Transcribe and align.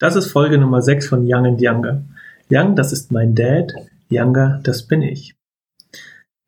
Das 0.00 0.16
ist 0.16 0.28
Folge 0.28 0.56
Nummer 0.56 0.80
6 0.80 1.08
von 1.08 1.26
Young 1.26 1.44
and 1.44 1.60
Younger. 1.60 2.02
Young, 2.50 2.74
das 2.74 2.90
ist 2.90 3.12
mein 3.12 3.34
Dad. 3.34 3.74
Younger, 4.08 4.58
das 4.62 4.84
bin 4.84 5.02
ich. 5.02 5.34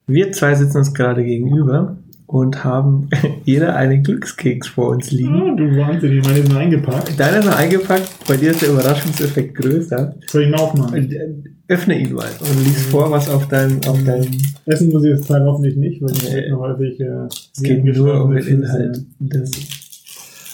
Wir 0.06 0.32
zwei 0.32 0.54
sitzen 0.54 0.78
uns 0.78 0.94
gerade 0.94 1.22
gegenüber 1.22 1.98
und 2.26 2.64
haben 2.64 3.10
jeder 3.44 3.76
einen 3.76 4.02
Glückskeks 4.02 4.68
vor 4.68 4.88
uns 4.88 5.10
liegen. 5.10 5.38
Oh, 5.38 5.54
du 5.54 5.76
Wahnsinn, 5.76 6.22
meine 6.24 6.42
sind 6.42 6.56
eingepackt. 6.56 7.20
Deiner 7.20 7.40
ist 7.40 7.44
noch 7.44 7.58
eingepackt, 7.58 8.08
bei 8.26 8.38
dir 8.38 8.52
ist 8.52 8.62
der 8.62 8.70
Überraschungseffekt 8.70 9.54
größer. 9.56 10.14
Soll 10.28 10.44
ich 10.44 10.48
ihn 10.48 10.54
aufmachen? 10.54 11.44
Öffne 11.68 11.98
ihn 11.98 12.14
mal 12.14 12.30
und 12.40 12.64
lies 12.64 12.86
vor, 12.86 13.10
was 13.10 13.28
auf 13.28 13.48
deinem, 13.48 13.80
auf 13.86 14.02
deinem. 14.02 14.30
Essen 14.64 14.90
muss 14.90 15.04
ich 15.04 15.10
das 15.10 15.26
Teil 15.26 15.44
hoffentlich 15.44 15.76
nicht, 15.76 16.00
weil 16.00 16.12
ich 16.12 16.32
nee. 16.32 16.52
häufig 16.52 16.98
äh, 17.00 17.26
Es 17.26 17.62
geht 17.62 17.84
nur 17.84 18.24
um 18.24 18.34
den 18.34 18.46
Inhalt. 18.46 19.04
Das, 19.20 19.50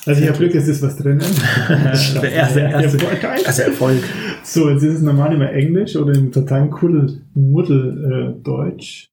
Also 0.09 0.23
ich 0.23 0.29
habe 0.29 0.39
Glück, 0.39 0.55
es 0.55 0.67
ist 0.67 0.81
was 0.81 0.97
drinnen. 0.97 1.21
der 1.69 2.33
erste, 2.33 2.61
erste, 2.61 2.97
geil. 2.97 3.43
also 3.45 3.63
Erfolg. 3.63 4.03
So, 4.43 4.71
jetzt 4.71 4.83
ist 4.83 4.95
es 4.95 5.03
normal 5.03 5.35
immer 5.35 5.53
Englisch 5.53 5.97
oder 5.97 6.15
im 6.15 6.33
totalen 6.33 6.71
Kuddel, 6.71 7.21
Muddel 7.35 8.35
äh, 8.39 8.43
Deutsch. 8.43 9.11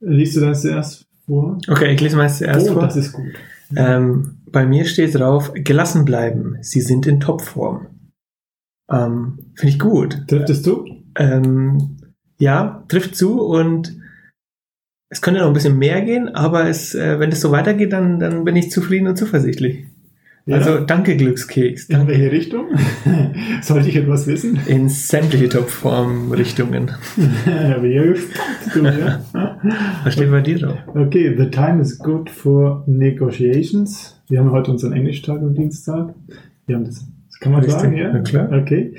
Liest 0.00 0.36
du 0.36 0.40
das 0.40 0.62
zuerst 0.62 1.06
vor? 1.26 1.58
Okay, 1.68 1.92
ich 1.92 2.00
lese 2.00 2.16
mal 2.16 2.30
zuerst 2.30 2.70
oh, 2.70 2.74
vor. 2.74 2.82
das 2.84 2.96
ist 2.96 3.12
gut. 3.12 3.34
Ähm, 3.76 4.38
bei 4.50 4.64
mir 4.64 4.86
steht 4.86 5.14
drauf, 5.14 5.52
gelassen 5.54 6.06
bleiben. 6.06 6.56
Sie 6.62 6.80
sind 6.80 7.06
in 7.06 7.20
Topform. 7.20 7.88
Ähm, 8.90 9.52
Finde 9.56 9.74
ich 9.74 9.78
gut. 9.78 10.26
Trifft 10.26 10.48
es 10.48 10.62
zu? 10.62 10.86
Ähm, 11.16 11.98
ja, 12.38 12.82
trifft 12.88 13.14
zu 13.14 13.42
und 13.42 13.94
es 15.10 15.20
könnte 15.20 15.40
noch 15.40 15.48
ein 15.48 15.52
bisschen 15.52 15.78
mehr 15.78 16.00
gehen, 16.00 16.28
aber 16.28 16.66
es, 16.66 16.94
äh, 16.94 17.18
wenn 17.20 17.30
es 17.30 17.42
so 17.42 17.50
weitergeht, 17.50 17.92
dann, 17.92 18.18
dann 18.18 18.44
bin 18.44 18.56
ich 18.56 18.70
zufrieden 18.70 19.08
und 19.08 19.16
zuversichtlich. 19.16 19.84
Also 20.50 20.80
danke 20.80 21.16
Glückskeks. 21.16 21.84
in 21.84 22.06
welche 22.06 22.30
Richtung? 22.32 22.66
Sollte 23.62 23.88
ich 23.88 23.96
etwas 23.96 24.26
wissen? 24.26 24.58
In 24.66 24.88
sämtliche 24.88 25.48
Topform-Richtungen. 25.48 26.90
da 27.46 27.78
bin 27.78 27.90
ich 27.90 27.96
ja 27.96 28.02
gespannt. 28.06 28.48
Du, 28.74 28.84
ja? 28.84 29.24
Was 30.04 30.14
steht 30.14 30.30
bei 30.30 30.40
dir 30.40 30.58
drauf? 30.58 30.78
Okay, 30.94 31.34
the 31.36 31.50
time 31.50 31.80
is 31.82 31.98
good 31.98 32.30
for 32.30 32.84
negotiations. 32.86 34.20
Wir 34.28 34.40
haben 34.40 34.50
heute 34.52 34.70
unseren 34.70 34.92
Englisch-Tag 34.92 35.40
am 35.40 35.54
Dienstag. 35.54 36.14
Wir 36.66 36.76
haben 36.76 36.84
das, 36.84 37.06
das 37.30 37.40
kann 37.40 37.52
man 37.52 37.62
Richtig, 37.62 37.80
sagen, 37.80 37.96
ja? 37.96 38.10
na 38.12 38.20
klar. 38.20 38.48
Okay. 38.52 38.94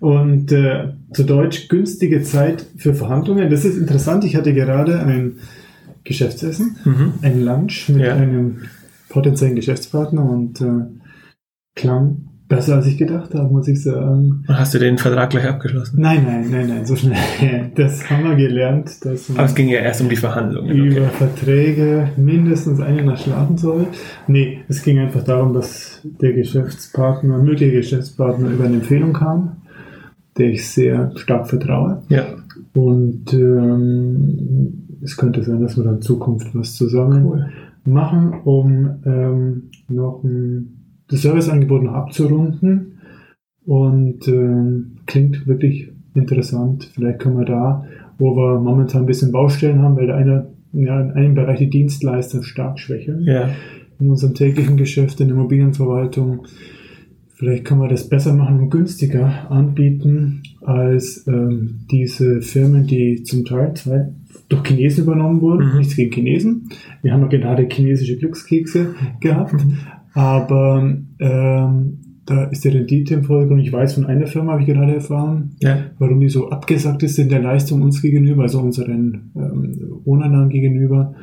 Und 0.00 0.52
äh, 0.52 0.88
zu 1.12 1.24
Deutsch 1.24 1.68
günstige 1.68 2.22
Zeit 2.22 2.66
für 2.76 2.94
Verhandlungen. 2.94 3.50
Das 3.50 3.64
ist 3.64 3.76
interessant. 3.78 4.24
Ich 4.24 4.36
hatte 4.36 4.52
gerade 4.52 5.00
ein 5.00 5.36
Geschäftsessen, 6.04 6.76
Mhm. 6.84 7.12
ein 7.22 7.44
Lunch 7.44 7.88
mit 7.88 8.02
Ja. 8.02 8.14
einem 8.14 8.58
potenziellen 9.08 9.54
Geschäftspartner 9.56 10.28
und 10.28 10.60
äh, 10.60 10.64
klang 11.74 12.16
besser 12.46 12.76
als 12.76 12.86
ich 12.86 12.98
gedacht 12.98 13.34
habe, 13.34 13.50
muss 13.50 13.66
ich 13.68 13.82
sagen. 13.82 14.44
Hast 14.48 14.74
du 14.74 14.78
den 14.78 14.98
Vertrag 14.98 15.30
gleich 15.30 15.46
abgeschlossen? 15.48 15.98
Nein, 16.00 16.24
nein, 16.26 16.50
nein, 16.50 16.68
nein, 16.68 16.86
so 16.86 16.94
schnell. 16.94 17.16
Das 17.74 18.08
haben 18.10 18.22
wir 18.24 18.36
gelernt, 18.36 19.04
dass 19.04 19.28
man 19.30 19.38
Aber 19.38 19.46
es 19.46 19.54
ging 19.54 19.68
ja 19.68 19.78
erst 19.80 20.02
um 20.02 20.08
die 20.10 20.16
Verhandlungen. 20.16 20.70
über 20.70 21.00
Okay. 21.00 21.10
Verträge 21.16 22.08
mindestens 22.16 22.80
eine 22.80 23.02
Nacht 23.02 23.22
schlafen 23.22 23.56
soll. 23.56 23.86
Nee, 24.28 24.60
es 24.68 24.82
ging 24.82 24.98
einfach 24.98 25.24
darum, 25.24 25.54
dass 25.54 26.00
der 26.20 26.34
Geschäftspartner, 26.34 27.38
mögliche 27.38 27.72
Geschäftspartner 27.72 28.50
über 28.50 28.64
eine 28.64 28.74
Empfehlung 28.76 29.14
kam, 29.14 29.56
der 30.36 30.50
ich 30.50 30.68
sehr 30.68 31.12
stark 31.16 31.48
vertraue. 31.48 32.02
Ja, 32.10 32.24
Und 32.74 33.32
ähm, 33.32 34.98
es 35.02 35.16
könnte 35.16 35.42
sein, 35.42 35.60
dass 35.62 35.76
wir 35.76 35.84
dann 35.84 35.96
in 35.96 36.02
Zukunft 36.02 36.54
was 36.54 36.74
zusammen 36.76 37.24
cool. 37.24 37.46
machen, 37.84 38.34
um 38.44 38.90
ähm, 39.06 39.62
noch 39.88 40.22
ein, 40.24 40.73
das 41.08 41.22
Serviceangebot 41.22 41.82
noch 41.82 41.92
abzurunden. 41.92 42.98
Und 43.66 44.28
ähm, 44.28 44.98
klingt 45.06 45.46
wirklich 45.46 45.90
interessant. 46.14 46.90
Vielleicht 46.94 47.18
können 47.18 47.38
wir 47.38 47.46
da, 47.46 47.84
wo 48.18 48.36
wir 48.36 48.60
momentan 48.60 49.02
ein 49.02 49.06
bisschen 49.06 49.32
Baustellen 49.32 49.80
haben, 49.82 49.96
weil 49.96 50.06
der 50.06 50.16
eine, 50.16 50.46
ja, 50.72 51.00
in 51.00 51.12
einem 51.12 51.34
Bereich 51.34 51.58
die 51.58 51.70
Dienstleister 51.70 52.42
stark 52.42 52.78
schwächeln. 52.78 53.24
Ja, 53.24 53.50
In 53.98 54.10
unserem 54.10 54.34
täglichen 54.34 54.76
Geschäft, 54.76 55.20
in 55.20 55.28
der 55.28 55.36
Immobilienverwaltung. 55.36 56.46
Vielleicht 57.34 57.64
kann 57.64 57.78
man 57.78 57.88
das 57.88 58.08
besser 58.08 58.32
machen 58.32 58.60
und 58.60 58.70
günstiger 58.70 59.50
anbieten 59.50 60.42
als 60.60 61.26
ähm, 61.26 61.80
diese 61.90 62.42
Firmen, 62.42 62.86
die 62.86 63.22
zum 63.22 63.44
Teil 63.44 63.74
zwei, 63.74 64.08
durch 64.48 64.66
Chinesen 64.66 65.04
übernommen 65.04 65.40
wurden. 65.40 65.72
Mhm. 65.72 65.78
Nichts 65.78 65.96
gegen 65.96 66.12
Chinesen. 66.12 66.68
Wir 67.02 67.12
haben 67.12 67.22
ja 67.22 67.28
gerade 67.28 67.66
chinesische 67.70 68.16
Glückskekse 68.16 68.94
gehabt. 69.20 69.54
Aber 70.14 70.94
ähm, 71.18 71.98
da 72.26 72.44
ist 72.44 72.64
die 72.64 72.68
Rendite 72.68 73.14
im 73.14 73.24
Folge 73.24 73.52
und 73.52 73.60
ich 73.60 73.72
weiß 73.72 73.94
von 73.94 74.06
einer 74.06 74.26
Firma, 74.26 74.52
habe 74.52 74.62
ich 74.62 74.68
gerade 74.68 74.94
erfahren, 74.94 75.56
ja. 75.60 75.78
warum 75.98 76.20
die 76.20 76.28
so 76.28 76.48
abgesagt 76.48 77.02
ist 77.02 77.18
in 77.18 77.28
der 77.28 77.42
Leistung 77.42 77.82
uns 77.82 78.00
gegenüber, 78.00 78.44
also 78.44 78.60
unseren 78.60 79.32
ähm, 79.36 80.00
Wohnern 80.04 80.48
gegenüber, 80.48 81.14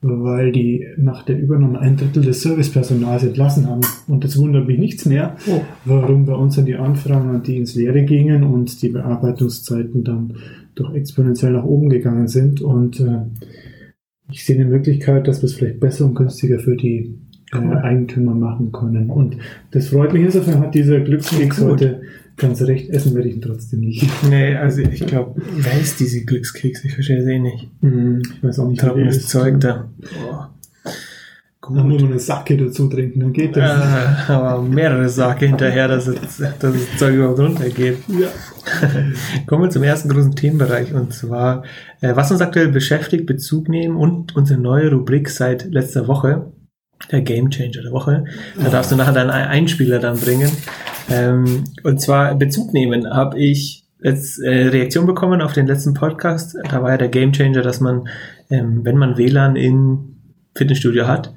weil 0.00 0.52
die 0.52 0.86
nach 0.96 1.24
der 1.24 1.38
Übernahme 1.38 1.80
ein 1.80 1.96
Drittel 1.96 2.22
des 2.22 2.40
Servicepersonals 2.42 3.24
entlassen 3.24 3.66
haben. 3.66 3.80
Und 4.06 4.24
das 4.24 4.38
wundert 4.38 4.66
mich 4.68 4.78
nichts 4.78 5.04
mehr, 5.04 5.36
Oh. 5.48 5.60
warum 5.84 6.24
bei 6.24 6.34
uns 6.34 6.56
dann 6.56 6.66
die 6.66 6.76
Anfragen 6.76 7.30
an 7.30 7.42
die 7.42 7.56
ins 7.56 7.74
Leere 7.74 8.04
gingen 8.04 8.44
und 8.44 8.80
die 8.80 8.90
Bearbeitungszeiten 8.90 10.04
dann 10.04 10.34
doch 10.76 10.94
exponentiell 10.94 11.52
nach 11.52 11.64
oben 11.64 11.88
gegangen 11.88 12.28
sind. 12.28 12.60
Und 12.60 13.00
äh, 13.00 13.22
ich 14.30 14.44
sehe 14.46 14.56
eine 14.56 14.70
Möglichkeit, 14.70 15.26
dass 15.26 15.42
wir 15.42 15.46
es 15.46 15.54
vielleicht 15.54 15.80
besser 15.80 16.06
und 16.06 16.14
günstiger 16.14 16.60
für 16.60 16.76
die 16.76 17.18
äh. 17.52 17.56
Eigentümer 17.56 18.34
machen 18.34 18.72
können. 18.72 19.10
Und 19.10 19.36
das 19.70 19.88
freut 19.88 20.12
mich. 20.12 20.22
Insofern 20.22 20.60
hat 20.60 20.74
dieser 20.74 21.00
Glückskeks 21.00 21.60
heute 21.60 22.02
ganz 22.36 22.62
recht. 22.62 22.90
Essen 22.90 23.14
werde 23.14 23.28
ich 23.28 23.36
ihn 23.36 23.42
trotzdem 23.42 23.80
nicht. 23.80 24.08
Nee, 24.28 24.54
also 24.54 24.80
ich 24.82 25.06
glaube, 25.06 25.40
wer 25.56 25.80
ist 25.80 25.98
diese 26.00 26.24
Glückskeks? 26.24 26.84
Ich 26.84 26.94
verstehe 26.94 27.22
sie 27.22 27.32
eh 27.32 27.38
nicht. 27.38 27.68
Hm, 27.80 28.22
Ich 28.36 28.42
weiß 28.42 28.58
auch 28.60 28.68
nicht, 28.68 28.80
Trockenes. 28.80 29.26
Zeug 29.26 29.60
da. 29.60 29.88
Boah. 30.22 30.50
Dann 31.74 31.90
Gut. 31.90 32.00
man 32.00 32.10
eine 32.12 32.18
Sacke 32.18 32.56
dazu 32.56 32.88
trinken, 32.88 33.20
dann 33.20 33.32
geht 33.34 33.54
das. 33.54 33.78
Äh, 34.28 34.32
aber 34.32 34.62
mehrere 34.62 35.06
Sake 35.10 35.44
hinterher, 35.46 35.86
dass, 35.86 36.06
es, 36.06 36.38
dass 36.38 36.58
das 36.58 36.96
Zeug 36.96 37.14
überhaupt 37.16 37.40
runtergeht. 37.40 37.98
Ja. 38.08 38.28
Kommen 39.46 39.64
wir 39.64 39.70
zum 39.70 39.82
ersten 39.82 40.08
großen 40.08 40.34
Themenbereich 40.34 40.94
und 40.94 41.12
zwar, 41.12 41.64
äh, 42.00 42.16
was 42.16 42.30
uns 42.30 42.40
aktuell 42.40 42.68
beschäftigt, 42.68 43.26
Bezug 43.26 43.68
nehmen 43.68 43.96
und 43.96 44.34
unsere 44.34 44.58
neue 44.58 44.90
Rubrik 44.92 45.28
seit 45.28 45.66
letzter 45.70 46.08
Woche, 46.08 46.46
der 47.10 47.22
Game 47.22 47.50
Changer 47.50 47.82
der 47.82 47.92
Woche. 47.92 48.24
Da 48.62 48.68
darfst 48.70 48.92
du 48.92 48.96
nachher 48.96 49.12
deinen 49.12 49.30
Ein- 49.30 49.48
Einspieler 49.48 49.98
dann 49.98 50.18
bringen. 50.18 50.50
Ähm, 51.10 51.64
und 51.84 52.00
zwar 52.00 52.34
Bezug 52.34 52.72
nehmen 52.74 53.08
habe 53.08 53.38
ich 53.38 53.84
jetzt 54.02 54.38
äh, 54.42 54.68
Reaktion 54.68 55.06
bekommen 55.06 55.40
auf 55.40 55.52
den 55.52 55.66
letzten 55.66 55.94
Podcast. 55.94 56.56
Da 56.70 56.82
war 56.82 56.90
ja 56.90 56.96
der 56.98 57.08
Game 57.08 57.32
Changer, 57.32 57.62
dass 57.62 57.80
man, 57.80 58.08
ähm, 58.50 58.84
wenn 58.84 58.96
man 58.96 59.16
WLAN 59.16 59.56
in 59.56 60.16
Fitnessstudio 60.54 61.06
hat, 61.06 61.32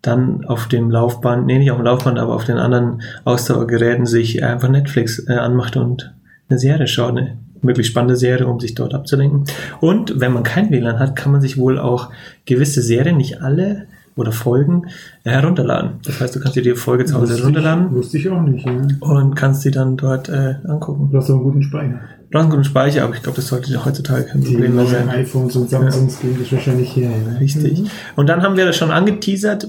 dann 0.00 0.44
auf 0.46 0.66
dem 0.66 0.90
Laufband, 0.90 1.46
nee, 1.46 1.58
nicht 1.58 1.70
auf 1.70 1.76
dem 1.78 1.84
Laufband, 1.86 2.18
aber 2.18 2.34
auf 2.34 2.44
den 2.44 2.58
anderen 2.58 3.02
Ausdauergeräten 3.24 4.06
sich 4.06 4.42
einfach 4.42 4.68
Netflix 4.68 5.24
äh, 5.28 5.34
anmacht 5.34 5.76
und 5.76 6.12
eine 6.48 6.58
Serie 6.58 6.88
schaut, 6.88 7.16
eine 7.16 7.38
wirklich 7.62 7.86
spannende 7.86 8.16
Serie, 8.16 8.48
um 8.48 8.58
sich 8.58 8.74
dort 8.74 8.92
abzulenken. 8.92 9.44
Und 9.80 10.18
wenn 10.20 10.32
man 10.32 10.42
kein 10.42 10.70
WLAN 10.70 10.98
hat, 10.98 11.14
kann 11.14 11.30
man 11.30 11.40
sich 11.40 11.56
wohl 11.56 11.78
auch 11.78 12.10
gewisse 12.44 12.82
Serien, 12.82 13.16
nicht 13.16 13.40
alle 13.42 13.86
oder 14.16 14.32
Folgen, 14.32 14.86
äh, 15.24 15.30
herunterladen. 15.30 16.00
Das 16.04 16.20
heißt, 16.20 16.36
du 16.36 16.40
kannst 16.40 16.56
dir 16.56 16.62
die 16.62 16.74
Folge 16.74 17.04
zu 17.04 17.14
Hause 17.14 17.38
herunterladen 17.38 17.94
wusste 17.94 18.18
ich 18.18 18.28
auch 18.28 18.42
nicht. 18.42 18.66
Ja. 18.66 18.72
und 19.00 19.34
kannst 19.34 19.62
sie 19.62 19.70
dann 19.70 19.96
dort 19.96 20.28
äh, 20.28 20.56
angucken. 20.66 21.08
Du 21.10 21.18
hast 21.18 21.30
auch 21.30 21.34
einen 21.34 21.44
guten 21.44 21.62
Speicher. 21.62 22.00
Du 22.30 22.38
hast 22.38 22.44
einen 22.44 22.50
guten 22.50 22.64
Speicher, 22.64 23.04
aber 23.04 23.14
ich 23.14 23.22
glaube, 23.22 23.36
das 23.36 23.48
sollte 23.48 23.84
heutzutage 23.84 24.24
kein 24.24 24.42
Problem 24.42 24.74
mehr 24.74 24.86
sein. 24.86 25.08
iPhones 25.10 25.56
und 25.56 25.68
Samsungs 25.68 26.20
gehen 26.20 26.36
das 26.38 26.50
wahrscheinlich 26.52 26.96
her. 26.96 27.10
Ne? 27.10 27.40
Richtig. 27.40 27.82
Mhm. 27.82 27.86
Und 28.16 28.28
dann 28.28 28.42
haben 28.42 28.56
wir 28.56 28.64
das 28.64 28.76
schon 28.76 28.90
angeteasert. 28.90 29.68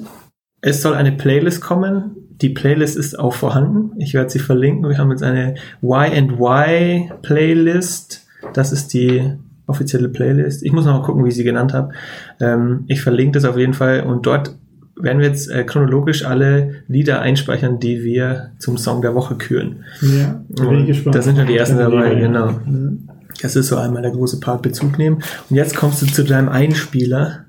Es 0.61 0.81
soll 0.81 0.93
eine 0.93 1.11
Playlist 1.11 1.61
kommen. 1.61 2.15
Die 2.41 2.49
Playlist 2.49 2.95
ist 2.95 3.19
auch 3.19 3.33
vorhanden. 3.33 3.91
Ich 3.99 4.13
werde 4.13 4.29
sie 4.29 4.39
verlinken. 4.39 4.89
Wir 4.89 4.97
haben 4.97 5.11
jetzt 5.11 5.23
eine 5.23 5.55
Y&Y 5.81 7.11
Playlist. 7.21 8.25
Das 8.53 8.71
ist 8.71 8.93
die 8.93 9.33
offizielle 9.73 10.09
Playlist. 10.09 10.63
Ich 10.63 10.71
muss 10.71 10.85
noch 10.85 10.99
mal 10.99 11.05
gucken, 11.05 11.25
wie 11.25 11.29
ich 11.29 11.35
sie 11.35 11.43
genannt 11.43 11.73
habe. 11.73 11.93
Ähm, 12.39 12.85
ich 12.87 13.01
verlinke 13.01 13.33
das 13.33 13.45
auf 13.45 13.57
jeden 13.57 13.73
Fall. 13.73 14.01
Und 14.01 14.25
dort 14.25 14.55
werden 14.95 15.19
wir 15.19 15.27
jetzt 15.27 15.49
äh, 15.49 15.63
chronologisch 15.63 16.23
alle 16.25 16.83
Lieder 16.87 17.21
einspeichern, 17.21 17.79
die 17.79 18.03
wir 18.03 18.51
zum 18.59 18.77
Song 18.77 19.01
der 19.01 19.15
Woche 19.15 19.35
küren. 19.35 19.83
Ja, 20.01 20.43
da 20.49 20.65
bin 20.65 20.81
ich 20.81 20.87
gespannt. 20.87 21.15
da 21.15 21.21
sind 21.21 21.37
schon 21.37 21.47
die 21.47 21.57
ersten 21.57 21.77
dabei, 21.77 22.15
genau. 22.15 22.51
Mhm. 22.65 23.09
Das 23.41 23.55
ist 23.55 23.67
so 23.67 23.77
einmal 23.77 24.03
der 24.03 24.11
große 24.11 24.39
Part 24.39 24.61
Bezug 24.61 24.97
nehmen. 24.97 25.23
Und 25.49 25.55
jetzt 25.55 25.75
kommst 25.75 26.01
du 26.01 26.05
zu 26.05 26.23
deinem 26.23 26.49
Einspieler. 26.49 27.45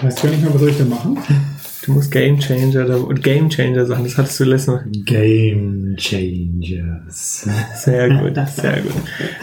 Weißt 0.00 0.22
du 0.22 0.28
nicht 0.28 0.42
mehr, 0.42 0.54
was 0.54 0.60
soll 0.60 0.70
ich 0.70 0.78
da 0.78 0.84
machen? 0.84 1.18
Du 1.86 1.92
musst 1.92 2.10
Game 2.10 2.40
Changer 2.40 3.06
und 3.06 3.22
Game 3.22 3.48
Changer 3.48 3.86
sagen, 3.86 4.02
das 4.02 4.18
hattest 4.18 4.40
du 4.40 4.44
letztes 4.44 4.66
Mal. 4.66 4.84
Game 5.04 5.94
Changers. 5.96 7.48
Sehr 7.76 8.08
gut, 8.08 8.34
sehr 8.48 8.80
gut. 8.80 8.92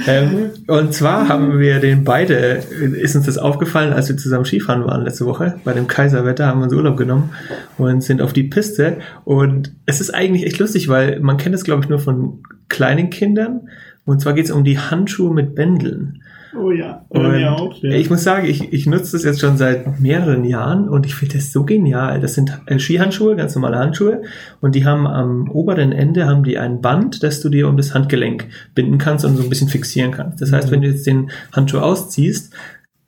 Ähm, 0.06 0.50
und 0.68 0.94
zwar 0.94 1.30
haben 1.30 1.58
wir 1.58 1.80
den 1.80 2.04
beide, 2.04 2.36
ist 2.36 3.16
uns 3.16 3.28
das 3.28 3.38
aufgefallen, 3.38 3.94
als 3.94 4.10
wir 4.10 4.18
zusammen 4.18 4.44
Skifahren 4.44 4.84
waren 4.84 5.06
letzte 5.06 5.26
Woche, 5.26 5.56
bei 5.64 5.72
dem 5.72 5.88
Kaiserwetter 5.88 6.48
haben 6.48 6.60
wir 6.60 6.66
uns 6.66 6.74
Urlaub 6.74 6.98
genommen 6.98 7.30
und 7.78 8.04
sind 8.04 8.22
auf 8.22 8.34
die 8.34 8.44
Piste. 8.44 8.98
Und 9.24 9.72
es 9.86 10.02
ist 10.02 10.14
eigentlich 10.14 10.46
echt 10.46 10.60
lustig, 10.60 10.90
weil 10.90 11.22
man 11.22 11.38
kennt 11.38 11.56
es, 11.56 11.64
glaube 11.64 11.84
ich, 11.84 11.90
nur 11.90 12.00
von 12.00 12.44
kleinen 12.68 13.10
Kindern. 13.10 13.70
Und 14.04 14.20
zwar 14.20 14.34
geht 14.34 14.46
es 14.46 14.52
um 14.52 14.66
die 14.66 14.80
Handschuhe 14.80 15.34
mit 15.34 15.56
Bändeln. 15.56 16.22
Oh 16.56 16.72
ja, 16.72 17.04
Und 17.10 17.32
mir 17.32 17.52
auch. 17.52 17.76
Ja. 17.82 17.92
ich 17.92 18.10
muss 18.10 18.24
sagen, 18.24 18.46
ich, 18.48 18.72
ich 18.74 18.86
nutze 18.86 19.14
das 19.14 19.24
jetzt 19.24 19.40
schon 19.42 19.58
seit 19.58 20.00
mehreren 20.00 20.46
Jahren 20.46 20.88
und 20.88 21.06
ich 21.06 21.16
finde 21.16 21.36
das 21.36 21.52
so 21.52 21.64
genial. 21.66 22.20
Das 22.20 22.36
sind 22.36 22.58
äh, 22.68 22.78
Skihandschuhe, 22.80 23.36
ganz 23.36 23.56
normale 23.56 23.78
Handschuhe 23.80 24.22
und 24.62 24.76
die 24.76 24.86
haben 24.86 25.08
am 25.08 25.50
oberen 25.50 25.92
Ende 25.92 26.28
haben 26.28 26.44
die 26.44 26.58
ein 26.58 26.82
Band, 26.82 27.24
das 27.24 27.42
du 27.42 27.50
dir 27.50 27.68
um 27.68 27.78
das 27.78 27.94
Handgelenk 27.94 28.48
binden 28.76 28.98
kannst 28.98 29.26
und 29.26 29.36
so 29.36 29.44
ein 29.44 29.50
bisschen 29.50 29.70
fixieren 29.70 30.12
kannst. 30.12 30.42
Das 30.42 30.52
heißt, 30.52 30.68
Mhm. 30.68 30.72
wenn 30.72 30.82
du 30.82 30.88
jetzt 30.90 31.08
den 31.08 31.32
Handschuh 31.52 31.80
ausziehst, 31.80 32.54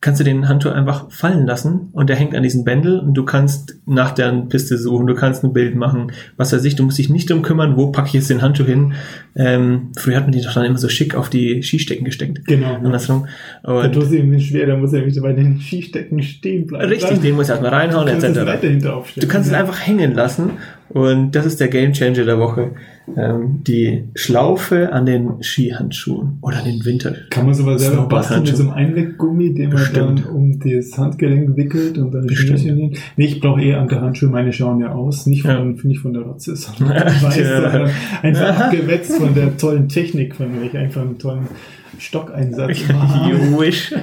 kannst 0.06 0.20
du 0.20 0.24
den 0.24 0.48
Handschuh 0.48 0.70
einfach 0.70 1.10
fallen 1.10 1.48
lassen 1.48 1.90
und 1.92 2.12
der 2.12 2.16
hängt 2.16 2.36
an 2.36 2.44
diesem 2.44 2.64
Bändel 2.64 3.00
und 3.00 3.16
du 3.16 3.26
kannst 3.26 3.80
nach 3.88 4.12
der 4.12 4.32
Piste 4.48 4.78
suchen, 4.78 5.08
du 5.08 5.16
kannst 5.16 5.44
ein 5.44 5.52
Bild 5.52 5.76
machen, 5.76 6.12
was 6.38 6.54
weiß 6.54 6.64
ich, 6.64 6.76
du 6.76 6.84
musst 6.84 7.00
dich 7.00 7.10
nicht 7.10 7.28
drum 7.28 7.42
kümmern, 7.42 7.76
wo 7.76 7.92
packe 7.92 8.10
ich 8.10 8.14
jetzt 8.14 8.30
den 8.30 8.44
Handschuh 8.44 8.66
hin. 8.66 8.94
Ähm, 9.36 9.94
früher 9.98 10.18
hat 10.18 10.26
man 10.26 10.32
die 10.32 10.44
doch 10.44 10.54
dann 10.54 10.64
immer 10.64 10.78
so 10.78 10.90
schick 10.90 11.16
auf 11.16 11.32
die 11.32 11.64
Skistecken 11.64 12.06
gesteckt. 12.06 12.46
Genau. 12.46 12.76
Andersrum. 12.76 13.26
Da 13.64 13.82
Und 13.82 13.94
tut 13.94 14.04
es 14.04 14.12
irgendwie 14.12 14.42
schwer, 14.42 14.68
da 14.68 14.78
muss 14.78 14.94
er 14.94 15.00
nämlich 15.00 15.20
bei 15.20 15.34
den 15.34 15.60
Skistecken 15.60 16.22
stehen 16.22 16.68
bleiben. 16.68 16.88
Richtig, 16.88 17.22
den 17.22 17.34
muss 17.34 17.50
erstmal 17.50 17.74
reinhauen, 17.74 18.08
etc. 18.08 18.62
Du 19.16 19.28
kannst 19.28 19.48
es 19.48 19.54
ja. 19.54 19.60
einfach 19.60 19.80
hängen 19.88 20.14
lassen 20.14 20.52
und 20.90 21.32
das 21.32 21.48
ist 21.48 21.60
der 21.60 21.70
Gamechanger 21.70 22.26
der 22.26 22.38
Woche. 22.38 22.74
Ähm, 23.16 23.62
die 23.68 24.06
Schlaufe 24.16 24.92
an 24.92 25.06
den 25.06 25.44
Skihandschuhen 25.44 26.40
oder 26.42 26.58
an 26.58 26.66
den 26.66 26.84
Winter. 26.86 27.14
Kann 27.30 27.46
man 27.46 27.54
sowas 27.54 27.82
selber 27.84 28.08
basteln 28.08 28.44
mit 28.44 28.56
so 28.58 28.64
einem 28.64 28.72
Einweggummi, 28.74 29.54
den 29.54 29.68
man 29.70 29.78
Bestimmt. 29.78 30.26
dann 30.26 30.34
um 30.36 30.60
das 30.60 30.98
Handgelenk 30.98 31.56
wickelt 31.56 31.98
und 32.00 32.12
dann 32.14 32.26
Bestimmt. 32.26 32.60
Schnürchen 32.62 32.78
hin? 32.78 32.98
Nee, 33.16 33.26
ich 33.26 33.40
brauche 33.40 33.62
eher 33.62 33.80
Handschuhe, 33.80 34.30
meine 34.30 34.52
schauen 34.52 34.80
ja 34.80 34.92
aus. 34.92 35.28
Nicht 35.28 35.44
von, 35.44 35.80
nicht 35.84 36.00
von 36.00 36.14
der 36.14 36.24
Rotze, 36.24 36.56
sondern 36.56 36.96
weiß, 37.06 37.38
Ja. 37.38 37.62
sondern 37.72 37.90
einfach 38.24 38.60
abgewetzt 38.66 39.18
von 39.18 39.36
der 39.36 39.56
tollen 39.56 39.88
Technik, 39.88 40.36
von 40.36 40.48
der 40.54 40.64
ich 40.64 40.76
einfach 40.78 41.02
einen 41.02 41.20
tollen 41.20 41.48
Stockeinsatz 42.00 42.88
mache. 42.92 43.30
you 43.30 43.60
wish. 43.60 43.94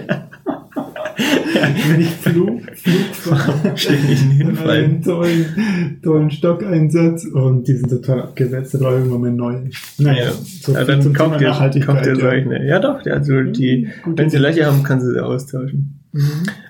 Wenn 1.88 2.00
ich 2.00 2.10
Flug, 2.10 2.62
Flug 2.74 3.14
fahre. 3.14 3.72
Ständig 3.76 4.22
Und 4.22 4.30
hinfallen. 4.30 4.84
einen 4.84 5.02
tollen, 5.02 6.00
tollen 6.02 6.30
Stockeinsatz 6.30 7.24
und 7.24 7.66
die 7.68 7.74
sind 7.74 7.90
total 7.90 8.22
abgewetzt, 8.22 8.74
da 8.74 8.78
brauche 8.78 8.98
ich 8.98 9.04
immer 9.04 9.18
mehr 9.18 9.32
neue. 9.32 9.70
Naja, 9.98 10.32
so 10.32 10.72
ja, 10.72 10.84
dann 10.84 11.12
kauft 11.12 11.40
ihr 11.40 11.48
Nachhaltigkeit, 11.48 12.06
ja. 12.06 12.14
solche. 12.14 12.64
Ja 12.64 12.78
doch, 12.78 13.04
also 13.06 13.42
die, 13.42 13.88
Gute 14.02 14.22
wenn 14.22 14.30
sie. 14.30 14.38
Löcher 14.38 14.66
haben, 14.66 14.82
kann 14.82 15.00
sie 15.00 15.12
sie 15.12 15.24
austauschen. 15.24 16.00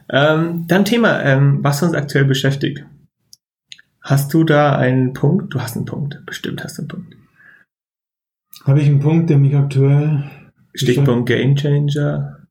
Ähm, 0.09 0.65
dann 0.69 0.85
Thema, 0.85 1.23
ähm, 1.23 1.59
was 1.63 1.83
uns 1.83 1.95
aktuell 1.95 2.25
beschäftigt. 2.25 2.85
Hast 4.01 4.35
du 4.35 4.45
da 4.45 4.77
einen 4.77 5.13
Punkt? 5.13 5.55
Du 5.55 5.61
hast 5.61 5.77
einen 5.77 5.87
Punkt. 5.87 6.21
Bestimmt 6.27 6.63
hast 6.65 6.79
du 6.79 6.83
einen 6.83 6.89
Punkt. 6.89 7.17
Habe 8.65 8.81
ich 8.81 8.87
einen 8.87 9.01
Punkt, 9.01 9.31
der 9.31 9.39
mich 9.39 9.55
aktuell 9.57 10.25
Stichpunkt 10.75 11.27
Gamechanger 11.29 12.42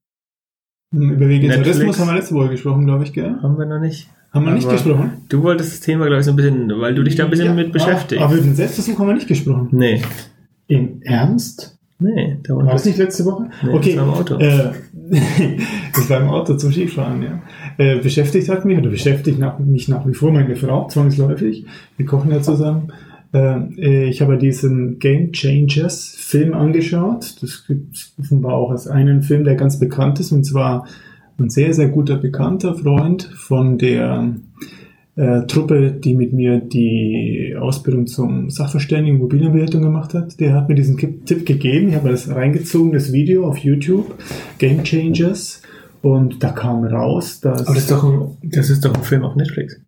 Über 0.94 1.30
Vegetarismus 1.30 2.00
haben 2.00 2.08
wir 2.10 2.16
letzte 2.16 2.36
Woche 2.36 2.50
gesprochen, 2.50 2.86
glaube 2.86 3.04
ich, 3.06 3.14
gell? 3.14 3.36
haben 3.42 3.58
wir 3.58 3.66
noch 3.66 3.80
nicht. 3.80 4.10
Haben 4.34 4.46
wir 4.46 4.54
nicht 4.54 4.66
Aber 4.66 4.74
gesprochen? 4.74 5.12
Du 5.30 5.44
wolltest 5.44 5.74
das 5.74 5.80
Thema, 5.82 6.06
glaube 6.06 6.20
ich, 6.20 6.26
so 6.26 6.32
ein 6.32 6.36
bisschen, 6.38 6.70
weil 6.80 6.96
du 6.96 7.04
dich 7.04 7.16
da 7.16 7.26
ein 7.26 7.30
bisschen 7.30 7.48
Ja, 7.48 7.54
mit 7.54 7.72
beschäftigst. 7.72 8.24
Aber 8.24 8.34
über 8.34 8.44
den 8.44 8.56
Selbstversuch 8.56 9.00
haben 9.00 9.08
wir 9.08 9.14
nicht 9.16 9.28
gesprochen. 9.28 9.70
nee, 9.72 10.02
Im 10.68 11.02
Ernst? 11.02 11.78
nee, 12.00 12.38
da 12.44 12.56
War 12.56 12.66
das 12.66 12.86
nicht 12.86 12.98
letzte 12.98 13.26
Woche? 13.26 13.50
Nee, 13.62 13.70
okay. 13.74 13.96
das 13.96 13.98
war 13.98 14.14
im 14.14 14.20
Auto. 14.20 14.36
Äh, 14.38 14.72
das 15.94 16.10
war 16.10 16.22
im 16.22 16.30
Auto 16.30 16.56
zum 16.56 16.72
Skifahren, 16.72 17.22
ja. 17.24 17.42
Äh, 17.78 18.00
beschäftigt 18.00 18.50
hat 18.50 18.66
mich, 18.66 18.78
oder 18.78 18.90
beschäftigt 18.90 19.40
nach, 19.40 19.60
mich 19.60 19.88
nach 19.88 20.08
wie 20.08 20.14
vor 20.14 20.32
meine 20.32 20.56
Frau, 20.56 20.88
zwangsläufig. 20.88 21.66
Wir 21.98 22.06
kochen 22.06 22.32
ja 22.32 22.42
zusammen. 22.42 22.92
Äh, 23.34 24.10
ich 24.10 24.22
habe 24.22 24.38
diesen 24.38 25.00
Game 25.00 25.32
Changers 25.32 26.16
Film 26.18 26.54
angeschaut. 26.54 27.42
Das 27.42 27.66
gibt 27.68 28.14
offenbar 28.20 28.54
auch 28.54 28.72
als 28.72 28.88
einen 28.88 29.22
Film, 29.22 29.44
der 29.44 29.56
ganz 29.56 29.80
bekannt 29.80 30.20
ist, 30.20 30.32
und 30.32 30.44
zwar 30.44 30.88
ein 31.38 31.50
sehr, 31.50 31.74
sehr 31.74 31.90
guter 31.90 32.18
bekannter 32.18 32.76
Freund 32.76 33.24
von 33.24 33.78
der 33.78 34.36
äh, 35.16 35.42
Truppe, 35.48 35.92
die 35.92 36.16
mit 36.16 36.34
mir 36.34 36.60
die 36.60 37.56
Ausbildung 37.60 38.08
zum 38.08 38.50
Sachverständigen 38.50 39.18
Immobilienbewertung 39.18 39.82
gemacht 39.82 40.14
hat, 40.14 40.40
der 40.40 40.54
hat 40.54 40.70
mir 40.70 40.76
diesen 40.76 40.98
Tipp 40.98 41.46
gegeben. 41.46 41.90
Ich 41.90 41.96
habe 41.96 42.10
das 42.10 42.30
reingezogen, 42.30 42.94
das 42.94 43.12
Video 43.12 43.48
auf 43.48 43.58
YouTube, 43.58 44.16
Game 44.58 44.84
Changers, 44.84 45.62
und 46.02 46.42
da 46.44 46.52
kam 46.52 46.84
raus, 46.84 47.42
dass. 47.42 47.68
Aber 47.68 47.76
das 47.76 47.84
ist 47.84 47.92
doch 47.92 48.04
ein, 48.04 48.38
das 48.42 48.70
ist 48.70 48.86
doch 48.86 48.94
ein 48.96 49.04
Film 49.04 49.24
auf 49.24 49.36
Netflix. 49.36 49.80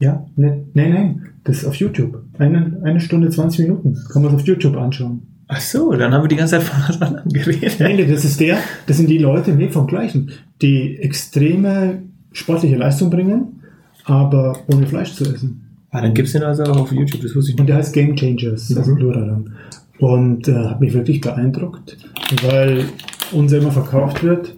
ja, 0.00 0.26
ne, 0.36 0.66
nein, 0.74 0.92
nein, 0.92 1.28
das 1.44 1.58
ist 1.58 1.64
auf 1.66 1.76
YouTube. 1.76 2.24
Eine, 2.38 2.80
eine 2.82 3.00
Stunde, 3.00 3.28
20 3.30 3.60
Minuten. 3.60 3.96
Kann 4.12 4.22
man 4.22 4.34
es 4.34 4.40
auf 4.40 4.46
YouTube 4.46 4.76
anschauen. 4.76 5.22
Ach 5.48 5.60
so, 5.60 5.92
dann 5.92 6.12
haben 6.12 6.24
wir 6.24 6.28
die 6.28 6.36
ganze 6.36 6.58
Zeit 6.58 6.64
von 6.64 6.82
was 6.88 7.00
anderem 7.00 7.28
geredet. 7.32 7.76
Nein, 7.78 7.96
nee, 7.96 8.06
das 8.06 8.24
ist 8.24 8.40
der, 8.40 8.58
das 8.86 8.96
sind 8.96 9.08
die 9.08 9.18
Leute, 9.18 9.52
nee, 9.52 9.68
vom 9.68 9.86
Gleichen, 9.86 10.30
die 10.60 10.96
extreme 10.98 12.02
sportliche 12.32 12.76
Leistung 12.76 13.10
bringen, 13.10 13.60
aber 14.04 14.58
ohne 14.72 14.86
Fleisch 14.86 15.12
zu 15.14 15.24
essen. 15.24 15.62
Ah, 15.90 16.00
dann 16.02 16.14
gibt's 16.14 16.32
den 16.32 16.42
also 16.42 16.64
auch 16.64 16.76
auf 16.80 16.92
YouTube, 16.92 17.22
das 17.22 17.34
wusste 17.36 17.52
ich 17.52 17.54
Und 17.58 17.60
nicht. 17.64 17.68
der 17.70 17.76
heißt 17.76 17.92
Game 17.94 18.16
Changers, 18.16 18.76
also 18.76 18.90
Mhm. 18.92 18.96
Plural 18.96 19.26
dann. 19.26 19.52
Und 19.98 20.48
äh, 20.48 20.54
hat 20.54 20.80
mich 20.80 20.92
wirklich 20.92 21.20
beeindruckt, 21.20 21.96
weil 22.42 22.84
uns 23.32 23.52
immer 23.52 23.70
verkauft 23.70 24.22
wird, 24.24 24.54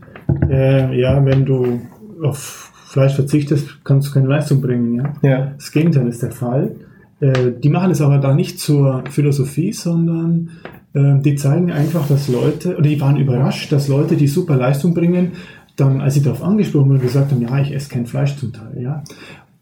äh, 0.49 0.99
ja, 0.99 1.25
wenn 1.25 1.45
du 1.45 1.81
auf 2.25 2.73
Fleisch 2.87 3.15
verzichtest, 3.15 3.85
kannst 3.85 4.09
du 4.09 4.13
keine 4.15 4.27
Leistung 4.29 4.61
bringen. 4.63 4.95
Ja? 4.95 5.13
Ja. 5.23 5.53
Das 5.57 5.71
Gegenteil 5.71 6.09
ist 6.09 6.23
der 6.23 6.33
Fall. 6.33 6.73
Äh, 7.21 7.53
die 7.63 7.69
machen 7.69 7.91
es 7.91 8.01
aber 8.01 8.19
da 8.19 8.35
nicht 8.35 8.61
zur 8.61 9.05
Philosophie, 9.11 9.73
sondern 9.73 10.51
äh, 10.95 11.21
die 11.21 11.37
zeigen 11.37 11.71
einfach, 11.71 12.07
dass 12.07 12.29
Leute, 12.29 12.75
oder 12.75 12.89
die 12.89 13.01
waren 13.01 13.17
überrascht, 13.17 13.73
dass 13.73 13.89
Leute, 13.89 14.17
die 14.17 14.29
super 14.29 14.57
Leistung 14.57 14.95
bringen, 14.95 15.33
dann, 15.77 16.01
als 16.01 16.15
sie 16.15 16.23
darauf 16.23 16.43
angesprochen 16.43 16.91
wurden, 16.91 17.01
gesagt 17.01 17.31
haben, 17.31 17.43
ja, 17.43 17.59
ich 17.61 17.73
esse 17.73 17.89
kein 17.89 18.07
Fleisch 18.07 18.37
zum 18.37 18.53
Teil, 18.53 18.83
ja. 18.83 19.05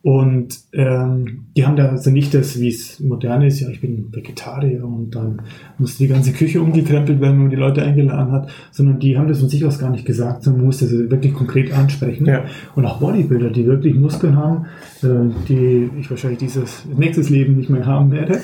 Und 0.06 0.60
ähm, 0.72 1.46
die 1.56 1.66
haben 1.66 1.74
da 1.74 1.88
also 1.88 2.10
nicht 2.12 2.32
das, 2.32 2.60
wie 2.60 2.68
es 2.68 3.00
modern 3.00 3.42
ist, 3.42 3.58
ja, 3.58 3.68
ich 3.68 3.80
bin 3.80 4.06
Vegetarier 4.12 4.84
und 4.84 5.16
dann 5.16 5.42
muss 5.78 5.98
die 5.98 6.06
ganze 6.06 6.30
Küche 6.32 6.62
umgekrempelt 6.62 7.20
werden, 7.20 7.32
wenn 7.32 7.40
man 7.40 7.50
die 7.50 7.56
Leute 7.56 7.82
eingeladen 7.82 8.30
hat, 8.30 8.48
sondern 8.70 9.00
die 9.00 9.18
haben 9.18 9.26
das 9.26 9.40
von 9.40 9.48
sich 9.48 9.64
aus 9.64 9.80
gar 9.80 9.90
nicht 9.90 10.04
gesagt, 10.04 10.44
sondern 10.44 10.60
man 10.60 10.66
muss 10.66 10.78
das 10.78 10.92
wirklich 10.92 11.34
konkret 11.34 11.72
ansprechen. 11.72 12.24
Ja. 12.24 12.44
Und 12.76 12.84
auch 12.86 13.00
Bodybuilder, 13.00 13.50
die 13.50 13.66
wirklich 13.66 13.96
Muskeln 13.96 14.36
haben, 14.36 14.66
äh, 15.02 15.08
die 15.48 15.90
ich 15.98 16.08
wahrscheinlich 16.08 16.38
dieses 16.38 16.84
nächstes 16.96 17.28
Leben 17.28 17.56
nicht 17.56 17.68
mehr 17.70 17.84
haben 17.86 18.12
werde. 18.12 18.38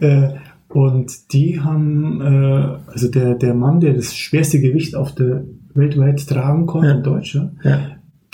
Äh, 0.00 0.30
und 0.70 1.32
die 1.32 1.60
haben, 1.60 2.20
äh, 2.20 2.90
also 2.90 3.08
der, 3.08 3.36
der 3.36 3.54
Mann, 3.54 3.78
der 3.78 3.94
das 3.94 4.16
schwerste 4.16 4.60
Gewicht 4.60 4.96
auf 4.96 5.14
der 5.14 5.44
weltweit 5.72 6.26
tragen 6.26 6.66
konnte, 6.66 6.88
Ja. 6.88 6.94
ein 6.96 7.02
Deutscher, 7.04 7.52
Ja. 7.62 7.78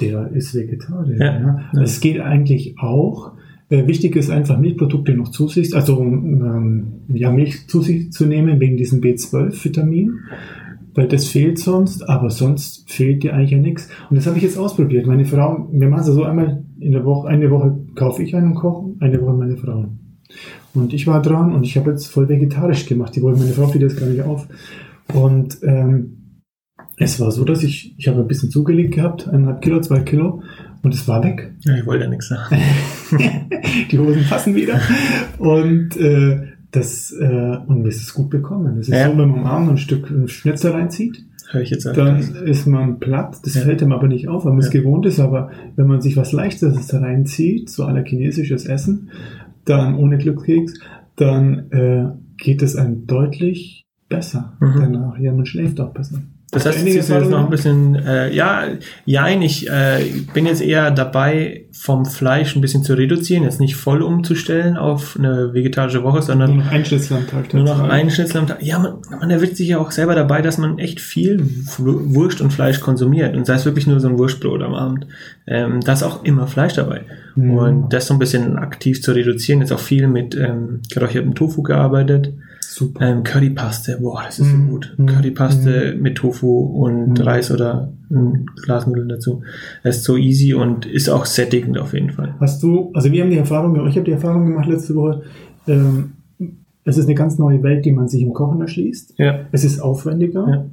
Der 0.03 0.31
ist 0.33 0.55
Vegetarier. 0.55 1.17
Ja. 1.17 1.25
Ja. 1.25 1.61
Ja. 1.73 1.83
Es 1.83 2.01
geht 2.01 2.21
eigentlich 2.21 2.79
auch. 2.79 3.33
Äh, 3.69 3.87
wichtig 3.87 4.17
ist 4.17 4.31
einfach 4.31 4.59
Milchprodukte 4.59 5.15
noch 5.15 5.31
zu 5.31 5.49
sich, 5.49 5.75
also 5.75 6.01
ähm, 6.03 6.87
ja, 7.09 7.31
Milch 7.31 7.69
zu 7.69 7.81
sich 7.81 8.13
zu 8.13 8.27
nehmen 8.27 8.61
wegen 8.61 8.77
diesem 8.77 9.01
B12-Vitamin, 9.01 10.19
weil 10.95 11.09
das 11.09 11.27
fehlt 11.27 11.59
sonst, 11.59 12.07
aber 12.07 12.29
sonst 12.29 12.91
fehlt 12.91 13.23
dir 13.23 13.35
eigentlich 13.35 13.53
ja 13.53 13.59
nichts. 13.59 13.89
Und 14.11 14.17
das 14.17 14.27
habe 14.27 14.37
ich 14.37 14.43
jetzt 14.43 14.59
ausprobiert. 14.59 15.07
Meine 15.07 15.25
Frau, 15.25 15.69
wir 15.73 15.89
machen 15.89 16.03
es 16.03 16.09
ja 16.09 16.13
so 16.13 16.25
einmal 16.25 16.65
in 16.81 16.93
der 16.93 17.05
Woche, 17.05 17.29
eine 17.29 17.51
Woche 17.51 17.79
kaufe 17.95 18.23
ich 18.23 18.37
einen 18.37 18.55
Kochen, 18.55 18.97
eine 19.01 19.21
Woche 19.23 19.33
meine 19.33 19.57
Frau. 19.57 19.87
Und 20.75 20.93
ich 20.93 21.07
war 21.07 21.23
dran 21.23 21.55
und 21.55 21.65
ich 21.65 21.77
habe 21.77 21.91
jetzt 21.91 22.07
voll 22.07 22.29
vegetarisch 22.29 22.87
gemacht. 22.87 23.15
Die 23.17 23.23
wollte 23.23 23.41
meine 23.41 23.53
Frau 23.53 23.69
fiel 23.69 23.81
das 23.81 23.97
gar 23.97 24.07
nicht 24.07 24.23
auf. 24.23 24.49
Und 25.15 25.59
ähm, 25.63 26.22
es 26.97 27.19
war 27.21 27.31
so, 27.31 27.45
dass 27.45 27.63
ich, 27.63 27.95
ich 27.99 28.09
habe 28.09 28.21
ein 28.21 28.29
bisschen 28.29 28.51
zugelegt 28.51 28.95
gehabt, 28.95 29.27
eineinhalb 29.29 29.63
Kilo, 29.63 29.81
zwei 29.81 30.01
Kilo, 30.01 30.43
und 30.83 30.95
es 30.95 31.07
war 31.09 31.23
weg. 31.25 31.53
ja, 31.65 31.77
ich 31.77 31.87
wollte 31.87 32.05
ja 32.05 32.11
nichts 32.11 32.29
sagen. 32.29 32.57
Die 33.91 33.99
Hosen 33.99 34.25
passen 34.29 34.55
wieder. 34.55 34.81
Und 35.39 35.97
äh, 35.97 36.41
das 36.71 37.13
äh, 37.13 37.57
und 37.67 37.83
mir 37.83 37.89
ist 37.89 38.03
es 38.03 38.15
gut 38.15 38.31
bekommen. 38.31 38.79
Es 38.79 38.89
ist 38.89 38.95
Ja. 38.95 39.11
so, 39.11 39.19
wenn 39.19 39.29
man 39.29 39.41
am 39.41 39.47
Arm 39.47 39.69
ein 39.71 39.79
Stück 39.79 40.09
Schnitzel 40.31 40.73
reinzieht, 40.73 41.25
Hör 41.51 41.61
ich 41.61 41.71
jetzt 41.71 41.85
dann 41.85 42.17
öfters. 42.19 42.41
ist 42.43 42.67
man 42.67 42.99
platt. 42.99 43.37
Das 43.45 43.55
Ja. 43.55 43.61
fällt 43.63 43.83
einem 43.83 43.93
aber 43.93 44.09
nicht 44.09 44.29
auf, 44.29 44.45
weil 44.45 44.53
man 44.53 44.63
es 44.63 44.71
gewohnt 44.71 45.05
ist. 45.07 45.21
Aber 45.21 45.51
wenn 45.77 45.87
man 45.87 46.01
sich 46.01 46.17
was 46.17 46.33
Leichteres 46.33 46.93
reinzieht, 46.95 47.69
so 47.69 47.85
aller 47.85 48.05
chinesisches 48.05 48.65
Essen, 48.67 49.11
dann 49.67 49.95
ohne 49.97 50.17
Glückskeks, 50.19 50.75
dann 51.17 51.71
äh, 51.71 52.07
geht 52.39 52.63
es 52.63 52.75
einem 52.77 53.07
deutlich 53.07 53.85
besser 54.09 54.55
Mhm. 54.61 54.75
danach. 54.81 55.19
Ja, 55.19 55.33
man 55.33 55.45
schläft 55.47 55.79
auch 55.81 55.93
besser. 55.93 56.23
Das 56.55 56.67
heißt, 56.67 56.83
du 56.87 56.91
jetzt 56.91 57.09
noch 57.09 57.45
ein 57.45 57.49
bisschen, 57.49 57.95
äh, 57.97 58.31
ja, 58.31 58.65
jein, 59.07 59.41
ich 59.41 59.71
äh, 59.71 60.05
bin 60.35 60.45
jetzt 60.45 60.61
eher 60.61 60.91
dabei, 60.91 61.65
vom 61.73 62.05
Fleisch 62.05 62.55
ein 62.55 62.61
bisschen 62.61 62.85
zu 62.85 62.93
reduzieren, 62.93 63.45
jetzt 63.45 63.59
nicht 63.59 63.75
voll 63.75 64.03
umzustellen 64.03 64.77
auf 64.77 65.17
eine 65.19 65.55
vegetarische 65.55 66.03
Woche, 66.03 66.17
Nur 66.17 66.23
sondern 66.23 66.59
noch 66.59 66.71
ein 66.71 66.85
Schnitzel 66.85 67.17
am 67.17 67.27
Tag. 67.27 67.55
nur 67.55 67.65
noch 67.65 67.81
einen 67.81 68.11
Schnitzel 68.11 68.37
am 68.37 68.47
Tag. 68.47 68.63
Ja, 68.63 68.79
man, 68.79 68.97
man 69.19 69.31
erwischt 69.31 69.57
sich 69.57 69.69
ja 69.69 69.79
auch 69.79 69.91
selber 69.91 70.15
dabei, 70.15 70.43
dass 70.43 70.59
man 70.59 70.79
echt 70.79 71.01
viel 71.01 71.43
Wur- 71.79 72.15
Wurst 72.15 72.43
und 72.43 72.53
Fleisch 72.53 72.81
konsumiert 72.81 73.35
und 73.35 73.47
sei 73.47 73.55
es 73.55 73.65
wirklich 73.65 73.87
nur 73.87 73.99
so 74.01 74.09
ein 74.09 74.19
Wurstbrot 74.19 74.61
am 74.63 74.75
Abend. 74.75 75.07
Ähm, 75.47 75.81
da 75.81 75.95
ist 75.95 76.03
auch 76.03 76.23
immer 76.23 76.47
Fleisch 76.47 76.75
dabei. 76.75 77.01
Mhm. 77.35 77.51
Und 77.51 77.93
das 77.95 78.07
so 78.09 78.13
ein 78.15 78.19
bisschen 78.21 78.59
aktiv 78.59 79.01
zu 79.03 79.13
reduzieren, 79.13 79.61
jetzt 79.61 79.73
auch 79.73 79.81
viel 79.81 80.07
mit 80.07 80.35
ähm, 80.37 80.81
geräuchertem 80.93 81.35
Tofu 81.35 81.63
gearbeitet. 81.63 82.35
Super. 82.75 83.01
Ähm, 83.07 83.23
Currypaste, 83.23 83.99
boah, 84.01 84.23
das 84.25 84.39
ist 84.39 84.53
Mhm. 84.53 84.65
so 84.67 84.71
gut. 84.73 84.95
Mhm. 84.97 85.07
Currypaste 85.07 85.97
mit 86.01 86.17
Tofu 86.17 86.59
und 86.61 87.19
Mhm. 87.19 87.25
Reis 87.25 87.51
oder 87.51 87.93
ein 88.11 88.47
Glas 88.65 88.87
Nudeln 88.87 89.09
dazu. 89.09 89.43
Das 89.85 89.99
ist 89.99 90.05
so 90.05 90.17
easy 90.17 90.55
und 90.55 90.87
ist 90.87 91.09
auch 91.09 91.27
sättigend 91.27 91.79
auf 91.79 91.93
jeden 91.95 92.11
Fall. 92.11 92.35
Hast 92.41 92.63
du, 92.63 92.91
also 92.95 93.11
wir 93.13 93.23
haben 93.23 93.31
die 93.31 93.37
Erfahrung, 93.39 93.75
ich 93.87 93.97
habe 93.97 94.05
die 94.05 94.13
Erfahrung 94.13 94.47
gemacht 94.47 94.69
letzte 94.69 94.95
Woche, 94.95 95.23
ähm, 95.67 96.13
es 96.85 96.97
ist 96.99 97.07
eine 97.07 97.15
ganz 97.15 97.39
neue 97.39 97.63
Welt, 97.63 97.85
die 97.85 97.93
man 97.93 98.09
sich 98.09 98.23
im 98.23 98.33
Kochen 98.33 98.61
erschließt. 98.61 99.15
Ja. 99.19 99.41
Es 99.53 99.65
ist 99.65 99.81
aufwendiger. 99.81 100.47
Ja. 100.49 100.67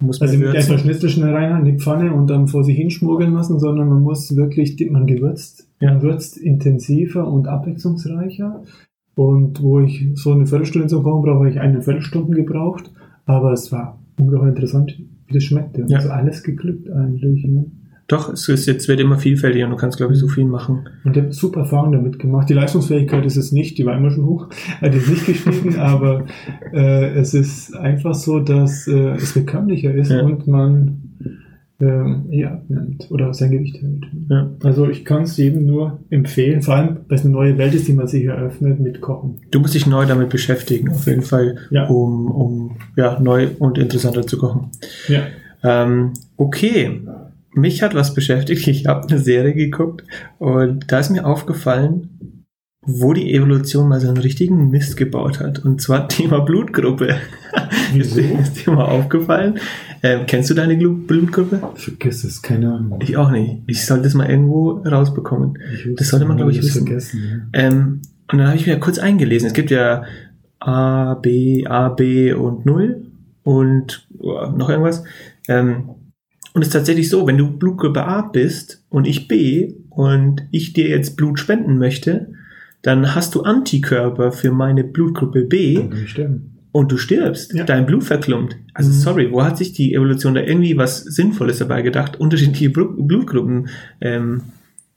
Muss 0.00 0.18
man 0.18 0.28
Also 0.28 0.38
nicht 0.40 0.46
würzen. 0.52 0.72
einfach 0.72 0.82
Schnitzel 0.82 1.08
schnell 1.10 1.32
rein 1.32 1.58
in 1.60 1.64
die 1.76 1.78
Pfanne 1.78 2.12
und 2.12 2.26
dann 2.28 2.48
vor 2.48 2.64
sich 2.64 2.76
hinschmuggeln 2.76 3.34
lassen, 3.34 3.60
sondern 3.60 3.88
man 3.88 4.02
muss 4.02 4.34
wirklich, 4.34 4.76
man 4.90 5.06
gewürzt, 5.06 5.68
Ja. 5.78 5.92
man 5.92 6.02
würzt 6.02 6.36
intensiver 6.38 7.28
und 7.28 7.46
abwechslungsreicher. 7.46 8.62
Und 9.14 9.62
wo 9.62 9.80
ich 9.80 10.08
so 10.14 10.32
eine 10.32 10.46
Viertelstunde 10.46 10.88
zum 10.88 11.02
Kochen 11.02 11.22
brauche, 11.22 11.34
habe 11.40 11.50
ich 11.50 11.60
eine 11.60 11.82
Viertelstunde 11.82 12.34
gebraucht. 12.36 12.90
Aber 13.26 13.52
es 13.52 13.70
war 13.70 13.98
ungeheuer 14.18 14.48
interessant, 14.48 14.98
wie 15.26 15.34
das 15.34 15.44
schmeckte. 15.44 15.84
Ja. 15.86 15.98
Also 15.98 16.10
alles 16.10 16.42
geglückt 16.42 16.90
eigentlich. 16.90 17.44
Ne? 17.44 17.66
Doch, 18.08 18.32
es 18.32 18.48
ist 18.48 18.66
jetzt 18.66 18.88
wird 18.88 19.00
immer 19.00 19.16
vielfältiger 19.18 19.64
und 19.64 19.70
du 19.70 19.76
kannst, 19.76 19.96
glaube 19.96 20.12
ich, 20.12 20.18
so 20.18 20.28
viel 20.28 20.44
machen. 20.44 20.80
Und 21.04 21.16
ich 21.16 21.22
habe 21.22 21.32
super 21.32 21.60
Erfahrung 21.60 21.92
damit 21.92 22.18
gemacht. 22.18 22.48
Die 22.50 22.54
Leistungsfähigkeit 22.54 23.24
ist 23.24 23.36
es 23.36 23.52
nicht, 23.52 23.78
die 23.78 23.86
war 23.86 23.96
immer 23.96 24.10
schon 24.10 24.26
hoch, 24.26 24.48
die 24.82 24.96
ist 24.96 25.08
nicht 25.08 25.26
gestiegen, 25.26 25.76
aber 25.78 26.26
äh, 26.72 27.10
es 27.14 27.32
ist 27.32 27.74
einfach 27.76 28.14
so, 28.14 28.40
dass 28.40 28.86
äh, 28.88 29.12
es 29.12 29.32
bekömmlicher 29.32 29.94
ist 29.94 30.10
Ja. 30.10 30.22
und 30.24 30.46
man 30.46 30.98
äh, 31.82 32.44
abnimmt 32.44 33.10
oder 33.10 33.34
sein 33.34 33.50
Gewicht 33.50 33.80
hält. 33.82 34.04
Ja. 34.30 34.50
Also 34.62 34.88
ich 34.88 35.04
kann 35.04 35.22
es 35.22 35.36
jedem 35.36 35.66
nur 35.66 35.98
empfehlen, 36.10 36.62
vor 36.62 36.74
allem, 36.76 36.96
weil 37.08 37.18
es 37.18 37.24
eine 37.24 37.32
neue 37.34 37.58
Welt 37.58 37.74
ist, 37.74 37.88
die 37.88 37.92
man 37.92 38.06
sich 38.06 38.24
eröffnet 38.24 38.80
mit 38.80 39.00
Kochen. 39.00 39.40
Du 39.50 39.60
musst 39.60 39.74
dich 39.74 39.86
neu 39.86 40.06
damit 40.06 40.28
beschäftigen, 40.30 40.90
auf 40.90 41.06
jeden 41.06 41.22
Fall, 41.22 41.56
Ja. 41.70 41.86
um, 41.88 42.30
um 42.30 42.76
ja, 42.96 43.18
neu 43.20 43.48
und 43.58 43.78
interessanter 43.78 44.26
zu 44.26 44.38
kochen. 44.38 44.70
Ja. 45.08 45.22
Ähm, 45.64 46.12
okay, 46.36 47.00
mich 47.54 47.82
hat 47.82 47.94
was 47.94 48.14
beschäftigt. 48.14 48.66
Ich 48.68 48.86
habe 48.86 49.08
eine 49.08 49.18
Serie 49.18 49.54
geguckt 49.54 50.04
und 50.38 50.90
da 50.90 50.98
ist 51.00 51.10
mir 51.10 51.26
aufgefallen, 51.26 52.08
wo 52.84 53.12
die 53.12 53.32
Evolution 53.32 53.88
mal 53.88 54.00
so 54.00 54.08
einen 54.08 54.16
richtigen 54.16 54.70
Mist 54.70 54.96
gebaut 54.96 55.38
hat. 55.40 55.64
Und 55.64 55.80
zwar 55.80 56.08
Thema 56.08 56.40
Blutgruppe. 56.40 57.16
Wieso? 57.92 58.20
ist 58.20 58.66
dir 58.66 58.72
mal 58.72 58.86
aufgefallen? 58.86 59.58
Ähm, 60.02 60.22
kennst 60.26 60.50
du 60.50 60.54
deine 60.54 60.74
Glu- 60.76 61.06
Blutgruppe? 61.06 61.60
Vergiss 61.76 62.24
es, 62.24 62.42
keine 62.42 62.74
Ahnung. 62.74 62.98
Ich 63.02 63.16
auch 63.16 63.30
nicht. 63.30 63.62
Ich 63.66 63.86
sollte 63.86 64.04
das 64.04 64.14
mal 64.14 64.28
irgendwo 64.28 64.70
rausbekommen. 64.84 65.58
Das 65.96 66.08
sollte 66.08 66.26
man, 66.26 66.36
glaube 66.36 66.50
ich, 66.52 66.58
wissen. 66.58 66.86
vergessen. 66.86 67.50
Ähm, 67.52 68.02
und 68.30 68.38
dann 68.38 68.48
habe 68.48 68.56
ich 68.56 68.66
mir 68.66 68.78
kurz 68.80 68.98
eingelesen. 68.98 69.46
Es 69.46 69.52
gibt 69.54 69.70
ja 69.70 70.04
A, 70.58 71.14
B, 71.14 71.66
A, 71.66 71.88
B 71.90 72.32
und 72.32 72.66
0 72.66 73.02
und 73.44 74.06
oh, 74.18 74.46
noch 74.56 74.70
irgendwas. 74.70 75.04
Ähm, 75.48 75.90
und 76.54 76.62
es 76.62 76.68
ist 76.68 76.74
tatsächlich 76.74 77.08
so, 77.08 77.26
wenn 77.26 77.38
du 77.38 77.50
Blutgruppe 77.56 78.04
A 78.04 78.22
bist 78.22 78.84
und 78.90 79.06
ich 79.06 79.28
B 79.28 79.74
und 79.90 80.42
ich 80.50 80.72
dir 80.72 80.88
jetzt 80.88 81.16
Blut 81.16 81.38
spenden 81.38 81.78
möchte, 81.78 82.32
dann 82.82 83.14
hast 83.14 83.34
du 83.34 83.42
Antikörper 83.42 84.32
für 84.32 84.50
meine 84.50 84.82
Blutgruppe 84.84 85.40
Ja. 85.42 85.46
B 85.48 85.74
Dann 85.76 85.90
kann 85.90 86.02
ich 86.02 86.10
sterben. 86.10 86.58
Und 86.72 86.90
du 86.90 86.96
stirbst. 86.96 87.52
Ja. 87.54 87.64
Dein 87.64 87.86
Blut 87.86 88.02
verklumpt. 88.04 88.56
Also 88.74 88.88
Mhm. 88.90 88.94
sorry, 88.94 89.30
wo 89.32 89.44
hat 89.44 89.58
sich 89.58 89.72
die 89.72 89.94
Evolution 89.94 90.34
da 90.34 90.40
irgendwie 90.40 90.76
was 90.76 90.98
Sinnvolles 91.04 91.58
dabei 91.58 91.82
gedacht, 91.82 92.18
unterschiedliche 92.18 92.70
Blu- 92.70 92.96
Blutgruppen 93.06 93.68
ähm, 94.00 94.42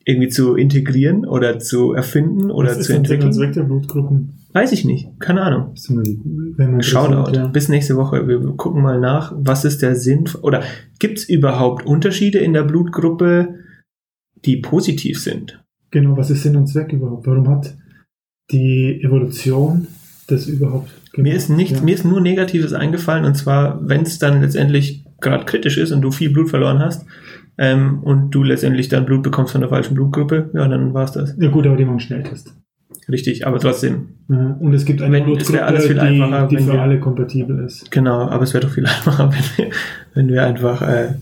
irgendwie 0.06 0.30
zu 0.30 0.56
integrieren 0.56 1.26
oder 1.26 1.60
zu 1.60 1.94
erfinden 1.94 2.50
oder 2.52 2.70
Was 2.70 2.78
ist 2.78 2.86
zu 2.86 2.92
Sinn 2.94 2.98
und 3.00 3.06
entwickeln? 3.06 3.34
Zweck 3.34 3.54
der 3.54 3.64
Blutgruppen? 3.64 4.34
Weiß 4.54 4.72
ich 4.72 4.86
nicht. 4.86 5.10
Keine 5.20 5.42
Ahnung. 5.42 5.74
Ist 5.74 6.86
Shoutout. 6.86 7.34
ja. 7.36 7.48
Bis 7.48 7.68
nächste 7.68 7.98
Woche. 7.98 8.26
Wir 8.28 8.40
gucken 8.56 8.82
mal 8.82 9.00
nach, 9.02 9.34
was 9.36 9.66
ist 9.66 9.82
der 9.82 9.96
Sinn 9.98 10.26
oder 10.44 10.64
gibt 11.00 11.18
es 11.18 11.28
überhaupt 11.28 11.86
Unterschiede 11.86 12.40
in 12.40 12.54
der 12.54 12.64
Blutgruppe, 12.64 13.56
die 14.46 14.58
positiv 14.58 15.20
sind? 15.20 15.62
Genau, 15.92 16.16
was 16.16 16.30
ist 16.30 16.44
Sinn 16.44 16.56
und 16.56 16.68
Zweck 16.68 16.94
überhaupt? 16.94 17.28
Warum 17.28 17.50
hat 17.50 17.76
die 18.52 19.02
Evolution 19.04 19.88
das 20.28 20.48
überhaupt 20.48 20.90
gemacht? 21.12 21.18
Mir 21.18 21.34
ist 21.36 21.50
nicht, 21.50 21.72
Ja. 21.78 21.82
mir 21.82 21.94
ist 21.96 22.06
nur 22.06 22.22
Negatives 22.22 22.74
eingefallen 22.74 23.26
und 23.26 23.36
zwar, 23.36 23.80
wenn 23.88 24.02
es 24.02 24.20
dann 24.20 24.42
letztendlich 24.42 25.04
gerade 25.22 25.46
kritisch 25.46 25.78
ist 25.78 25.92
und 25.92 26.02
du 26.02 26.12
viel 26.12 26.30
Blut 26.32 26.50
verloren 26.50 26.80
hast 26.80 27.06
ähm, 27.58 28.00
und 28.04 28.32
du 28.32 28.44
letztendlich 28.44 28.90
dann 28.90 29.06
Blut 29.06 29.24
bekommst 29.24 29.54
von 29.54 29.62
der 29.62 29.70
falschen 29.70 29.96
Blutgruppe, 29.96 30.50
ja, 30.54 30.68
dann 30.68 30.94
war's 30.94 31.14
das. 31.14 31.36
Ja 31.40 31.50
gut, 31.50 31.66
aber 31.66 31.78
die 31.78 31.86
machen 31.86 32.00
Schnelltest. 32.00 32.54
Richtig, 33.10 33.46
aber 33.46 33.60
trotzdem, 33.60 34.08
Ja, 34.30 34.58
Und 34.60 34.74
es 34.74 34.86
gibt 34.86 35.02
eine 35.04 35.14
Wenn- 35.14 35.22
es 35.24 35.26
Blutgruppe, 35.28 35.54
wäre 35.54 35.66
alles 35.66 35.86
viel 35.86 36.00
einfacher, 36.00 36.48
die, 36.48 36.50
die 36.50 36.56
wenn 36.62 36.66
für 36.68 36.74
wir- 36.74 36.82
alle 36.82 37.00
kompatibel 37.00 37.60
ist. 37.64 37.92
genau, 37.92 38.28
aber 38.28 38.44
es 38.44 38.54
wäre 38.54 38.66
doch 38.66 38.74
viel 38.74 38.86
einfacher, 38.88 39.32
wenn 39.32 39.66
wir, 39.68 39.74
wenn 40.16 40.28
wir 40.30 40.44
einfach 40.46 40.82
äh, 40.82 41.14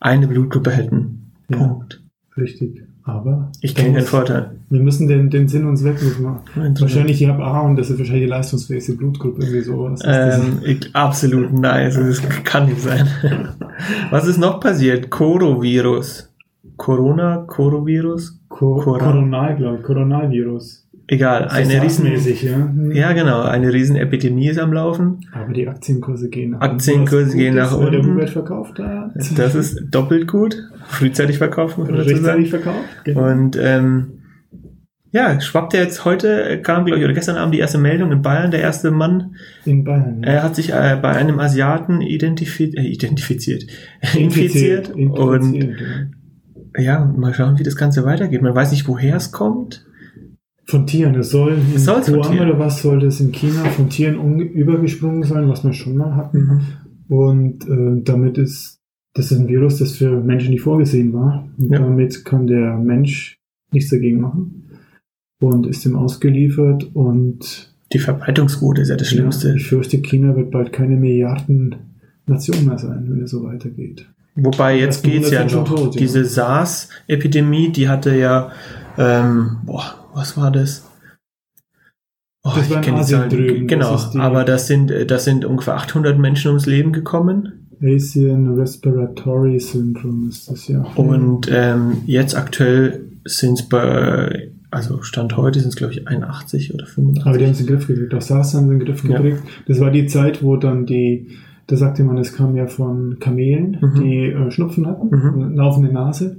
eine 0.00 0.28
Blutgruppe 0.28 0.70
hätten. 0.70 1.32
Ja. 1.50 1.56
Punkt. 1.58 2.00
Richtig. 2.36 2.82
Aber 3.04 3.50
Ich 3.60 3.74
kenne 3.74 3.94
den 3.94 4.04
Vorteil. 4.04 4.52
wir 4.68 4.80
müssen 4.80 5.08
den, 5.08 5.30
den 5.30 5.48
Sinn 5.48 5.66
und 5.66 5.76
Zweck 5.76 6.02
nicht 6.02 6.20
machen. 6.20 6.40
Interessant. 6.54 6.80
Wahrscheinlich, 6.82 7.22
ich 7.22 7.28
habe 7.28 7.42
A 7.42 7.60
und 7.60 7.76
das 7.76 7.90
ist 7.90 7.98
wahrscheinlich 7.98 8.24
die 8.24 8.30
leistungsfähigste 8.30 8.94
Blutgruppe, 8.94 9.42
irgendwie 9.42 9.62
sowas. 9.62 10.00
Ähm, 10.04 10.58
ich, 10.64 10.94
absolut 10.94 11.52
nice. 11.52 11.94
Das 11.94 12.20
kann 12.44 12.66
nicht 12.66 12.80
sein. 12.80 13.08
Was 14.10 14.26
ist 14.26 14.38
noch 14.38 14.60
passiert? 14.60 15.10
Corovirus. 15.10 16.28
Corona, 16.76 17.38
Corovirus? 17.46 18.38
Co 18.48 18.76
Corona. 18.76 19.04
Coronal, 19.04 19.56
glaube 19.56 19.76
ich, 19.78 19.82
Coronalvirus. 19.82 20.86
Egal, 21.12 21.48
eine 21.48 21.82
riesen, 21.82 22.06
ja. 22.06 22.54
Hm. 22.54 22.92
ja 22.92 23.12
genau, 23.12 23.42
eine 23.42 23.72
riesen 23.72 23.96
Epidemie 23.96 24.48
ist 24.48 24.60
am 24.60 24.72
Laufen. 24.72 25.18
Aber 25.32 25.52
die 25.52 25.66
Aktienkurse 25.66 26.28
gehen 26.28 26.50
nach 26.50 26.60
Aktienkurse 26.60 27.36
gehen 27.36 27.56
nach 27.56 27.76
Der 27.76 27.80
unten. 27.80 28.12
Hubert 28.12 28.30
verkauft 28.30 28.78
hat. 28.78 29.10
Das 29.36 29.56
ist 29.56 29.80
doppelt 29.90 30.28
gut. 30.28 30.56
Frühzeitig 30.86 31.38
verkaufen, 31.38 31.82
rechtzeitig 31.82 32.50
verkauft. 32.50 32.84
Genau. 33.02 33.28
Und 33.28 33.58
ähm, 33.60 34.20
ja, 35.10 35.40
schwappt 35.40 35.74
er 35.74 35.82
jetzt 35.82 36.04
heute, 36.04 36.44
äh, 36.44 36.56
kam 36.58 36.84
glaube 36.84 37.00
ich, 37.00 37.04
oder 37.04 37.14
gestern 37.14 37.36
Abend 37.36 37.54
die 37.54 37.58
erste 37.58 37.78
Meldung 37.78 38.12
in 38.12 38.22
Bayern, 38.22 38.52
der 38.52 38.60
erste 38.60 38.92
Mann, 38.92 39.34
In 39.64 39.82
Bayern. 39.82 40.22
er 40.22 40.44
hat 40.44 40.54
sich 40.54 40.70
äh, 40.72 40.96
bei 41.02 41.10
einem 41.10 41.40
Asiaten 41.40 42.02
identifiz 42.02 42.72
äh, 42.76 42.82
identifiziert, 42.86 43.66
infiziert, 44.14 44.90
und 44.90 45.54
Infiziert, 45.54 45.80
ja. 46.76 46.82
ja, 46.82 47.04
mal 47.04 47.34
schauen, 47.34 47.58
wie 47.58 47.64
das 47.64 47.74
Ganze 47.74 48.04
weitergeht. 48.04 48.42
Man 48.42 48.54
weiß 48.54 48.70
nicht, 48.70 48.86
woher 48.86 49.16
es 49.16 49.32
kommt. 49.32 49.89
Von 50.70 50.86
Tieren. 50.86 51.14
Es 51.16 51.30
soll 51.30 51.52
in 51.54 51.74
Es 51.74 51.84
Tieren. 51.84 52.18
oder 52.48 52.58
was 52.58 52.80
soll 52.82 53.00
das 53.00 53.20
in 53.20 53.32
China 53.32 53.64
von 53.64 53.88
Tieren 53.88 54.38
übergesprungen 54.40 55.22
sein, 55.24 55.48
was 55.48 55.64
wir 55.64 55.72
schon 55.72 55.96
mal 55.96 56.14
hatten. 56.16 56.38
Mhm. 57.08 57.14
Und 57.16 57.68
äh, 57.68 58.02
damit 58.04 58.38
ist 58.38 58.76
das 59.14 59.32
ist 59.32 59.38
ein 59.40 59.48
Virus, 59.48 59.78
das 59.78 59.96
für 59.96 60.20
Menschen 60.20 60.50
nicht 60.50 60.60
vorgesehen 60.62 61.12
war. 61.12 61.48
Und 61.58 61.72
Ja. 61.72 61.80
damit 61.80 62.24
kann 62.24 62.46
der 62.46 62.76
Mensch 62.76 63.36
nichts 63.72 63.90
dagegen 63.90 64.20
machen. 64.20 64.68
Und 65.40 65.66
ist 65.66 65.84
ihm 65.84 65.96
ausgeliefert. 65.96 66.94
Und 66.94 67.74
Die 67.92 67.98
Verbreitungsquote 67.98 68.82
ist 68.82 68.88
ja 68.90 68.96
das 68.96 69.08
Schlimmste. 69.08 69.48
Ja, 69.48 69.54
ich 69.56 69.66
fürchte, 69.66 69.98
China 70.00 70.36
wird 70.36 70.52
bald 70.52 70.72
keine 70.72 70.94
Milliarden 70.96 71.74
Nation 72.26 72.64
mehr 72.66 72.78
sein, 72.78 73.06
wenn 73.08 73.22
es 73.24 73.32
so 73.32 73.42
weitergeht. 73.42 74.06
Wobei 74.36 74.78
jetzt 74.78 75.04
Ersten 75.04 75.10
geht's 75.10 75.30
ja 75.32 75.40
100 75.40 75.50
sind 75.50 75.60
noch. 75.60 75.66
schon 75.66 75.76
tot, 75.86 75.94
ja. 75.96 76.00
Diese 76.00 76.24
SARS-Epidemie, 76.24 77.72
die 77.72 77.88
hatte 77.88 78.14
ja, 78.14 78.52
ähm, 78.96 79.56
boah, 79.66 79.99
was 80.14 80.36
war 80.36 80.50
das? 80.50 80.86
Oh, 82.42 82.52
Das 82.56 82.70
war 82.70 82.78
in 82.78 82.82
kenn 82.82 82.96
die 82.96 83.02
Zahlen. 83.04 83.28
drüben, 83.30 83.66
Genau, 83.68 83.92
das 83.92 84.16
aber 84.16 84.44
das 84.44 84.66
sind, 84.66 84.90
das 85.08 85.24
sind 85.24 85.44
ungefähr 85.44 85.74
800 85.76 86.18
Menschen 86.18 86.48
ums 86.48 86.66
Leben 86.66 86.92
gekommen. 86.92 87.66
Asian 87.82 88.54
Respiratory 88.54 89.58
Syndrome 89.60 90.28
ist 90.30 90.50
das 90.50 90.68
ja. 90.68 90.82
Und 90.96 91.48
ähm, 91.50 91.98
jetzt 92.06 92.36
aktuell 92.36 93.04
sind 93.24 93.58
es 93.60 93.68
bei, 93.68 94.50
also 94.70 95.02
Stand 95.02 95.36
heute 95.36 95.60
sind 95.60 95.68
es 95.70 95.76
glaube 95.76 95.92
ich 95.94 96.06
81 96.08 96.72
oder 96.74 96.86
85. 96.86 97.26
Aber 97.26 97.38
die 97.38 97.44
haben 97.44 97.52
es 97.52 97.60
in 97.60 97.66
den 97.66 97.76
Griff 97.76 97.86
gekriegt. 97.86 98.14
Auch 98.14 98.20
SARS 98.22 98.54
haben 98.54 98.66
sie 98.68 98.72
in 98.74 98.78
den 98.80 98.86
Griff 98.86 99.04
Ja. 99.04 99.16
gekriegt. 99.18 99.42
Das 99.66 99.80
war 99.80 99.90
die 99.90 100.06
Zeit, 100.06 100.42
wo 100.42 100.56
dann 100.56 100.86
die, 100.86 101.28
da 101.66 101.76
sagte 101.76 102.04
man, 102.04 102.18
es 102.18 102.32
kam 102.34 102.54
ja 102.56 102.66
von 102.66 103.18
Kamelen, 103.18 103.78
Mhm. 103.80 104.00
die 104.00 104.16
äh, 104.30 104.50
Schnupfen 104.50 104.86
hatten, 104.86 105.08
Mhm. 105.08 105.42
eine 105.44 105.54
laufende 105.54 105.92
Nase. 105.92 106.36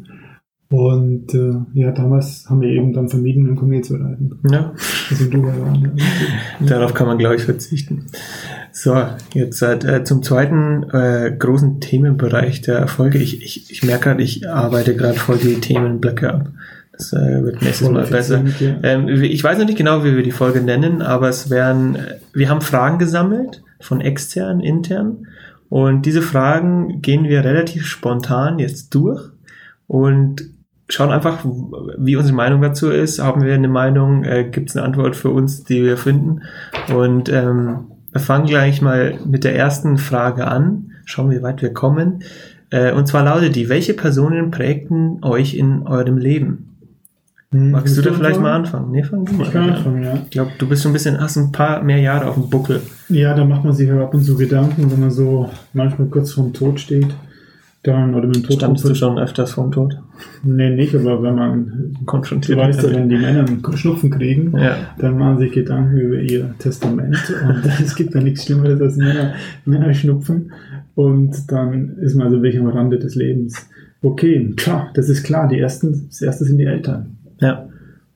Und 0.71 1.33
äh, 1.33 1.51
ja, 1.73 1.91
damals 1.91 2.45
haben 2.49 2.61
wir 2.61 2.69
eben 2.69 2.93
dann 2.93 3.09
vermieden, 3.09 3.45
im 3.45 3.59
Kamel 3.59 3.81
zu 3.81 3.95
reiten. 3.95 4.39
ja, 4.49 4.73
Also 5.09 5.25
Dubai 5.25 5.53
waren. 5.59 5.91
Ja. 6.61 6.65
darauf 6.65 6.93
kann 6.93 7.07
man 7.07 7.17
glaube 7.17 7.35
ich 7.35 7.43
verzichten. 7.43 8.05
So, 8.71 8.95
jetzt 9.33 9.61
äh, 9.61 10.05
zum 10.05 10.23
zweiten 10.23 10.83
äh, 10.91 11.35
großen 11.37 11.81
Themenbereich 11.81 12.61
der 12.61 12.87
Folge. 12.87 13.17
Ich, 13.17 13.43
ich, 13.43 13.69
ich 13.69 13.83
merke 13.83 14.05
gerade, 14.05 14.23
ich 14.23 14.47
arbeite 14.49 14.95
gerade 14.95 15.19
voll 15.19 15.37
die 15.39 15.59
Themenblöcke 15.59 16.33
ab. 16.33 16.47
Das 16.93 17.11
äh, 17.11 17.43
wird 17.43 17.61
nächstes 17.61 17.89
Mal 17.89 18.05
besser. 18.05 18.41
Ähm, 18.83 19.09
ich 19.09 19.43
weiß 19.43 19.57
noch 19.57 19.65
nicht 19.65 19.77
genau, 19.77 20.05
wie 20.05 20.15
wir 20.15 20.23
die 20.23 20.31
Folge 20.31 20.61
nennen, 20.61 21.01
aber 21.01 21.27
es 21.27 21.49
werden, 21.49 21.95
äh, 21.95 22.15
wir 22.33 22.47
haben 22.49 22.61
Fragen 22.61 22.97
gesammelt 22.97 23.61
von 23.81 23.99
extern, 23.99 24.61
intern. 24.61 25.27
Und 25.67 26.05
diese 26.05 26.21
Fragen 26.21 27.01
gehen 27.01 27.25
wir 27.25 27.43
relativ 27.43 27.87
spontan 27.87 28.57
jetzt 28.57 28.95
durch 28.95 29.21
und 29.87 30.49
schauen 30.93 31.11
einfach, 31.11 31.45
wie 31.97 32.15
unsere 32.15 32.35
Meinung 32.35 32.61
dazu 32.61 32.89
ist. 32.89 33.19
Haben 33.19 33.43
wir 33.43 33.53
eine 33.53 33.67
Meinung? 33.67 34.23
Äh, 34.23 34.49
Gibt 34.49 34.69
es 34.69 34.75
eine 34.75 34.85
Antwort 34.85 35.15
für 35.15 35.29
uns, 35.29 35.63
die 35.63 35.83
wir 35.83 35.97
finden? 35.97 36.41
Und 36.93 37.29
ähm, 37.29 37.85
wir 38.11 38.21
fangen 38.21 38.45
gleich 38.45 38.81
mal 38.81 39.17
mit 39.25 39.43
der 39.43 39.55
ersten 39.55 39.97
Frage 39.97 40.47
an. 40.47 40.91
Schauen, 41.05 41.31
wie 41.31 41.41
weit 41.41 41.61
wir 41.61 41.73
kommen. 41.73 42.23
Äh, 42.69 42.93
und 42.93 43.07
zwar 43.07 43.23
lautet 43.23 43.55
die, 43.55 43.69
welche 43.69 43.93
Personen 43.93 44.51
prägten 44.51 45.23
euch 45.23 45.55
in 45.55 45.87
eurem 45.87 46.17
Leben? 46.17 46.67
Hm, 47.51 47.71
Magst 47.71 47.97
du 47.97 48.01
da 48.01 48.13
vielleicht 48.13 48.39
mal 48.39 48.53
anfangen? 48.53 48.91
Nee, 48.91 49.03
fang 49.03 49.25
du 49.25 49.33
mal 49.33 49.47
Ich 49.47 49.51
kann 49.51 49.69
anfangen, 49.69 50.03
ja. 50.03 50.13
Ich 50.15 50.29
glaube, 50.29 50.51
du 50.57 50.67
bist 50.67 50.83
schon 50.83 50.91
ein 50.91 50.93
bisschen, 50.93 51.19
hast 51.19 51.37
ein 51.37 51.51
paar 51.51 51.83
mehr 51.83 51.99
Jahre 51.99 52.27
auf 52.27 52.35
dem 52.35 52.49
Buckel. 52.49 52.81
Ja, 53.09 53.33
da 53.33 53.43
macht 53.43 53.65
man 53.65 53.73
sich 53.73 53.91
ab 53.91 54.13
und 54.13 54.23
zu 54.23 54.37
Gedanken, 54.37 54.89
wenn 54.89 54.99
man 54.99 55.11
so 55.11 55.49
manchmal 55.73 56.07
kurz 56.07 56.31
vorm 56.31 56.53
Tod 56.53 56.79
steht 56.79 57.13
dann, 57.83 58.13
oder 58.13 58.27
mit 58.27 58.35
dem 58.35 58.43
Tod. 58.43 58.57
Standest 58.57 58.87
du 58.87 58.93
schon 58.93 59.17
öfters 59.17 59.53
vom 59.53 59.71
Tod? 59.71 59.97
Nee, 60.43 60.69
nicht, 60.69 60.93
aber 60.93 61.23
wenn 61.23 61.35
man 61.35 61.97
konfrontiert 62.05 62.59
weißt 62.59 62.83
ja, 62.83 62.91
wenn 62.91 63.09
die 63.09 63.17
Männer 63.17 63.45
einen 63.47 63.61
Schnupfen 63.75 64.11
kriegen, 64.11 64.55
ja. 64.55 64.75
dann 64.99 65.17
machen 65.17 65.39
sich 65.39 65.51
Gedanken 65.51 65.97
über 65.97 66.19
ihr 66.19 66.53
Testament 66.59 67.17
und 67.47 67.65
es 67.81 67.95
gibt 67.95 68.13
ja 68.13 68.21
nichts 68.21 68.45
Schlimmeres 68.45 68.79
als 68.79 68.97
Männer, 68.97 69.33
Männer 69.65 69.93
schnupfen 69.93 70.51
und 70.93 71.51
dann 71.51 71.97
ist 71.97 72.15
man 72.15 72.27
also 72.27 72.43
wirklich 72.43 72.61
am 72.61 72.67
Rande 72.67 72.99
des 72.99 73.15
Lebens. 73.15 73.67
Okay, 74.03 74.53
klar, 74.55 74.91
das 74.93 75.09
ist 75.09 75.23
klar, 75.23 75.47
die 75.47 75.59
ersten, 75.59 76.07
das 76.07 76.21
erste 76.21 76.45
sind 76.45 76.57
die 76.57 76.65
Eltern. 76.65 77.17
Ja. 77.39 77.67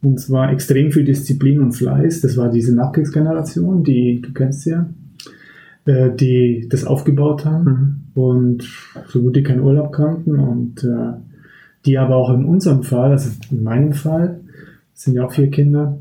Und 0.03 0.19
zwar 0.19 0.51
extrem 0.51 0.91
viel 0.91 1.05
Disziplin 1.05 1.59
und 1.59 1.71
Fleiß, 1.71 2.21
das 2.21 2.37
war 2.37 2.51
diese 2.51 2.75
Nachkriegsgeneration, 2.75 3.83
die, 3.83 4.21
du 4.21 4.31
kennst 4.33 4.67
ja, 4.67 4.87
äh, 5.85 6.15
die 6.15 6.67
das 6.69 6.85
aufgebaut 6.85 7.45
haben 7.45 8.11
mhm. 8.13 8.21
und 8.21 8.63
so 9.07 9.21
gut 9.21 9.35
die 9.35 9.43
keinen 9.43 9.61
Urlaub 9.61 9.91
kannten 9.91 10.35
und 10.35 10.83
äh, 10.83 11.13
die 11.85 11.97
aber 11.97 12.15
auch 12.15 12.33
in 12.33 12.45
unserem 12.45 12.83
Fall, 12.83 13.11
also 13.11 13.29
in 13.51 13.63
meinem 13.63 13.93
Fall, 13.93 14.41
sind 14.93 15.13
ja 15.13 15.25
auch 15.25 15.31
vier 15.31 15.51
Kinder, 15.51 15.99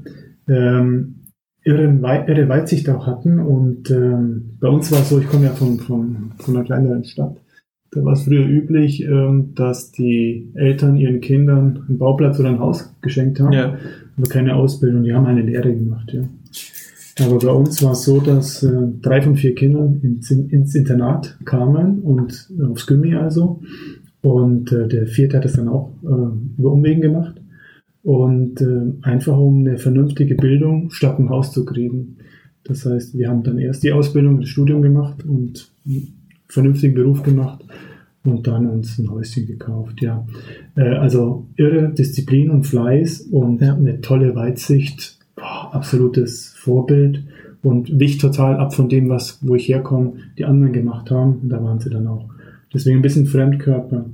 ähm, 0.48 1.16
irre, 1.64 2.24
irre 2.26 2.48
Weitsicht 2.48 2.88
auch 2.88 3.06
hatten 3.06 3.38
und 3.38 3.90
ähm, 3.90 4.56
bei 4.60 4.68
uns 4.68 4.90
war 4.90 5.00
es 5.00 5.10
so, 5.10 5.18
ich 5.18 5.28
komme 5.28 5.44
ja 5.44 5.50
von, 5.50 5.78
von, 5.78 6.32
von 6.38 6.56
einer 6.56 6.64
kleineren 6.64 7.04
Stadt, 7.04 7.36
da 7.90 8.04
war 8.04 8.14
es 8.14 8.22
früher 8.22 8.46
üblich, 8.46 9.04
ähm, 9.04 9.54
dass 9.54 9.92
die 9.92 10.50
Eltern 10.54 10.96
ihren 10.96 11.20
Kindern 11.20 11.84
einen 11.88 11.98
Bauplatz 11.98 12.40
oder 12.40 12.48
ein 12.48 12.58
Haus 12.58 12.94
geschenkt 13.02 13.40
haben, 13.40 13.52
ja. 13.52 13.76
aber 14.16 14.28
keine 14.28 14.56
Ausbildung, 14.56 15.04
die 15.04 15.12
haben 15.12 15.26
eine 15.26 15.42
Lehre 15.42 15.74
gemacht. 15.74 16.12
Ja. 16.12 16.22
Aber 17.20 17.38
bei 17.38 17.50
uns 17.50 17.82
war 17.82 17.92
es 17.92 18.04
so, 18.04 18.20
dass 18.20 18.62
äh, 18.62 18.88
drei 19.00 19.22
von 19.22 19.36
vier 19.36 19.54
Kindern 19.54 20.00
ins, 20.02 20.30
ins 20.30 20.74
Internat 20.74 21.38
kamen 21.44 22.00
und 22.00 22.50
aufs 22.68 22.86
Gymmi 22.86 23.14
also. 23.14 23.60
Und 24.20 24.72
äh, 24.72 24.88
der 24.88 25.06
vierte 25.06 25.36
hat 25.36 25.44
es 25.44 25.52
dann 25.52 25.68
auch 25.68 25.92
äh, 26.02 26.58
über 26.58 26.72
Umwegen 26.72 27.02
gemacht. 27.02 27.40
Und 28.02 28.60
äh, 28.60 28.92
einfach 29.02 29.38
um 29.38 29.60
eine 29.60 29.78
vernünftige 29.78 30.34
Bildung 30.34 30.90
statt 30.90 31.18
ein 31.18 31.30
Haus 31.30 31.52
zu 31.52 31.64
kriegen. 31.64 32.16
Das 32.64 32.84
heißt, 32.84 33.16
wir 33.16 33.28
haben 33.28 33.42
dann 33.42 33.58
erst 33.58 33.82
die 33.82 33.92
Ausbildung, 33.92 34.40
das 34.40 34.48
Studium 34.48 34.82
gemacht 34.82 35.24
und 35.24 35.70
einen 35.86 36.14
vernünftigen 36.48 36.94
Beruf 36.94 37.22
gemacht 37.22 37.64
und 38.24 38.46
dann 38.46 38.66
uns 38.66 38.98
ein 38.98 39.10
Häuschen 39.10 39.46
gekauft, 39.46 40.00
ja. 40.00 40.26
Äh, 40.76 40.96
also 40.96 41.46
irre 41.56 41.92
Disziplin 41.92 42.50
und 42.50 42.64
Fleiß 42.64 43.22
und 43.30 43.60
ja. 43.60 43.74
eine 43.74 44.00
tolle 44.00 44.34
Weitsicht 44.34 45.18
absolutes 45.74 46.54
Vorbild 46.56 47.22
und 47.62 47.98
wich 47.98 48.18
total 48.18 48.56
ab 48.56 48.74
von 48.74 48.88
dem, 48.88 49.08
was, 49.08 49.38
wo 49.40 49.54
ich 49.54 49.68
herkomme, 49.68 50.14
die 50.38 50.44
anderen 50.44 50.72
gemacht 50.72 51.10
haben. 51.10 51.40
Und 51.42 51.48
da 51.48 51.62
waren 51.62 51.80
sie 51.80 51.90
dann 51.90 52.06
auch. 52.06 52.28
Deswegen 52.72 52.98
ein 52.98 53.02
bisschen 53.02 53.26
Fremdkörper. 53.26 54.04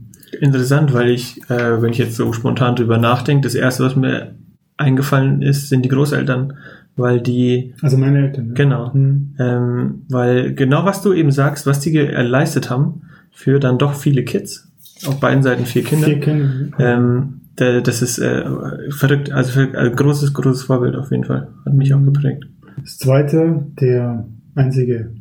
Interessant, 0.40 0.92
weil 0.92 1.10
ich, 1.10 1.40
äh, 1.50 1.82
wenn 1.82 1.90
ich 1.90 1.98
jetzt 1.98 2.16
so 2.16 2.32
spontan 2.32 2.76
drüber 2.76 2.98
nachdenke, 2.98 3.42
das 3.42 3.54
erste, 3.54 3.82
was 3.82 3.96
mir 3.96 4.34
eingefallen 4.76 5.42
ist, 5.42 5.68
sind 5.68 5.84
die 5.84 5.88
Großeltern, 5.88 6.54
weil 6.96 7.20
die. 7.20 7.74
Also 7.82 7.96
meine 7.96 8.26
Eltern. 8.26 8.48
Ja. 8.48 8.54
Genau. 8.54 8.92
Hm. 8.92 9.34
Ähm, 9.38 10.02
weil 10.08 10.54
genau 10.54 10.84
was 10.84 11.02
du 11.02 11.12
eben 11.12 11.32
sagst, 11.32 11.66
was 11.66 11.80
die 11.80 11.92
geleistet 11.92 12.70
haben 12.70 13.02
für 13.32 13.58
dann 13.58 13.78
doch 13.78 13.94
viele 13.94 14.24
Kids, 14.24 14.68
auf 15.06 15.18
beiden 15.18 15.42
Seiten 15.42 15.66
vier 15.66 15.82
Kinder. 15.82 16.06
Vier 16.06 16.20
Kinder. 16.20 16.48
Ähm, 16.78 17.40
das 17.60 18.02
ist 18.02 18.18
äh, 18.18 18.44
verrückt, 18.90 19.30
also 19.32 19.60
also 19.60 19.90
großes, 19.90 20.32
großes 20.32 20.62
Vorbild 20.62 20.96
auf 20.96 21.10
jeden 21.10 21.24
Fall. 21.24 21.48
Hat 21.64 21.74
mich 21.74 21.92
auch 21.92 22.02
geprägt. 22.02 22.46
Das 22.80 22.96
zweite, 22.98 23.66
der 23.80 24.26
einzige 24.54 25.12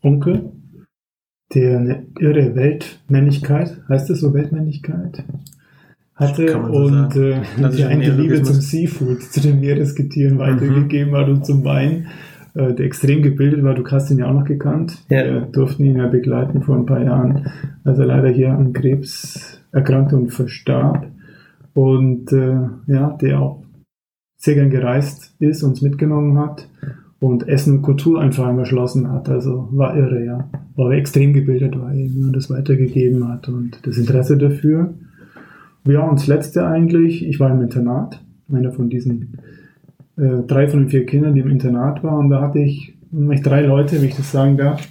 Onkel, 0.00 0.52
der 1.54 1.78
eine 1.78 2.06
irre 2.18 2.54
Weltmännlichkeit, 2.54 3.76
heißt 3.88 4.08
das 4.08 4.20
so 4.20 4.32
Weltmännlichkeit, 4.32 5.24
hatte 6.14 6.56
und 6.56 7.14
äh, 7.16 7.42
die 7.76 7.84
eine 7.84 8.10
Liebe 8.10 8.42
zum 8.42 8.56
Seafood, 8.56 9.22
zu 9.22 9.40
den 9.40 9.60
Meeresgetieren 9.60 10.38
weitergegeben 10.38 11.12
mhm. 11.12 11.16
hat 11.16 11.28
und 11.28 11.44
zum 11.44 11.62
Wein, 11.64 12.06
äh, 12.54 12.72
der 12.72 12.86
extrem 12.86 13.22
gebildet 13.22 13.62
war. 13.62 13.74
Du 13.74 13.86
hast 13.86 14.10
ihn 14.10 14.18
ja 14.18 14.28
auch 14.28 14.34
noch 14.34 14.46
gekannt. 14.46 14.98
Ja. 15.10 15.24
Wir 15.24 15.40
durften 15.42 15.84
ihn 15.84 15.96
ja 15.96 16.06
begleiten 16.06 16.62
vor 16.62 16.76
ein 16.76 16.86
paar 16.86 17.02
Jahren, 17.02 17.50
als 17.84 17.98
er 17.98 18.06
leider 18.06 18.28
hier 18.30 18.52
an 18.52 18.72
Krebs 18.72 19.60
erkrankte 19.72 20.16
und 20.16 20.30
verstarb 20.30 21.06
und 21.74 22.32
äh, 22.32 22.68
ja, 22.86 23.16
der 23.20 23.40
auch 23.40 23.62
sehr 24.36 24.54
gern 24.54 24.70
gereist 24.70 25.34
ist, 25.38 25.62
uns 25.62 25.82
mitgenommen 25.82 26.38
hat 26.38 26.68
und 27.20 27.48
Essen 27.48 27.76
und 27.76 27.82
Kultur 27.82 28.20
einfach 28.20 28.46
einmal 28.46 28.64
erschlossen 28.64 29.10
hat. 29.10 29.28
Also 29.28 29.68
war 29.70 29.96
irre, 29.96 30.24
ja. 30.24 30.50
War 30.74 30.90
extrem 30.92 31.32
gebildet, 31.32 31.78
war 31.78 31.94
eben 31.94 32.24
und 32.24 32.34
das 32.34 32.50
weitergegeben 32.50 33.28
hat 33.28 33.48
und 33.48 33.78
das 33.86 33.96
Interesse 33.96 34.36
dafür. 34.36 34.94
Ja, 35.84 36.00
und 36.02 36.18
das 36.18 36.26
letzte 36.26 36.66
eigentlich, 36.66 37.26
ich 37.26 37.38
war 37.38 37.50
im 37.50 37.60
Internat, 37.60 38.20
einer 38.52 38.72
von 38.72 38.88
diesen 38.88 39.38
äh, 40.16 40.42
drei 40.46 40.68
von 40.68 40.80
den 40.80 40.88
vier 40.88 41.06
Kindern, 41.06 41.34
die 41.34 41.40
im 41.40 41.50
Internat 41.50 42.02
waren, 42.02 42.26
und 42.26 42.30
da 42.30 42.40
hatte 42.40 42.58
ich, 42.58 42.94
ich 43.30 43.42
drei 43.42 43.62
Leute, 43.62 44.02
wie 44.02 44.06
ich 44.06 44.16
das 44.16 44.32
sagen 44.32 44.56
darf. 44.56 44.88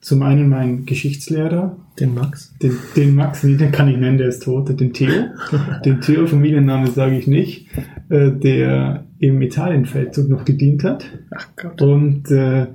Zum 0.00 0.22
einen 0.22 0.48
mein 0.48 0.86
Geschichtslehrer, 0.86 1.76
den 1.98 2.14
Max? 2.14 2.54
Den, 2.62 2.72
den 2.96 3.14
Max, 3.14 3.42
nee, 3.42 3.56
den 3.56 3.70
kann 3.70 3.88
ich 3.88 3.98
nennen, 3.98 4.16
der 4.16 4.28
ist 4.28 4.42
tot. 4.42 4.68
Den 4.80 4.94
Theo. 4.94 5.26
den 5.84 6.00
Theo, 6.00 6.26
Familienname 6.26 6.86
sage 6.90 7.18
ich 7.18 7.26
nicht, 7.26 7.66
äh, 8.08 8.30
der 8.30 9.04
im 9.18 9.42
Italienfeldzug 9.42 10.30
noch 10.30 10.46
gedient 10.46 10.84
hat. 10.84 11.04
Ach 11.30 11.48
Gott. 11.54 11.82
Und 11.82 12.30
äh, 12.30 12.68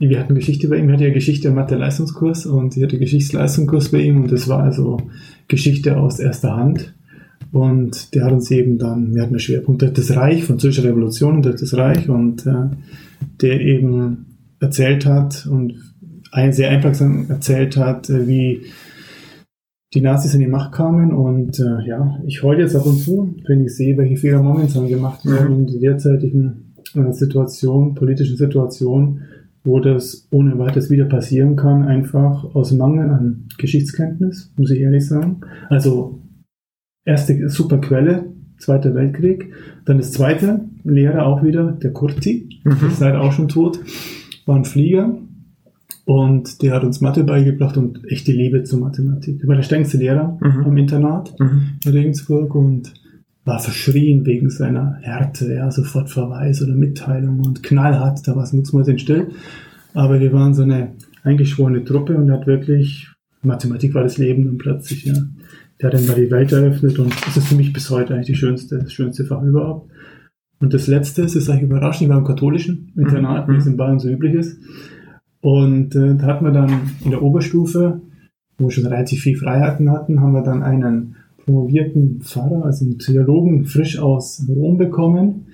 wir 0.00 0.18
hatten 0.18 0.34
Geschichte 0.34 0.68
bei 0.68 0.78
ihm, 0.78 0.88
er 0.88 0.94
hatte 0.94 1.06
ja 1.06 1.14
Geschichte 1.14 1.48
im 1.48 1.54
Mathe-Leistungskurs 1.54 2.46
und 2.46 2.76
ich 2.76 2.82
hatte 2.82 2.98
Geschichtsleistungskurs 2.98 3.90
bei 3.90 3.98
ihm 3.98 4.22
und 4.22 4.32
das 4.32 4.48
war 4.48 4.62
also 4.64 4.98
Geschichte 5.46 5.96
aus 5.96 6.18
erster 6.18 6.56
Hand. 6.56 6.94
Und 7.52 8.14
der 8.14 8.24
hat 8.24 8.32
uns 8.32 8.50
eben 8.50 8.78
dann, 8.78 9.14
wir 9.14 9.22
hatten 9.22 9.34
einen 9.34 9.40
Schwerpunkt 9.40 9.82
das 9.96 10.16
Reich, 10.16 10.44
französische 10.44 10.88
Revolution 10.88 11.40
das 11.40 11.74
Reich 11.74 12.08
und 12.08 12.46
äh, 12.46 12.68
der 13.40 13.60
eben 13.60 14.26
erzählt 14.60 15.06
hat 15.06 15.46
und 15.46 15.87
ein, 16.30 16.52
sehr 16.52 16.70
einprägsam 16.70 17.26
erzählt 17.28 17.76
hat, 17.76 18.10
äh, 18.10 18.26
wie 18.26 18.66
die 19.94 20.00
Nazis 20.00 20.34
in 20.34 20.40
die 20.40 20.46
Macht 20.46 20.72
kamen. 20.72 21.12
Und 21.12 21.58
äh, 21.58 21.86
ja, 21.86 22.20
ich 22.26 22.42
heule 22.42 22.62
jetzt 22.62 22.76
ab 22.76 22.86
und 22.86 22.98
zu, 22.98 23.36
wenn 23.46 23.64
ich 23.64 23.74
sehe, 23.74 23.96
welche 23.96 24.16
Fehler 24.16 24.42
momentan 24.42 24.88
gemacht 24.88 25.24
werden 25.24 25.54
mhm. 25.54 25.60
in 25.60 25.66
der 25.66 25.92
derzeitigen 25.92 26.74
äh, 26.94 27.12
Situation, 27.12 27.94
politischen 27.94 28.36
Situation, 28.36 29.22
wo 29.64 29.80
das 29.80 30.28
ohne 30.30 30.58
weiteres 30.58 30.90
wieder 30.90 31.06
passieren 31.06 31.56
kann, 31.56 31.82
einfach 31.82 32.44
aus 32.54 32.72
Mangel 32.72 33.10
an 33.10 33.48
Geschichtskenntnis, 33.58 34.52
muss 34.56 34.70
ich 34.70 34.80
ehrlich 34.80 35.06
sagen. 35.06 35.40
Also 35.68 36.22
erste 37.04 37.48
super 37.48 37.78
Quelle, 37.78 38.26
Zweiter 38.58 38.94
Weltkrieg. 38.94 39.52
Dann 39.84 39.98
das 39.98 40.10
zweite, 40.12 40.68
Lehrer 40.82 41.26
auch 41.26 41.44
wieder, 41.44 41.72
der 41.72 41.92
Kurti, 41.92 42.60
mhm. 42.64 42.88
ist 42.88 43.00
leider 43.00 43.20
auch 43.20 43.32
schon 43.32 43.48
tot, 43.48 43.78
war 44.46 44.56
ein 44.56 44.64
Flieger, 44.64 45.16
und 46.08 46.62
der 46.62 46.72
hat 46.72 46.84
uns 46.84 47.02
Mathe 47.02 47.22
beigebracht 47.22 47.76
und 47.76 48.00
echte 48.10 48.32
Liebe 48.32 48.62
zur 48.62 48.80
Mathematik. 48.80 49.42
Er 49.42 49.48
war 49.48 49.56
der 49.56 49.62
strengste 49.62 49.98
Lehrer 49.98 50.38
mhm. 50.40 50.64
am 50.64 50.76
Internat 50.78 51.38
mhm. 51.38 51.78
in 51.84 51.92
Regensburg 51.92 52.54
und 52.54 52.94
war 53.44 53.58
verschrien 53.58 54.24
wegen 54.24 54.48
seiner 54.48 54.96
Härte, 55.02 55.52
ja, 55.52 55.70
sofort 55.70 56.08
Verweis 56.08 56.62
oder 56.62 56.74
Mitteilung 56.74 57.40
und 57.40 57.62
knallhart, 57.62 58.26
da 58.26 58.34
war 58.34 58.44
es 58.44 58.54
mucksmäuschen 58.54 58.98
still. 58.98 59.26
Aber 59.92 60.18
wir 60.18 60.32
waren 60.32 60.54
so 60.54 60.62
eine 60.62 60.92
eingeschworene 61.24 61.84
Truppe 61.84 62.16
und 62.16 62.30
hat 62.30 62.46
wirklich, 62.46 63.10
Mathematik 63.42 63.92
war 63.92 64.02
das 64.02 64.16
Leben 64.16 64.46
dann 64.46 64.56
plötzlich, 64.56 65.04
ja. 65.04 65.12
Der 65.78 65.90
hat 65.90 65.94
dann 65.94 66.06
mal 66.06 66.16
die 66.16 66.30
Welt 66.30 66.50
eröffnet 66.52 66.98
und 66.98 67.14
das 67.26 67.36
ist 67.36 67.48
für 67.48 67.54
mich 67.54 67.74
bis 67.74 67.90
heute 67.90 68.14
eigentlich 68.14 68.28
die 68.28 68.34
schönste, 68.34 68.78
das 68.78 68.94
schönste 68.94 69.26
Fach 69.26 69.42
überhaupt. 69.42 69.90
Und 70.58 70.72
das 70.72 70.86
letzte, 70.86 71.22
es 71.22 71.36
ist 71.36 71.50
eigentlich 71.50 71.64
überraschend, 71.64 72.04
ich 72.04 72.08
war 72.08 72.18
im 72.18 72.24
katholischen 72.24 72.94
Internat, 72.96 73.46
mhm. 73.46 73.52
wie 73.52 73.56
es 73.58 73.66
in 73.66 73.76
Bayern 73.76 73.98
so 73.98 74.08
üblich 74.08 74.32
ist. 74.32 74.58
Und 75.40 75.94
äh, 75.94 76.16
da 76.16 76.26
hatten 76.26 76.44
wir 76.44 76.52
dann 76.52 76.90
in 77.04 77.10
der 77.10 77.22
Oberstufe, 77.22 78.00
wo 78.58 78.66
wir 78.66 78.70
schon 78.70 78.86
relativ 78.86 79.22
viel 79.22 79.36
Freiheiten 79.36 79.90
hatten, 79.90 80.20
haben 80.20 80.32
wir 80.32 80.42
dann 80.42 80.62
einen 80.62 81.16
promovierten 81.44 82.20
Pfarrer, 82.20 82.64
also 82.64 82.84
einen 82.84 82.98
Theologen, 82.98 83.64
frisch 83.64 83.98
aus 83.98 84.44
Rom 84.48 84.76
bekommen. 84.76 85.46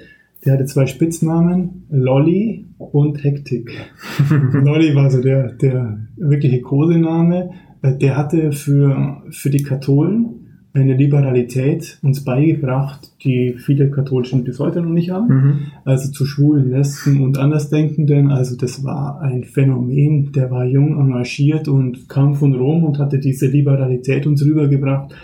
Der 0.45 0.55
hatte 0.55 0.65
zwei 0.67 0.87
Spitznamen, 0.87 1.85
Lolly 1.91 2.67
und 2.79 3.23
Hektik. 3.23 3.71
Lolly 4.53 4.95
war 4.95 5.11
so 5.11 5.21
der, 5.21 5.53
der 5.53 5.99
wirkliche 6.17 6.61
Kosename. 6.61 7.51
Äh, 7.83 7.97
der 7.97 8.17
hatte 8.17 8.53
für, 8.53 9.23
für 9.31 9.51
die 9.51 9.63
Katholen 9.63 10.44
eine 10.75 10.95
Liberalität 10.95 11.99
uns 12.03 12.25
beigebracht, 12.25 13.13
die 13.23 13.55
viele 13.59 13.91
Katholischen 13.91 14.43
bis 14.43 14.59
heute 14.59 14.83
noch 14.83 14.91
nicht 14.91 15.11
haben. 15.11 15.29
Mhm. 15.29 15.59
Also 15.85 16.11
zu 16.11 16.27
Schwulen, 16.27 16.71
Lesben 16.71 17.23
und 17.23 17.39
Andersdenkenden. 17.39 18.33
Also 18.33 18.57
das 18.57 18.83
war 18.83 19.21
ein 19.21 19.45
Phänomen. 19.45 20.33
Der 20.33 20.51
war 20.51 20.65
jung, 20.65 20.99
engagiert 20.99 21.69
und 21.69 22.09
kam 22.09 22.35
von 22.35 22.55
Rom 22.55 22.83
und 22.85 22.99
hatte 22.99 23.21
diese 23.21 23.47
Liberalität 23.47 24.27
uns 24.27 24.45
rübergebracht. 24.45 25.15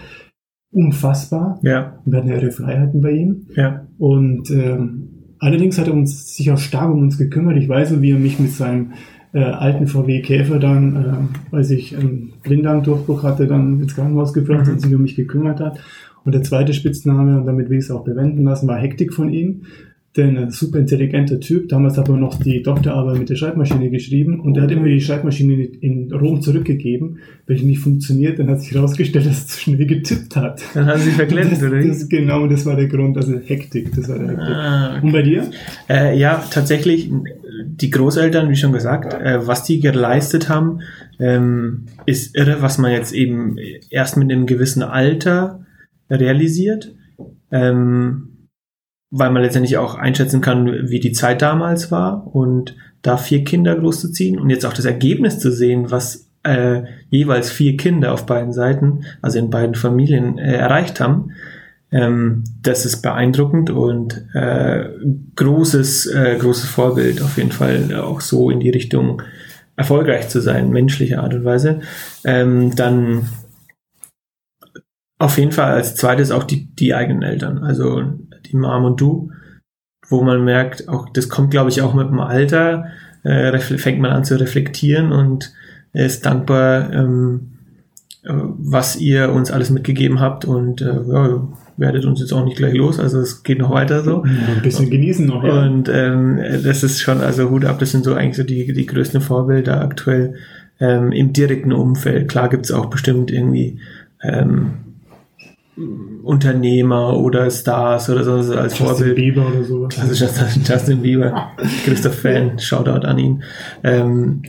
Unfassbar. 0.71 1.59
Ja. 1.63 1.99
Wir 2.05 2.19
hatten 2.19 2.29
ja 2.29 2.37
ihre 2.37 2.53
Freiheiten 2.53 3.01
bei 3.01 3.11
ihm. 3.11 3.47
Ja. 3.57 3.89
Und 3.99 4.53
ähm, 4.53 5.09
allerdings 5.41 5.81
hat 5.81 5.89
er 5.89 5.95
uns 5.95 6.37
sich 6.37 6.53
auch 6.53 6.59
stark 6.59 6.93
um 6.93 7.01
uns 7.01 7.19
gekümmert. 7.19 7.57
Ich 7.57 7.69
weiß, 7.69 8.01
wie 8.01 8.13
er 8.13 8.21
mich 8.21 8.39
mit 8.39 8.53
seinem 8.53 8.93
äh, 9.33 9.41
alten 9.41 9.87
VW 9.87 10.21
Käfer 10.23 10.59
dann, 10.59 11.31
äh, 11.53 11.57
als 11.57 11.71
ich 11.71 11.97
einen 11.97 12.33
Blinddarmdurchbruch 12.43 13.23
hatte, 13.23 13.47
dann 13.47 13.81
ins 13.81 13.95
Krankenhaus 13.95 14.33
gebracht 14.33 14.67
mhm. 14.67 14.73
und 14.73 14.81
sich 14.81 14.95
um 14.95 15.03
mich 15.03 15.15
gekümmert 15.15 15.61
hat. 15.61 15.79
Und 16.25 16.35
der 16.35 16.43
zweite 16.43 16.75
Spitzname, 16.75 17.39
und 17.39 17.47
damit 17.47 17.71
will 17.71 17.79
ich 17.79 17.85
es 17.85 17.91
auch 17.91 18.05
bewenden 18.05 18.45
lassen, 18.45 18.69
war 18.69 18.79
Hektik 18.79 19.15
von 19.15 19.33
ihm. 19.33 19.63
Denn 20.17 20.37
ein 20.37 20.51
super 20.51 20.81
intelligenter 20.81 21.39
Typ. 21.39 21.69
Damals 21.69 21.97
hat 21.97 22.09
er 22.09 22.17
noch 22.17 22.35
die 22.43 22.65
Doktorarbeit 22.65 23.21
mit 23.21 23.31
der 23.31 23.37
Schreibmaschine 23.37 23.91
geschrieben 23.91 24.41
und 24.41 24.57
er 24.57 24.65
hat 24.65 24.73
immer 24.73 24.87
die 24.87 25.01
Schreibmaschine 25.01 25.63
in 25.63 26.13
Rom 26.13 26.43
zurückgegeben. 26.43 27.19
Welche 27.47 27.65
nicht 27.65 27.79
funktioniert, 27.79 28.41
dann 28.41 28.51
hat 28.51 28.61
sich 28.61 28.73
herausgestellt, 28.73 29.27
dass 29.27 29.43
er 29.43 29.47
zu 29.47 29.61
schnell 29.61 29.87
getippt 29.87 30.35
hat. 30.35 30.63
Dann 30.75 30.87
haben 30.87 31.01
sie 31.01 31.13
verklemmt, 31.13 31.63
oder? 31.63 31.81
Das, 31.81 32.09
genau, 32.09 32.49
das 32.49 32.67
war 32.67 32.75
der 32.75 32.89
Grund. 32.89 33.17
Also 33.19 33.39
Hektik, 33.39 33.95
das 33.95 34.09
war 34.09 34.19
der 34.19 34.31
Hektik. 34.31 34.49
Ah, 34.49 34.97
okay. 34.97 35.07
Und 35.07 35.13
bei 35.13 35.23
dir? 35.23 35.51
Äh, 35.89 36.19
ja, 36.19 36.45
tatsächlich 36.51 37.09
die 37.65 37.91
Großeltern, 37.91 38.51
wie 38.51 38.57
schon 38.57 38.73
gesagt, 38.73 39.15
äh, 39.15 39.47
was 39.47 39.65
die 39.65 39.81
geleistet 39.81 40.49
haben, 40.49 40.81
ähm, 41.19 41.87
ist 42.07 42.37
irre, 42.37 42.63
was 42.63 42.79
man 42.79 42.93
jetzt 42.93 43.13
eben 43.13 43.57
erst 43.91 44.17
mit 44.17 44.31
einem 44.31 44.47
gewissen 44.47 44.83
Alter 44.83 45.65
realisiert, 46.11 46.95
ähm, 47.51 48.49
weil 49.11 49.31
man 49.31 49.43
letztendlich 49.43 49.77
auch 49.77 49.95
einschätzen 49.95 50.41
kann, 50.41 50.89
wie 50.89 51.01
die 51.01 51.13
Zeit 51.13 51.43
damals 51.43 51.91
war 51.91 52.35
und 52.35 52.77
da 53.03 53.17
vier 53.17 53.45
Kinder 53.45 53.77
großzuziehen 53.77 54.39
und 54.39 54.51
jetzt 54.51 54.67
auch 54.67 54.73
das 54.73 54.85
Ergebnis 54.85 55.39
zu 55.39 55.51
sehen, 55.51 55.91
was 55.91 56.31
äh, 56.43 56.83
jeweils 57.09 57.51
vier 57.51 57.77
Kinder 57.77 58.13
auf 58.13 58.27
beiden 58.27 58.53
Seiten, 58.53 59.05
also 59.21 59.39
in 59.39 59.51
beiden 59.51 59.75
Familien, 59.75 60.39
äh, 60.39 60.55
erreicht 60.55 61.01
haben 61.01 61.33
ähm, 61.93 62.45
das 62.63 62.87
ist 62.87 63.03
beeindruckend 63.03 63.71
und 63.71 64.27
äh, 64.35 64.89
großes, 65.37 66.07
äh, 66.07 66.37
großes 66.39 66.69
Vorbild 66.69 67.21
auf 67.23 67.37
jeden 67.37 67.53
Fall 67.53 67.95
auch 67.97 68.21
so 68.21 68.51
in 68.51 68.61
die 68.61 68.71
Richtung 68.71 69.23
erfolgreich 69.77 70.29
zu 70.29 70.41
sein, 70.41 70.71
menschliche 70.71 71.21
Art 71.21 71.35
und 71.35 71.45
Weise. 71.45 71.81
Ähm, 72.25 72.75
dann 72.77 73.29
auf 75.19 75.37
jeden 75.39 75.53
Fall 75.53 75.73
als 75.73 75.97
zweites 75.97 76.31
auch 76.31 76.45
die, 76.45 76.67
die 76.75 76.95
eigenen 76.95 77.23
Eltern, 77.23 77.59
also 77.59 78.03
die 78.47 78.57
Mom 78.57 78.85
und 78.85 79.01
du, 79.01 79.33
wo 80.09 80.23
man 80.23 80.45
merkt, 80.45 80.89
auch 80.89 81.09
das 81.11 81.29
kommt, 81.29 81.51
glaube 81.51 81.71
ich, 81.71 81.83
auch 81.83 81.95
mit 81.95 82.09
dem 82.09 82.21
Alter, 82.21 82.87
äh, 83.23 83.59
fängt 83.59 84.01
man 84.01 84.13
an 84.13 84.25
zu 84.25 84.39
reflektieren 84.41 85.13
und 85.13 85.53
ist 85.93 86.25
dankbar, 86.25 86.93
ähm, 86.93 87.59
äh, 88.23 88.33
was 88.33 88.97
ihr 88.97 89.31
uns 89.33 89.51
alles 89.51 89.71
mitgegeben 89.71 90.21
habt 90.21 90.45
und 90.45 90.81
äh, 90.81 91.03
ja, 91.07 91.49
werdet 91.81 92.05
uns 92.05 92.21
jetzt 92.21 92.33
auch 92.33 92.45
nicht 92.45 92.59
gleich 92.59 92.75
los, 92.75 93.01
also 93.01 93.19
es 93.21 93.43
geht 93.43 93.59
noch 93.59 93.71
weiter 93.71 94.05
so. 94.05 94.25
Ja, 94.25 94.55
ein 94.55 94.63
bisschen 94.63 94.91
genießen 94.91 95.27
noch. 95.27 95.43
Ja. 95.43 95.63
Und 95.63 95.89
ähm, 95.89 96.39
das 96.63 96.83
ist 96.85 97.01
schon, 97.01 97.21
also 97.21 97.51
Hut 97.51 97.65
ab, 97.65 97.79
das 97.79 97.91
sind 97.91 98.05
so 98.05 98.15
eigentlich 98.15 98.37
so 98.37 98.45
die, 98.45 98.73
die 98.73 98.87
größten 98.87 99.21
Vorbilder 99.21 99.81
aktuell 99.81 100.35
ähm, 100.79 101.13
im 101.13 101.33
direkten 101.33 101.73
Umfeld. 101.73 102.29
Klar 102.29 102.49
gibt's 102.49 102.71
auch 102.71 102.87
bestimmt 102.87 103.31
irgendwie 103.31 103.81
ähm, 104.23 104.73
Unternehmer 106.23 107.17
oder 107.17 107.51
Stars 107.51 108.11
oder 108.11 108.25
so 108.25 108.33
als 108.33 108.79
Justin 108.79 108.87
Vorbild. 108.87 109.17
Bieber 109.17 109.49
oder 109.49 109.65
sowas. 109.65 109.95
Klassischer 109.95 110.29
Justin 110.63 111.03
Bieber, 111.03 111.53
Christoph 111.85 112.19
Fan, 112.19 112.59
Shoutout 112.59 113.07
an 113.07 113.19
ihn. 113.19 113.43
Ähm, 113.83 114.43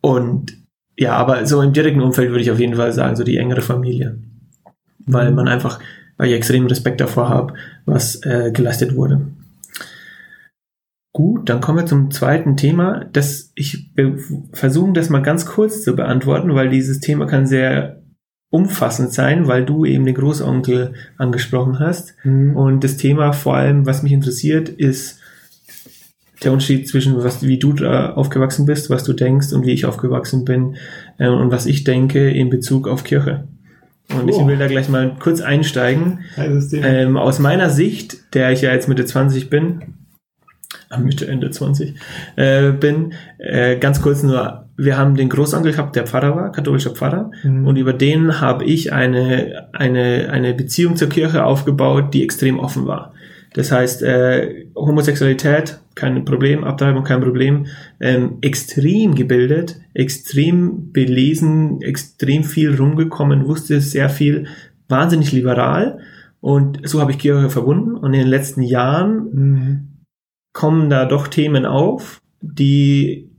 und 0.00 0.56
ja, 0.98 1.14
aber 1.14 1.46
so 1.46 1.62
im 1.62 1.72
direkten 1.72 2.02
Umfeld 2.02 2.30
würde 2.30 2.42
ich 2.42 2.50
auf 2.50 2.60
jeden 2.60 2.74
Fall 2.74 2.92
sagen, 2.92 3.16
so 3.16 3.24
die 3.24 3.38
engere 3.38 3.62
Familie. 3.62 4.18
Weil 5.06 5.32
man 5.32 5.48
einfach 5.48 5.80
weil 6.20 6.28
ich 6.28 6.34
extrem 6.34 6.66
Respekt 6.66 7.00
davor 7.00 7.30
habe, 7.30 7.54
was 7.86 8.22
äh, 8.26 8.50
geleistet 8.52 8.94
wurde. 8.94 9.22
Gut, 11.14 11.48
dann 11.48 11.62
kommen 11.62 11.78
wir 11.78 11.86
zum 11.86 12.10
zweiten 12.10 12.58
Thema. 12.58 13.06
Das, 13.10 13.52
ich 13.54 13.90
versuche 14.52 14.92
das 14.92 15.08
mal 15.08 15.22
ganz 15.22 15.46
kurz 15.46 15.82
zu 15.82 15.96
beantworten, 15.96 16.54
weil 16.54 16.68
dieses 16.68 17.00
Thema 17.00 17.24
kann 17.24 17.46
sehr 17.46 18.02
umfassend 18.50 19.14
sein, 19.14 19.48
weil 19.48 19.64
du 19.64 19.86
eben 19.86 20.04
den 20.04 20.14
Großonkel 20.14 20.92
angesprochen 21.16 21.78
hast. 21.78 22.14
Mhm. 22.22 22.54
Und 22.54 22.84
das 22.84 22.98
Thema 22.98 23.32
vor 23.32 23.56
allem, 23.56 23.86
was 23.86 24.02
mich 24.02 24.12
interessiert, 24.12 24.68
ist 24.68 25.20
der 26.44 26.52
Unterschied 26.52 26.86
zwischen 26.86 27.16
was, 27.16 27.42
wie 27.42 27.58
du 27.58 27.72
da 27.72 28.12
aufgewachsen 28.12 28.66
bist, 28.66 28.90
was 28.90 29.04
du 29.04 29.14
denkst 29.14 29.54
und 29.54 29.64
wie 29.64 29.72
ich 29.72 29.86
aufgewachsen 29.86 30.44
bin 30.44 30.76
äh, 31.16 31.28
und 31.28 31.50
was 31.50 31.64
ich 31.64 31.84
denke 31.84 32.30
in 32.30 32.50
Bezug 32.50 32.88
auf 32.88 33.04
Kirche. 33.04 33.48
Und 34.14 34.30
oh. 34.30 34.40
ich 34.40 34.46
will 34.46 34.56
da 34.56 34.66
gleich 34.66 34.88
mal 34.88 35.16
kurz 35.18 35.40
einsteigen. 35.40 36.20
Ähm, 36.36 37.16
aus 37.16 37.38
meiner 37.38 37.70
Sicht, 37.70 38.34
der 38.34 38.52
ich 38.52 38.62
ja 38.62 38.72
jetzt 38.72 38.88
Mitte 38.88 39.04
20 39.04 39.50
bin, 39.50 39.82
Mitte, 40.98 41.28
Ende 41.28 41.50
20 41.50 41.94
äh, 42.36 42.72
bin, 42.72 43.12
äh, 43.38 43.76
ganz 43.76 44.02
kurz 44.02 44.22
nur, 44.22 44.66
wir 44.76 44.98
haben 44.98 45.14
den 45.14 45.28
Großonkel 45.28 45.72
gehabt, 45.72 45.94
der 45.94 46.06
Pfarrer 46.06 46.34
war, 46.34 46.52
katholischer 46.52 46.90
Pfarrer, 46.90 47.30
mhm. 47.44 47.66
und 47.66 47.76
über 47.76 47.92
den 47.92 48.40
habe 48.40 48.64
ich 48.64 48.92
eine, 48.92 49.68
eine, 49.72 50.30
eine 50.30 50.52
Beziehung 50.52 50.96
zur 50.96 51.08
Kirche 51.08 51.44
aufgebaut, 51.44 52.12
die 52.12 52.24
extrem 52.24 52.58
offen 52.58 52.86
war. 52.86 53.14
Das 53.54 53.72
heißt, 53.72 54.02
äh, 54.02 54.66
Homosexualität, 54.76 55.80
kein 55.94 56.24
Problem, 56.24 56.62
Abtreibung, 56.62 57.04
kein 57.04 57.20
Problem, 57.20 57.66
ähm, 57.98 58.38
extrem 58.42 59.14
gebildet, 59.14 59.80
extrem 59.92 60.92
belesen, 60.92 61.82
extrem 61.82 62.44
viel 62.44 62.74
rumgekommen, 62.76 63.46
wusste 63.46 63.80
sehr 63.80 64.08
viel, 64.08 64.46
wahnsinnig 64.88 65.32
liberal. 65.32 66.00
Und 66.40 66.88
so 66.88 67.00
habe 67.00 67.10
ich 67.10 67.18
Kirche 67.18 67.50
verbunden. 67.50 67.96
Und 67.96 68.14
in 68.14 68.20
den 68.20 68.28
letzten 68.28 68.62
Jahren 68.62 69.30
mhm. 69.32 69.88
kommen 70.52 70.88
da 70.88 71.04
doch 71.04 71.28
Themen 71.28 71.66
auf, 71.66 72.20
die, 72.40 73.30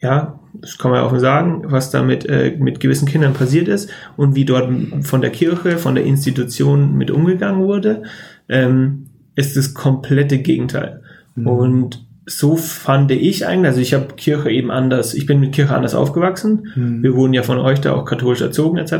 ja, 0.00 0.40
das 0.60 0.78
kann 0.78 0.92
man 0.92 1.00
ja 1.00 1.06
auch 1.06 1.18
sagen, 1.18 1.64
was 1.66 1.90
da 1.90 2.02
mit, 2.02 2.26
äh, 2.26 2.56
mit 2.58 2.78
gewissen 2.78 3.08
Kindern 3.08 3.32
passiert 3.32 3.66
ist 3.66 3.90
und 4.16 4.36
wie 4.36 4.44
dort 4.44 4.70
von 5.02 5.20
der 5.20 5.30
Kirche, 5.30 5.78
von 5.78 5.96
der 5.96 6.04
Institution 6.04 6.96
mit 6.96 7.10
umgegangen 7.10 7.62
wurde 7.62 8.04
ähm, 8.48 9.06
ist 9.34 9.56
das 9.56 9.74
komplette 9.74 10.38
Gegenteil. 10.38 11.02
Mhm. 11.34 11.46
Und 11.46 12.06
so 12.26 12.56
fand 12.56 13.10
ich 13.10 13.46
eigentlich, 13.46 13.66
also 13.66 13.80
ich 13.80 13.92
habe 13.92 14.14
Kirche 14.16 14.50
eben 14.50 14.70
anders, 14.70 15.12
ich 15.14 15.26
bin 15.26 15.40
mit 15.40 15.52
Kirche 15.52 15.74
anders 15.74 15.94
aufgewachsen. 15.94 16.68
Mhm. 16.74 17.02
Wir 17.02 17.14
wurden 17.14 17.34
ja 17.34 17.42
von 17.42 17.58
euch 17.58 17.80
da 17.80 17.92
auch 17.92 18.06
katholisch 18.06 18.40
erzogen 18.40 18.78
etc. 18.78 18.92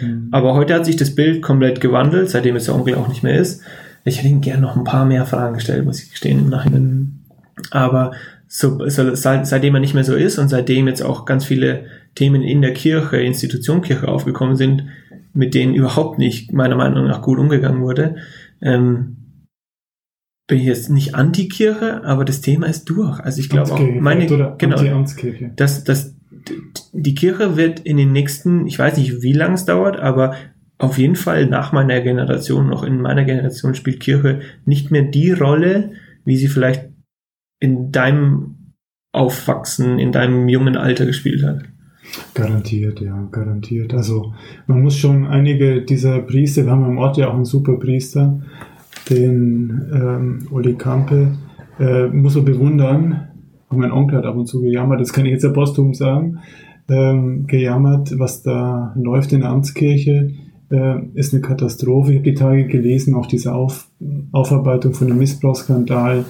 Mhm. 0.00 0.28
Aber 0.30 0.54
heute 0.54 0.74
hat 0.74 0.84
sich 0.84 0.96
das 0.96 1.14
Bild 1.14 1.40
komplett 1.40 1.80
gewandelt, 1.80 2.28
seitdem 2.28 2.56
es 2.56 2.66
der 2.66 2.74
Onkel 2.74 2.96
auch 2.96 3.08
nicht 3.08 3.22
mehr 3.22 3.38
ist. 3.38 3.62
Ich 4.04 4.18
hätte 4.18 4.28
ihm 4.28 4.40
gerne 4.40 4.62
noch 4.62 4.76
ein 4.76 4.84
paar 4.84 5.04
mehr 5.04 5.24
Fragen 5.24 5.54
gestellt, 5.54 5.84
muss 5.84 6.02
ich 6.02 6.10
gestehen 6.10 6.38
im 6.38 6.50
Nachhinein. 6.50 6.82
Mhm. 6.82 7.12
Aber 7.70 8.12
so, 8.46 8.88
so, 8.88 9.14
seit, 9.14 9.46
seitdem 9.46 9.74
er 9.74 9.80
nicht 9.80 9.94
mehr 9.94 10.04
so 10.04 10.14
ist 10.14 10.38
und 10.38 10.48
seitdem 10.48 10.86
jetzt 10.86 11.02
auch 11.02 11.24
ganz 11.24 11.44
viele 11.44 11.86
Themen 12.14 12.42
in 12.42 12.62
der 12.62 12.74
Kirche, 12.74 13.16
Institution 13.16 13.82
Kirche 13.82 14.08
aufgekommen 14.08 14.56
sind, 14.56 14.84
mit 15.32 15.54
denen 15.54 15.74
überhaupt 15.74 16.18
nicht 16.18 16.52
meiner 16.52 16.76
Meinung 16.76 17.06
nach 17.06 17.22
gut 17.22 17.38
umgegangen 17.38 17.82
wurde, 17.82 18.16
ähm, 18.66 19.16
bin 20.48 20.58
ich 20.58 20.64
jetzt 20.64 20.90
nicht 20.90 21.14
Antikirche, 21.14 22.04
aber 22.04 22.24
das 22.24 22.40
Thema 22.40 22.66
ist 22.66 22.84
durch. 22.84 23.20
Also 23.20 23.40
ich 23.40 23.48
glaube 23.48 23.72
auch 23.72 23.80
meine 23.80 24.26
genau, 24.58 25.04
dass, 25.56 25.84
dass 25.84 26.14
die 26.92 27.14
Kirche 27.14 27.56
wird 27.56 27.80
in 27.80 27.96
den 27.96 28.12
nächsten, 28.12 28.66
ich 28.66 28.78
weiß 28.78 28.96
nicht, 28.96 29.22
wie 29.22 29.32
lange 29.32 29.54
es 29.54 29.64
dauert, 29.64 29.98
aber 29.98 30.36
auf 30.78 30.98
jeden 30.98 31.16
Fall 31.16 31.46
nach 31.46 31.72
meiner 31.72 32.00
Generation, 32.00 32.68
noch 32.68 32.84
in 32.84 33.00
meiner 33.00 33.24
Generation 33.24 33.74
spielt 33.74 34.00
Kirche 34.00 34.40
nicht 34.64 34.90
mehr 34.90 35.02
die 35.02 35.30
Rolle, 35.32 35.92
wie 36.24 36.36
sie 36.36 36.48
vielleicht 36.48 36.84
in 37.60 37.90
deinem 37.90 38.74
Aufwachsen, 39.12 39.98
in 39.98 40.12
deinem 40.12 40.48
jungen 40.48 40.76
Alter 40.76 41.06
gespielt 41.06 41.42
hat. 41.42 41.62
Garantiert, 42.34 43.00
ja, 43.00 43.28
garantiert. 43.30 43.94
Also 43.94 44.32
man 44.66 44.82
muss 44.82 44.96
schon 44.96 45.26
einige 45.26 45.82
dieser 45.82 46.20
Priester, 46.20 46.64
wir 46.64 46.72
haben 46.72 46.84
im 46.84 46.98
Ort 46.98 47.16
ja 47.16 47.28
auch 47.28 47.34
einen 47.34 47.44
super 47.44 47.76
Priester, 47.78 48.40
den 49.10 49.90
ähm, 49.92 50.46
Uli 50.50 50.74
Kampe, 50.74 51.32
äh, 51.78 52.06
muss 52.06 52.34
man 52.34 52.44
bewundern, 52.44 53.28
auch 53.68 53.76
mein 53.76 53.92
Onkel 53.92 54.18
hat 54.18 54.26
ab 54.26 54.36
und 54.36 54.46
zu 54.46 54.60
gejammert, 54.60 55.00
das 55.00 55.12
kann 55.12 55.26
ich 55.26 55.32
jetzt 55.32 55.44
ja 55.44 55.50
posthum 55.50 55.94
sagen, 55.94 56.38
ähm, 56.88 57.46
gejammert, 57.46 58.18
was 58.18 58.42
da 58.42 58.94
läuft 58.96 59.32
in 59.32 59.40
der 59.40 59.50
Amtskirche, 59.50 60.30
äh, 60.70 60.98
ist 61.14 61.32
eine 61.32 61.42
Katastrophe. 61.42 62.12
Ich 62.12 62.18
habe 62.18 62.30
die 62.30 62.34
Tage 62.34 62.66
gelesen, 62.66 63.14
auch 63.14 63.26
diese 63.26 63.54
Auf, 63.54 63.88
Aufarbeitung 64.32 64.94
von 64.94 65.08
dem 65.08 65.18
Missbrauchsskandal. 65.18 66.24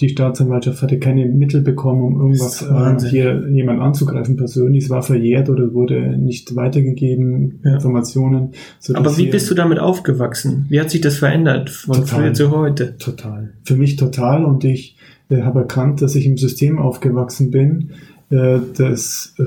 Die 0.00 0.08
Staatsanwaltschaft 0.08 0.82
hatte 0.82 0.98
keine 0.98 1.26
Mittel 1.26 1.60
bekommen, 1.60 2.02
um 2.02 2.20
irgendwas 2.20 2.62
äh, 2.62 3.08
hier 3.08 3.48
jemand 3.48 3.80
anzugreifen 3.80 4.36
persönlich. 4.36 4.84
Es 4.84 4.90
war 4.90 5.02
verjährt 5.02 5.48
oder 5.48 5.72
wurde 5.74 6.16
nicht 6.16 6.54
weitergegeben, 6.56 7.60
ja. 7.64 7.74
Informationen. 7.74 8.52
Aber 8.94 9.16
wie 9.16 9.26
bist 9.26 9.50
du 9.50 9.54
damit 9.54 9.78
aufgewachsen? 9.78 10.66
Wie 10.68 10.80
hat 10.80 10.90
sich 10.90 11.00
das 11.00 11.16
verändert 11.16 11.70
von 11.70 11.96
total, 11.96 12.20
früher 12.20 12.32
zu 12.34 12.50
heute? 12.50 12.96
Total. 12.98 13.52
Für 13.64 13.76
mich 13.76 13.96
total 13.96 14.44
und 14.44 14.64
ich 14.64 14.96
äh, 15.28 15.42
habe 15.42 15.60
erkannt, 15.60 16.02
dass 16.02 16.14
ich 16.14 16.26
im 16.26 16.38
System 16.38 16.78
aufgewachsen 16.78 17.50
bin, 17.50 17.90
äh, 18.30 18.58
das, 18.76 19.34
äh, 19.38 19.44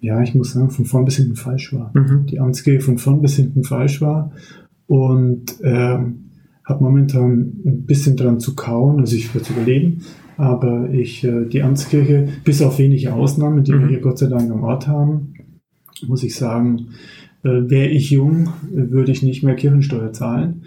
ja, 0.00 0.22
ich 0.22 0.34
muss 0.34 0.52
sagen, 0.52 0.70
von 0.70 0.84
vorn 0.84 1.04
bis 1.04 1.16
hinten 1.16 1.36
falsch 1.36 1.72
war. 1.72 1.90
Mhm. 1.94 2.26
Die 2.26 2.40
Amtsgehe 2.40 2.80
von 2.80 2.98
vorn 2.98 3.20
bis 3.20 3.36
hinten 3.36 3.64
falsch 3.64 4.00
war 4.00 4.32
und 4.86 5.56
ähm, 5.62 6.27
habe 6.68 6.84
momentan 6.84 7.60
ein 7.64 7.86
bisschen 7.86 8.16
dran 8.16 8.40
zu 8.40 8.54
kauen, 8.54 9.00
also 9.00 9.16
ich 9.16 9.34
würde 9.34 9.50
überleben, 9.50 10.02
aber 10.36 10.90
ich, 10.90 11.24
äh, 11.24 11.46
die 11.46 11.62
Amtskirche, 11.62 12.28
bis 12.44 12.60
auf 12.62 12.78
wenige 12.78 13.14
Ausnahmen, 13.14 13.64
die 13.64 13.72
mhm. 13.72 13.80
wir 13.80 13.88
hier 13.88 14.00
Gott 14.00 14.18
sei 14.18 14.26
Dank 14.26 14.50
am 14.50 14.62
Ort 14.62 14.86
haben, 14.86 15.34
muss 16.06 16.22
ich 16.22 16.34
sagen, 16.34 16.88
wäre 17.70 17.88
ich 17.88 18.10
jung, 18.10 18.50
würde 18.70 19.12
ich 19.12 19.22
nicht 19.22 19.42
mehr 19.42 19.54
Kirchensteuer 19.54 20.12
zahlen. 20.12 20.62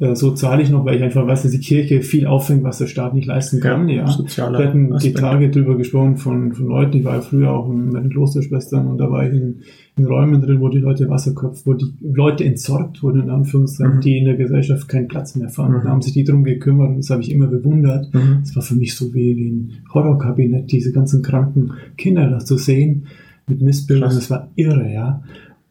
Äh, 0.00 0.14
so 0.14 0.32
zahle 0.32 0.62
ich 0.62 0.70
noch, 0.70 0.84
weil 0.84 0.96
ich 0.96 1.02
einfach 1.02 1.26
weiß, 1.26 1.42
dass 1.42 1.52
die 1.52 1.58
Kirche 1.58 2.02
viel 2.02 2.26
auffängt, 2.26 2.64
was 2.64 2.78
der 2.78 2.86
Staat 2.86 3.14
nicht 3.14 3.26
leisten 3.26 3.60
kann. 3.60 3.88
Ja, 3.88 4.06
ja. 4.06 4.18
Wir 4.36 4.66
hatten 4.66 4.92
Aspekt. 4.92 5.16
die 5.16 5.20
Tage 5.20 5.50
drüber 5.50 5.76
gesprochen 5.76 6.16
von, 6.16 6.52
von 6.52 6.66
Leuten, 6.66 6.98
ich 6.98 7.04
war 7.04 7.16
ja 7.16 7.20
früher 7.20 7.52
auch 7.52 7.68
mit 7.68 7.94
den 7.94 8.10
Klosterschwestern 8.10 8.86
und 8.86 8.98
da 8.98 9.10
war 9.10 9.26
ich 9.26 9.34
in, 9.34 9.60
in 9.96 10.06
Räumen 10.06 10.40
drin, 10.40 10.60
wo 10.60 10.68
die 10.68 10.78
Leute 10.78 11.08
Wasserkopf, 11.08 11.62
wo 11.66 11.74
die 11.74 11.92
Leute 12.00 12.44
entsorgt 12.44 13.02
wurden, 13.02 13.22
in 13.22 13.30
Anführungszeichen, 13.30 13.96
mhm. 13.96 14.00
die 14.00 14.18
in 14.18 14.24
der 14.24 14.36
Gesellschaft 14.36 14.88
keinen 14.88 15.08
Platz 15.08 15.36
mehr 15.36 15.48
fanden. 15.48 15.78
Mhm. 15.78 15.84
Da 15.84 15.90
haben 15.90 16.02
sich 16.02 16.12
die 16.12 16.24
drum 16.24 16.44
gekümmert 16.44 16.90
und 16.90 16.98
das 16.98 17.10
habe 17.10 17.22
ich 17.22 17.30
immer 17.30 17.46
bewundert. 17.46 18.12
Mhm. 18.14 18.38
Das 18.40 18.56
war 18.56 18.62
für 18.62 18.74
mich 18.74 18.94
so 18.94 19.12
wie, 19.14 19.36
wie 19.36 19.50
ein 19.50 19.72
Horrorkabinett, 19.92 20.72
diese 20.72 20.92
ganzen 20.92 21.22
kranken 21.22 21.72
Kinder 21.96 22.28
da 22.28 22.38
zu 22.38 22.56
sehen 22.56 23.06
mit 23.46 23.60
Missbildung. 23.60 24.08
Das 24.08 24.30
war 24.30 24.50
irre, 24.56 24.90
ja. 24.92 25.22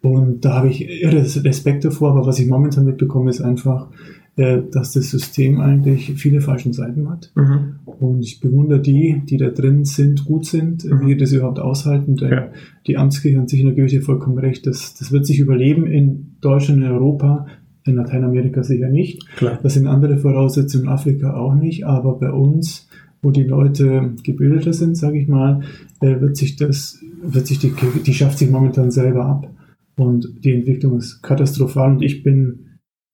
Und 0.03 0.43
da 0.43 0.55
habe 0.55 0.67
ich 0.67 1.01
irre 1.01 1.23
Respekt 1.45 1.85
davor, 1.85 2.11
aber 2.11 2.25
was 2.25 2.37
ich 2.37 2.47
momentan 2.47 2.83
mitbekomme, 2.83 3.29
ist 3.29 3.39
einfach, 3.39 3.87
äh, 4.35 4.61
dass 4.69 4.91
das 4.91 5.09
System 5.09 5.61
eigentlich 5.61 6.11
viele 6.15 6.41
falschen 6.41 6.73
Seiten 6.73 7.09
hat. 7.09 7.31
Mhm. 7.35 7.75
Und 7.85 8.21
ich 8.21 8.41
bewundere 8.41 8.81
die, 8.81 9.21
die 9.25 9.37
da 9.37 9.47
drin 9.47 9.85
sind, 9.85 10.25
gut 10.25 10.45
sind, 10.45 10.83
mhm. 10.83 11.07
wie 11.07 11.15
das 11.15 11.31
überhaupt 11.31 11.59
aushalten. 11.59 12.17
Denn 12.17 12.31
ja. 12.31 12.47
die 12.85 12.97
Amtskirche 12.97 13.39
an 13.39 13.47
sich 13.47 13.61
in 13.61 13.67
der 13.67 13.75
Kirche 13.75 14.01
vollkommen 14.01 14.37
recht. 14.39 14.67
Das, 14.67 14.93
das 14.95 15.13
wird 15.13 15.25
sich 15.25 15.39
überleben 15.39 15.87
in 15.87 16.33
Deutschland, 16.41 16.83
in 16.83 16.91
Europa, 16.91 17.47
in 17.85 17.95
Lateinamerika 17.95 18.61
sicher 18.61 18.89
nicht. 18.89 19.25
Klar. 19.37 19.57
Das 19.63 19.75
sind 19.75 19.87
andere 19.87 20.17
Voraussetzungen, 20.17 20.83
in 20.83 20.89
Afrika 20.89 21.33
auch 21.33 21.55
nicht. 21.55 21.85
Aber 21.85 22.19
bei 22.19 22.29
uns, 22.29 22.89
wo 23.21 23.31
die 23.31 23.43
Leute 23.43 24.15
gebildeter 24.21 24.73
sind, 24.73 24.97
sage 24.97 25.17
ich 25.17 25.29
mal, 25.29 25.61
äh, 26.01 26.19
wird 26.19 26.35
sich 26.35 26.57
das, 26.57 26.99
wird 27.21 27.47
sich 27.47 27.59
die 27.59 27.71
die 28.05 28.13
schafft 28.13 28.39
sich 28.39 28.51
momentan 28.51 28.91
selber 28.91 29.25
ab. 29.27 29.49
Und 29.95 30.43
die 30.43 30.53
Entwicklung 30.53 30.97
ist 30.97 31.21
katastrophal 31.21 31.91
und 31.91 32.01
ich 32.01 32.23
bin 32.23 32.73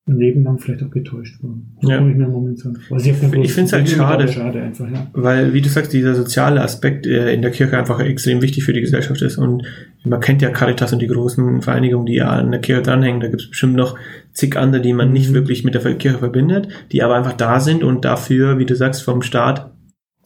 ein 0.10 0.18
Leben 0.18 0.44
lang 0.44 0.60
vielleicht 0.60 0.84
auch 0.84 0.90
getäuscht 0.90 1.42
worden. 1.44 1.78
Ja. 1.82 2.06
ich 2.06 2.16
mir 2.16 2.28
momentan 2.28 2.76
vor. 2.76 2.98
Also 2.98 3.10
ich, 3.10 3.16
ich 3.16 3.54
finde 3.54 3.68
es 3.68 3.74
halt 3.74 3.90
schade, 3.90 4.28
schade 4.28 4.62
einfach, 4.62 4.90
ja. 4.90 5.08
weil, 5.14 5.54
wie 5.54 5.62
du 5.62 5.70
sagst, 5.70 5.94
dieser 5.94 6.16
soziale 6.16 6.62
Aspekt 6.62 7.06
äh, 7.06 7.34
in 7.34 7.42
der 7.42 7.52
Kirche 7.52 7.78
einfach 7.78 8.00
extrem 8.00 8.42
wichtig 8.42 8.64
für 8.64 8.74
die 8.74 8.82
Gesellschaft 8.82 9.22
ist. 9.22 9.38
Und 9.38 9.64
man 10.04 10.20
kennt 10.20 10.42
ja 10.42 10.50
Caritas 10.50 10.94
und 10.94 11.02
die 11.02 11.08
großen 11.08 11.62
Vereinigungen, 11.62 12.08
die 12.08 12.16
ja 12.16 12.30
an 12.30 12.52
der 12.52 12.62
Kirche 12.62 12.82
dranhängen. 12.82 13.22
Da 13.22 13.28
gibt 13.28 13.42
es 13.42 13.50
bestimmt 13.50 13.76
noch 13.76 13.98
zig 14.34 14.58
andere, 14.58 14.82
die 14.82 14.94
man 14.94 15.14
nicht 15.14 15.30
mhm. 15.30 15.36
wirklich 15.36 15.64
mit 15.64 15.76
der 15.76 15.96
Kirche 15.96 16.18
verbindet, 16.18 16.68
die 16.92 17.04
aber 17.04 17.16
einfach 17.16 17.34
da 17.34 17.60
sind 17.60 17.84
und 17.84 18.04
dafür, 18.04 18.58
wie 18.58 18.66
du 18.66 18.76
sagst, 18.76 19.04
vom 19.04 19.22
Staat, 19.22 19.72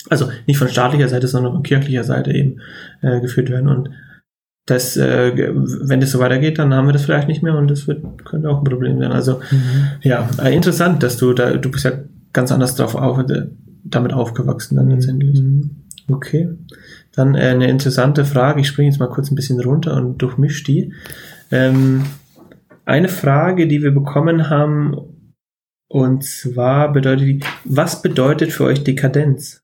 also 0.10 0.30
nicht 0.48 0.58
von 0.58 0.70
staatlicher 0.70 1.10
Seite, 1.10 1.28
sondern 1.28 1.54
von 1.54 1.64
kirchlicher 1.64 2.04
Seite 2.04 2.32
eben 2.32 2.62
äh, 3.02 3.20
geführt 3.20 3.50
werden. 3.50 3.68
Und 3.68 3.90
das, 4.66 4.96
äh, 4.96 5.34
wenn 5.36 6.00
das 6.00 6.12
so 6.12 6.20
weitergeht, 6.20 6.58
dann 6.58 6.74
haben 6.74 6.88
wir 6.88 6.94
das 6.94 7.04
vielleicht 7.04 7.28
nicht 7.28 7.44
mehr 7.44 7.56
und 7.58 7.70
das 7.70 7.88
wird, 7.88 8.04
könnte 8.24 8.50
auch 8.50 8.60
ein 8.60 8.64
Problem 8.64 8.98
sein. 8.98 9.12
Also 9.12 9.42
mhm. 9.52 9.88
ja, 10.02 10.30
äh, 10.42 10.56
interessant, 10.56 11.04
dass 11.04 11.18
du 11.18 11.34
da, 11.34 11.56
du 11.58 11.70
bist 11.70 11.84
ja 11.84 11.92
ganz 12.32 12.52
anders 12.52 12.76
drauf 12.76 12.96
auf, 12.96 13.20
äh, 13.20 13.48
damit 13.84 14.14
aufgewachsen 14.14 14.78
dann 14.78 14.90
letztendlich. 14.90 15.42
Mhm. 15.42 15.84
Okay. 16.10 16.50
Dann 17.14 17.36
äh, 17.36 17.40
eine 17.40 17.70
interessante 17.70 18.26
Frage. 18.26 18.62
Ich 18.62 18.68
springe 18.68 18.90
jetzt 18.90 19.00
mal 19.00 19.10
kurz 19.10 19.32
ein 19.32 19.36
bisschen 19.36 19.60
runter 19.60 19.98
und 19.98 20.18
durchmisch 20.18 20.64
die. 20.64 20.94
Ähm, 21.52 22.04
eine 22.86 23.10
Frage, 23.10 23.68
die 23.68 23.82
wir 23.82 23.92
bekommen 23.92 24.50
haben, 24.50 24.96
und 25.88 26.24
zwar 26.24 26.92
bedeutet 26.92 27.28
die, 27.28 27.40
was 27.66 28.02
bedeutet 28.02 28.52
für 28.52 28.64
euch 28.64 28.84
Dekadenz? 28.84 29.63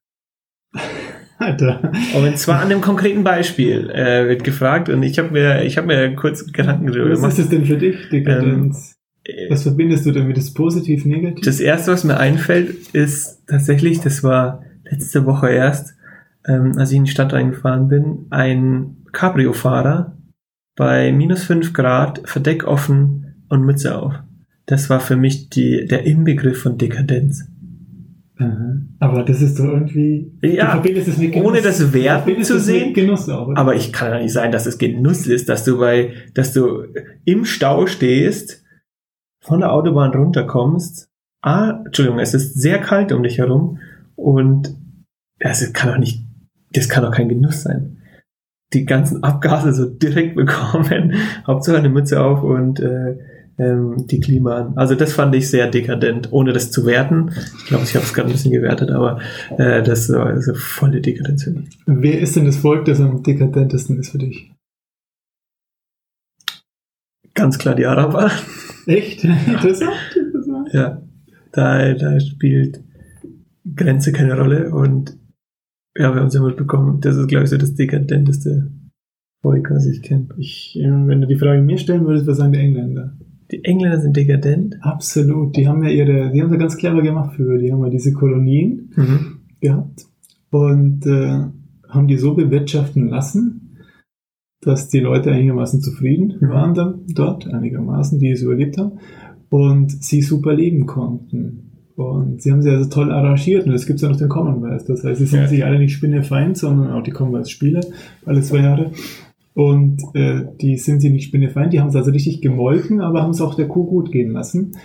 Alter. 1.39 1.91
Und 2.15 2.37
zwar 2.37 2.61
an 2.61 2.69
dem 2.69 2.81
konkreten 2.81 3.23
Beispiel 3.23 3.89
äh, 3.89 4.27
wird 4.27 4.43
gefragt 4.43 4.89
und 4.89 5.01
ich 5.03 5.17
habe 5.17 5.31
mir, 5.31 5.63
ich 5.63 5.77
habe 5.77 5.87
mir 5.87 6.13
kurz 6.15 6.45
Gedanken 6.51 6.87
darüber 6.87 7.05
gemacht. 7.05 7.23
Was 7.23 7.39
ist 7.39 7.45
es 7.45 7.49
denn 7.49 7.65
für 7.65 7.77
dich, 7.77 8.09
Dekadenz? 8.09 8.97
Ähm, 9.25 9.47
Was 9.49 9.63
verbindest 9.63 10.05
du 10.05 10.11
damit? 10.11 10.37
Das 10.37 10.53
positiv, 10.53 11.05
negativ? 11.05 11.45
Das 11.45 11.59
erste, 11.59 11.91
was 11.91 12.03
mir 12.03 12.17
einfällt, 12.17 12.89
ist 12.89 13.47
tatsächlich, 13.47 14.01
das 14.01 14.23
war 14.23 14.63
letzte 14.83 15.25
Woche 15.25 15.49
erst, 15.49 15.95
ähm, 16.45 16.73
als 16.77 16.91
ich 16.91 16.97
in 16.97 17.05
die 17.05 17.11
Stadt 17.11 17.31
reingefahren 17.31 17.87
bin, 17.87 18.25
ein 18.29 18.97
Cabrio-Fahrer 19.13 20.17
bei 20.75 21.11
minus 21.11 21.43
fünf 21.43 21.73
Grad, 21.73 22.21
Verdeck 22.25 22.65
offen 22.65 23.45
und 23.49 23.63
Mütze 23.63 23.97
auf. 23.97 24.13
Das 24.65 24.89
war 24.89 24.99
für 24.99 25.15
mich 25.15 25.49
die, 25.49 25.85
der 25.85 26.05
Inbegriff 26.05 26.61
von 26.61 26.77
Dekadenz. 26.77 27.47
Aber 28.99 29.23
das 29.23 29.41
ist 29.41 29.59
doch 29.59 29.65
irgendwie. 29.65 30.31
Ja, 30.41 30.81
ohne 31.35 31.61
das 31.61 31.93
Werten 31.93 32.41
zu 32.43 32.57
sehen. 32.59 32.93
Genuss 32.93 33.27
auch, 33.27 33.53
aber 33.55 33.75
ich 33.75 33.91
kann 33.91 34.11
ja 34.11 34.19
nicht 34.19 34.31
sein, 34.31 34.51
dass 34.51 34.65
es 34.65 34.77
Genuss 34.77 35.27
ist, 35.27 35.49
dass 35.49 35.65
du 35.65 35.77
bei, 35.77 36.13
dass 36.33 36.53
du 36.53 36.85
im 37.25 37.43
Stau 37.43 37.85
stehst, 37.85 38.63
von 39.41 39.59
der 39.59 39.73
Autobahn 39.73 40.11
runterkommst. 40.11 41.09
Ah, 41.41 41.81
Entschuldigung, 41.85 42.19
es 42.19 42.33
ist 42.33 42.59
sehr 42.59 42.79
kalt 42.79 43.11
um 43.11 43.23
dich 43.23 43.37
herum 43.37 43.79
und 44.15 44.73
das 45.39 45.71
kann 45.73 45.91
doch 45.91 45.97
nicht, 45.97 46.25
das 46.71 46.87
kann 46.87 47.03
doch 47.03 47.11
kein 47.11 47.29
Genuss 47.29 47.63
sein. 47.63 47.97
Die 48.73 48.85
ganzen 48.85 49.23
Abgase 49.23 49.73
so 49.73 49.85
direkt 49.85 50.35
bekommen, 50.35 51.15
Hauptsache 51.47 51.77
eine 51.77 51.89
Mütze 51.89 52.21
auf 52.21 52.43
und 52.43 52.79
äh, 52.79 53.17
ähm, 53.59 54.07
die 54.07 54.19
Klima 54.19 54.55
an. 54.55 54.77
Also 54.77 54.95
das 54.95 55.13
fand 55.13 55.35
ich 55.35 55.49
sehr 55.49 55.69
dekadent, 55.69 56.31
ohne 56.31 56.53
das 56.53 56.71
zu 56.71 56.85
werten. 56.85 57.31
Ich 57.57 57.65
glaube, 57.65 57.83
ich 57.83 57.93
habe 57.95 58.05
es 58.05 58.13
gerade 58.13 58.29
ein 58.29 58.31
bisschen 58.31 58.51
gewertet, 58.51 58.89
aber 58.91 59.19
äh, 59.57 59.83
das 59.83 60.09
war 60.09 60.27
also 60.27 60.53
volle 60.55 61.01
Dekadenz. 61.01 61.49
Wer 61.85 62.19
ist 62.19 62.35
denn 62.35 62.45
das 62.45 62.57
Volk, 62.57 62.85
das 62.85 62.99
am 62.99 63.21
dekadentesten 63.21 63.99
ist 63.99 64.11
für 64.11 64.17
dich? 64.17 64.51
Ganz 67.35 67.57
klar 67.57 67.75
die 67.75 67.85
Araber. 67.85 68.31
Echt? 68.87 69.23
Interessant. 69.47 69.91
ja, 70.71 71.01
da, 71.51 71.93
da 71.93 72.19
spielt 72.19 72.81
Grenze 73.75 74.11
keine 74.11 74.37
Rolle 74.37 74.71
und 74.71 75.17
ja, 75.97 76.13
wir 76.13 76.21
haben 76.21 76.27
es 76.27 76.33
ja 76.33 76.41
mitbekommen, 76.41 77.01
das 77.01 77.17
ist, 77.17 77.27
glaube 77.27 77.43
ich, 77.43 77.49
so 77.49 77.57
das 77.57 77.75
dekadenteste 77.75 78.71
Volk, 79.41 79.69
was 79.69 79.85
ich 79.85 80.01
kenne. 80.01 80.29
Ich, 80.37 80.77
wenn 80.81 81.21
du 81.21 81.27
die 81.27 81.37
Frage 81.37 81.61
mir 81.61 81.77
stellen 81.77 82.05
würdest, 82.05 82.27
was 82.27 82.37
sagen 82.37 82.53
die 82.53 82.59
Engländer? 82.59 83.17
Die 83.51 83.63
Engländer 83.63 83.99
sind 83.99 84.15
dekadent. 84.15 84.77
Absolut. 84.81 85.55
Die 85.55 85.67
haben 85.67 85.83
ja 85.83 85.89
ihre, 85.89 86.31
die 86.31 86.41
haben 86.41 86.49
sie 86.49 86.57
ganz 86.57 86.77
clever 86.77 87.01
gemacht 87.01 87.35
für, 87.35 87.57
die 87.57 87.71
haben 87.71 87.83
ja 87.83 87.89
diese 87.89 88.13
Kolonien 88.13 88.91
mhm. 88.95 89.39
gehabt 89.59 90.05
und 90.51 91.05
äh, 91.05 91.45
haben 91.89 92.07
die 92.07 92.17
so 92.17 92.35
bewirtschaften 92.35 93.07
lassen, 93.07 93.77
dass 94.61 94.89
die 94.89 94.99
Leute 94.99 95.31
einigermaßen 95.31 95.81
zufrieden 95.81 96.35
mhm. 96.39 96.49
waren 96.49 96.73
da, 96.73 96.99
dort, 97.07 97.47
einigermaßen, 97.47 98.19
die 98.19 98.29
es 98.29 98.43
überlebt 98.43 98.77
haben 98.77 98.99
und 99.49 100.03
sie 100.03 100.21
super 100.21 100.53
leben 100.53 100.85
konnten. 100.85 101.65
Und 101.95 102.41
sie 102.41 102.51
haben 102.51 102.61
sie 102.61 102.69
also 102.69 102.89
toll 102.89 103.11
arrangiert 103.11 103.65
und 103.65 103.73
es 103.73 103.85
gibt 103.85 103.99
ja 103.99 104.07
noch 104.07 104.15
den 104.15 104.29
Commonwealth. 104.29 104.87
Das 104.87 105.03
heißt, 105.03 105.19
sie 105.19 105.25
sind 105.25 105.41
ja. 105.41 105.47
sich 105.47 105.65
alle 105.65 105.79
nicht 105.79 105.93
spinnefeind, 105.93 106.57
sondern 106.57 106.91
auch 106.91 107.03
die 107.03 107.11
Commonwealth-Spiele 107.11 107.81
alle 108.25 108.41
zwei 108.41 108.59
Jahre. 108.59 108.91
Und 109.59 110.01
äh, 110.13 110.45
die 110.61 110.77
sind 110.77 111.01
sie 111.01 111.09
nicht 111.09 111.25
spinnefeind, 111.25 111.73
die 111.73 111.81
haben 111.81 111.89
es 111.89 111.95
also 111.97 112.11
richtig 112.11 112.39
gemolken, 112.39 113.01
aber 113.01 113.21
haben 113.21 113.31
es 113.31 113.41
auch 113.41 113.55
der 113.55 113.67
Kuh 113.67 113.83
gut 113.83 114.09
gehen 114.09 114.31
lassen. 114.31 114.77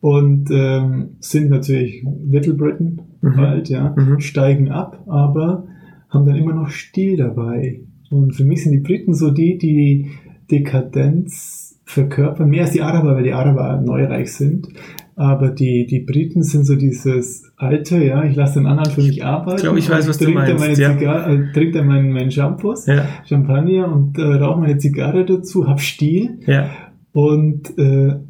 Und 0.00 0.50
ähm, 0.50 1.16
sind 1.20 1.50
natürlich 1.50 2.02
Little 2.24 2.54
Britain 2.54 3.02
mhm. 3.20 3.36
bald, 3.36 3.68
ja, 3.68 3.94
mhm. 3.94 4.20
steigen 4.20 4.70
ab, 4.70 5.04
aber 5.06 5.66
haben 6.08 6.24
dann 6.24 6.36
immer 6.36 6.54
noch 6.54 6.70
Stil 6.70 7.18
dabei. 7.18 7.82
Und 8.08 8.34
für 8.34 8.44
mich 8.44 8.62
sind 8.62 8.72
die 8.72 8.78
Briten 8.78 9.12
so 9.12 9.30
die, 9.30 9.58
die 9.58 10.12
Dekadenz 10.50 11.78
verkörpern, 11.84 12.48
mehr 12.48 12.62
als 12.62 12.72
die 12.72 12.80
Araber, 12.80 13.14
weil 13.14 13.24
die 13.24 13.34
Araber 13.34 13.82
neureich 13.84 14.32
sind, 14.32 14.66
Aber 15.14 15.50
die, 15.50 15.86
die 15.86 16.00
Briten 16.00 16.42
sind 16.42 16.64
so 16.64 16.74
dieses 16.74 17.52
alte, 17.56 18.02
ja, 18.02 18.24
ich 18.24 18.34
lasse 18.34 18.60
den 18.60 18.66
anderen 18.66 18.90
für 18.92 19.02
mich 19.02 19.24
arbeiten. 19.24 19.56
Ich 19.56 19.62
glaube, 19.62 19.78
ich 19.78 19.90
weiß, 19.90 20.08
was 20.08 20.18
du 20.18 20.30
meinst. 20.30 20.58
Meine 20.58 20.74
ja. 20.74 20.96
Zigarre, 20.96 21.34
äh, 21.34 21.52
trinke 21.52 21.78
dann 21.78 21.86
meinen, 21.86 22.12
meinen 22.12 22.30
Shampoos, 22.30 22.86
Ja, 22.86 23.06
Champagner 23.26 23.92
und 23.92 24.18
äh, 24.18 24.22
rauche 24.22 24.60
meine 24.60 24.78
Zigarre 24.78 25.24
dazu, 25.24 25.66
hab 25.68 25.80
Stil. 25.80 26.38
ja. 26.46 26.70
Und 27.12 27.76
äh, 27.78 28.20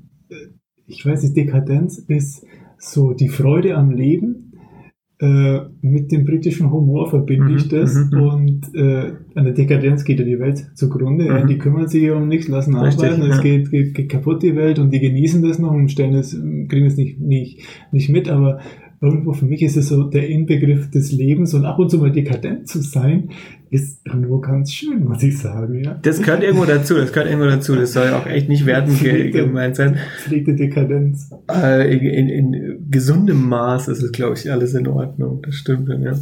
ich 0.86 1.06
weiß 1.06 1.22
nicht, 1.22 1.36
Dekadenz 1.36 1.98
ist 1.98 2.44
so 2.78 3.12
die 3.12 3.28
Freude 3.28 3.76
am 3.76 3.90
Leben. 3.92 4.51
Äh, 5.22 5.60
mit 5.82 6.10
dem 6.10 6.24
britischen 6.24 6.72
Humor 6.72 7.08
verbinde 7.08 7.44
Mhm, 7.44 7.56
ich 7.56 7.68
das. 7.68 7.94
mhm, 7.94 8.10
mhm. 8.18 8.22
Und 8.26 8.74
äh, 8.74 9.12
an 9.36 9.44
der 9.44 9.52
Dekadenz 9.52 10.02
geht 10.04 10.18
ja 10.18 10.24
die 10.24 10.40
Welt 10.40 10.66
zugrunde. 10.74 11.26
Ja, 11.26 11.44
Mhm. 11.44 11.46
die 11.46 11.58
kümmern 11.58 11.86
sich 11.86 12.10
um 12.10 12.26
nichts, 12.26 12.48
lassen 12.48 12.74
Richtig, 12.76 13.04
arbeiten. 13.04 13.22
Es 13.30 13.36
ja. 13.36 13.42
geht, 13.42 13.70
geht, 13.70 13.94
geht 13.94 14.08
kaputt 14.08 14.42
die 14.42 14.56
Welt 14.56 14.80
und 14.80 14.90
die 14.92 14.98
genießen 14.98 15.40
das 15.40 15.60
noch 15.60 15.70
und 15.70 15.92
stellen 15.92 16.14
es, 16.14 16.32
kriegen 16.68 16.86
es 16.86 16.96
nicht, 16.96 17.20
nicht, 17.20 17.60
nicht 17.92 18.08
mit. 18.10 18.28
Aber 18.28 18.58
irgendwo 19.02 19.32
für 19.32 19.46
mich 19.46 19.62
ist 19.62 19.76
es 19.76 19.88
so 19.88 20.04
der 20.04 20.28
Inbegriff 20.28 20.88
des 20.90 21.10
Lebens 21.10 21.52
und 21.54 21.64
ab 21.64 21.78
und 21.80 21.90
zu 21.90 21.98
mal 21.98 22.12
dekadent 22.12 22.68
zu 22.68 22.80
sein, 22.80 23.30
ist 23.72 24.06
irgendwo 24.06 24.38
ganz 24.38 24.70
schön, 24.70 25.02
muss 25.04 25.22
ich 25.22 25.38
sagen. 25.38 25.82
Ja. 25.82 25.98
Das 26.02 26.20
gehört 26.20 26.42
irgendwo 26.42 26.66
dazu, 26.66 26.94
das 26.94 27.10
gehört 27.10 27.30
irgendwo 27.30 27.48
dazu. 27.48 27.74
Das 27.74 27.94
soll 27.94 28.04
ja 28.04 28.18
auch 28.18 28.26
echt 28.26 28.50
nicht 28.50 28.66
wertend 28.66 29.00
ge 29.00 29.30
gemeint 29.30 29.76
sein. 29.76 29.96
Pflegte 30.18 30.54
Dekadenz. 30.54 31.30
Äh, 31.50 31.96
in, 31.96 32.28
in, 32.28 32.28
in 32.28 32.90
gesundem 32.90 33.48
Maß 33.48 33.88
ist 33.88 34.02
es, 34.02 34.12
glaube 34.12 34.34
ich, 34.36 34.52
alles 34.52 34.74
in 34.74 34.86
Ordnung. 34.86 35.40
Das 35.42 35.54
stimmt. 35.54 35.88
Ja. 35.88 36.12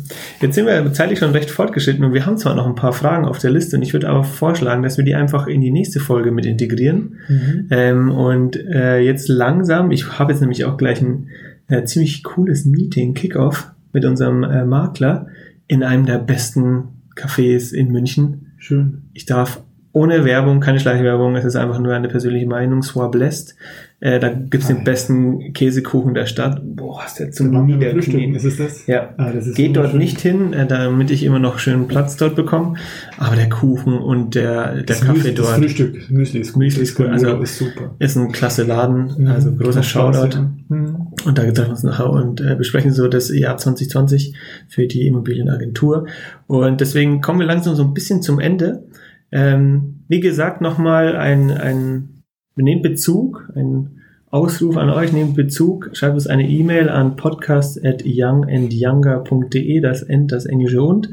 Jetzt 0.41 0.55
sind 0.55 0.67
wir 0.67 0.93
zeitlich 0.93 1.19
schon 1.19 1.33
recht 1.33 1.51
fortgeschritten 1.51 2.05
und 2.05 2.15
wir 2.15 2.25
haben 2.25 2.39
zwar 2.39 2.55
noch 2.55 2.69
ein 2.69 2.77
paar 2.77 2.93
Fragen 2.93 3.25
auf 3.25 3.39
der 3.39 3.51
Liste 3.51 3.77
und 3.77 3.83
ich 3.83 3.93
würde 3.93 4.09
aber 4.09 4.23
vorschlagen, 4.23 4.85
dass 4.85 4.97
wir 4.97 5.05
die 5.05 5.17
einfach 5.17 5.49
in 5.49 5.61
die 5.61 5.73
nächste 5.73 5.99
Folge 5.99 6.31
mit 6.31 6.47
integrieren. 6.47 7.17
Mhm. 7.29 7.67
Ähm, 7.71 8.11
und 8.11 8.57
äh, 8.65 9.01
jetzt 9.01 9.29
langsam, 9.29 9.91
ich 9.91 10.21
habe 10.21 10.33
jetzt 10.33 10.41
nämlich 10.41 10.65
auch 10.65 10.77
gleich 10.77 11.03
ein 11.03 11.27
äh, 11.71 11.85
ziemlich 11.85 12.23
cooles 12.23 12.65
Meeting, 12.65 13.15
Kickoff 13.15 13.73
mit 13.93 14.05
unserem 14.05 14.43
äh, 14.43 14.65
Makler 14.65 15.27
in 15.67 15.83
einem 15.83 16.07
der 16.07 16.19
besten 16.19 16.89
Cafés 17.15 17.73
in 17.73 17.91
München. 17.91 18.53
Schön. 18.59 19.03
Ich 19.15 19.27
darf 19.27 19.63
ohne 19.93 20.25
Werbung, 20.25 20.61
keine 20.61 20.79
Schleichwerbung, 20.79 21.35
es 21.37 21.45
ist 21.45 21.57
einfach 21.57 21.79
nur 21.81 21.93
eine 21.95 22.09
persönliche 22.09 22.47
Meinung, 22.47 22.83
Soir 22.83 23.11
Blessed. 23.11 23.57
Äh, 24.03 24.19
da 24.19 24.31
gibt's 24.31 24.69
den 24.69 24.83
besten 24.83 25.53
Käsekuchen 25.53 26.15
der 26.15 26.25
Stadt. 26.25 26.63
Boah, 26.65 27.03
ist 27.05 27.19
der 27.19 27.27
Da 27.27 27.33
zum 27.33 27.67
Niederknien. 27.67 28.35
Ist 28.35 28.45
es 28.45 28.57
das? 28.57 28.87
Ja. 28.87 29.13
Ah, 29.19 29.31
das 29.31 29.47
ist 29.49 29.57
Geht 29.57 29.77
dort 29.77 29.93
nicht 29.95 30.21
hin, 30.21 30.55
äh, 30.55 30.67
damit 30.67 31.11
ich 31.11 31.23
immer 31.23 31.39
noch 31.39 31.59
schön 31.59 31.87
Platz 31.87 32.17
dort 32.17 32.35
bekomme. 32.35 32.77
Aber 33.19 33.37
der 33.37 33.51
Kuchen 33.51 33.99
und 33.99 34.37
der, 34.37 34.75
der 34.77 34.83
Das 34.85 35.01
Kaffee 35.03 35.19
Müsli, 35.19 35.35
Das 35.35 35.47
dort 35.47 35.59
Frühstück, 35.59 36.11
Müsli 36.11 36.41
ist 36.41 36.53
gut. 36.55 36.63
Müsli 36.63 36.83
ist 36.83 36.95
gut, 36.95 37.09
Also, 37.09 37.27
also- 37.29 37.43
ist 37.43 37.59
super. 37.59 37.95
ist 37.99 38.17
ein 38.17 38.33
klasse 38.33 38.63
Laden. 38.63 39.27
Also 39.29 39.51
Mhm. 39.51 39.59
großer 39.59 39.81
Macht 39.81 39.89
Spaß, 39.89 40.17
Shoutout. 40.17 40.39
Mhm. 40.69 40.97
Und 41.27 41.37
da 41.37 41.43
treffen 41.43 41.57
wir 41.67 41.71
uns 41.71 41.83
nachher 41.83 42.09
und 42.11 42.41
äh, 42.41 42.55
besprechen 42.55 42.93
so 42.93 43.07
das 43.07 43.29
Jahr 43.37 43.59
2020 43.59 44.35
für 44.69 44.87
die 44.87 45.07
Immobilienagentur. 45.09 46.07
Und 46.47 46.81
deswegen 46.81 47.21
kommen 47.21 47.41
wir 47.41 47.47
langsam 47.47 47.75
so 47.75 47.83
ein 47.83 47.93
bisschen 47.93 48.23
zum 48.23 48.41
Ende. 48.41 48.85
Ähm, 49.33 50.05
wie 50.09 50.21
gesagt, 50.21 50.61
nochmal 50.61 51.17
ein, 51.17 51.51
ein, 51.51 52.23
nehmen 52.57 52.83
Bezug, 52.83 53.51
ein 53.55 54.01
Ausruf 54.31 54.77
an 54.77 54.91
euch, 54.91 55.13
nehmt 55.13 55.35
Bezug, 55.35 55.91
schreibt 55.93 56.15
uns 56.15 56.29
eine 56.29 56.49
E-Mail 56.49 56.89
an 56.89 57.17
podcast 57.17 57.85
at 57.85 58.05
youngandyounger.de, 58.05 59.81
das 59.81 60.03
End, 60.03 60.31
das 60.31 60.47
englische 60.47 60.83
und, 60.83 61.11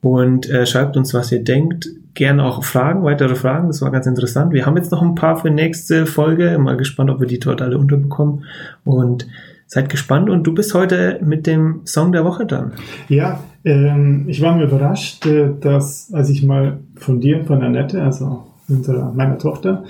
und 0.00 0.50
äh, 0.50 0.66
schreibt 0.66 0.96
uns, 0.96 1.14
was 1.14 1.30
ihr 1.30 1.44
denkt. 1.44 1.88
Gerne 2.14 2.44
auch 2.44 2.64
Fragen, 2.64 3.04
weitere 3.04 3.36
Fragen, 3.36 3.68
das 3.68 3.82
war 3.82 3.92
ganz 3.92 4.06
interessant. 4.06 4.52
Wir 4.52 4.66
haben 4.66 4.76
jetzt 4.76 4.90
noch 4.90 5.00
ein 5.00 5.14
paar 5.14 5.36
für 5.36 5.50
nächste 5.50 6.06
Folge, 6.06 6.58
mal 6.58 6.76
gespannt, 6.76 7.08
ob 7.08 7.20
wir 7.20 7.28
die 7.28 7.38
dort 7.38 7.62
alle 7.62 7.78
unterbekommen 7.78 8.44
und 8.84 9.28
seid 9.68 9.88
gespannt 9.88 10.28
und 10.28 10.42
du 10.42 10.52
bist 10.52 10.74
heute 10.74 11.20
mit 11.22 11.46
dem 11.46 11.82
Song 11.84 12.10
der 12.10 12.24
Woche 12.24 12.46
dran. 12.46 12.72
Ja, 13.08 13.44
ähm, 13.64 14.24
ich 14.28 14.40
war 14.40 14.56
mir 14.56 14.64
überrascht, 14.64 15.26
äh, 15.26 15.50
dass, 15.60 16.12
als 16.12 16.30
ich 16.30 16.42
mal 16.42 16.80
von 16.96 17.20
dir 17.20 17.38
und 17.38 17.46
von 17.46 17.62
Annette, 17.62 18.02
also 18.02 18.44
unserer, 18.68 19.12
meiner 19.12 19.38
Tochter, 19.38 19.84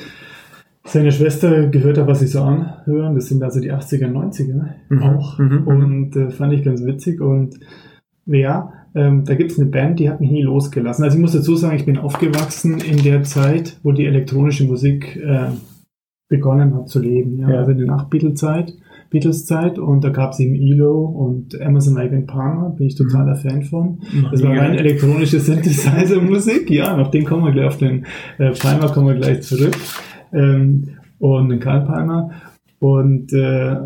seine 0.84 1.12
Schwester 1.12 1.66
gehört 1.68 1.98
habe, 1.98 2.08
was 2.10 2.20
sie 2.20 2.26
so 2.26 2.42
anhören. 2.42 3.14
Das 3.14 3.28
sind 3.28 3.42
also 3.42 3.60
die 3.60 3.72
80er, 3.72 4.10
90er 4.10 4.64
Mhm, 4.88 5.02
auch. 5.02 5.38
mhm, 5.38 5.46
mhm. 5.46 5.66
Und 5.66 6.16
äh, 6.16 6.30
fand 6.30 6.52
ich 6.52 6.64
ganz 6.64 6.84
witzig. 6.84 7.20
Und 7.20 7.60
ja, 8.26 8.72
ähm, 8.94 9.24
da 9.24 9.34
gibt 9.34 9.52
es 9.52 9.58
eine 9.58 9.68
Band, 9.70 10.00
die 10.00 10.10
hat 10.10 10.20
mich 10.20 10.30
nie 10.30 10.42
losgelassen. 10.42 11.04
Also 11.04 11.16
ich 11.16 11.20
muss 11.20 11.32
dazu 11.32 11.54
sagen, 11.54 11.76
ich 11.76 11.86
bin 11.86 11.98
aufgewachsen 11.98 12.78
in 12.80 13.02
der 13.02 13.22
Zeit, 13.22 13.78
wo 13.82 13.92
die 13.92 14.06
elektronische 14.06 14.64
Musik 14.64 15.16
äh, 15.16 15.50
begonnen 16.28 16.74
hat 16.74 16.88
zu 16.88 17.00
leben. 17.00 17.38
Ja? 17.38 17.50
Ja. 17.50 17.58
Also 17.58 17.72
in 17.72 17.78
der 17.78 17.86
Nach-Beatles-Zeit. 17.86 18.72
Beatles-Zeit 19.10 19.78
und 19.78 20.02
da 20.04 20.10
gab 20.10 20.32
es 20.32 20.40
eben 20.40 20.54
ELO 20.54 21.04
und 21.04 21.60
Amazon 21.60 21.94
Lake 21.94 22.16
Palmer, 22.26 22.70
bin 22.70 22.86
ich 22.86 22.94
totaler 22.94 23.34
Fan 23.36 23.62
von. 23.62 23.98
Das 24.30 24.42
war 24.42 24.56
rein 24.56 24.74
elektronische 24.74 25.40
Synthesizer-Musik, 25.40 26.70
ja, 26.70 26.96
auf 26.96 27.10
den 27.10 27.24
kommen 27.24 27.44
wir 27.44 27.52
gleich, 27.52 27.66
auf 27.66 27.78
den 27.78 28.06
äh, 28.38 28.50
Palmer 28.52 28.88
kommen 28.88 29.08
wir 29.08 29.14
gleich 29.16 29.42
zurück. 29.42 29.76
Ähm, 30.32 30.88
und 31.18 31.48
den 31.50 31.60
Karl 31.60 31.84
Palmer. 31.84 32.30
Und 32.78 33.32
äh, 33.32 33.76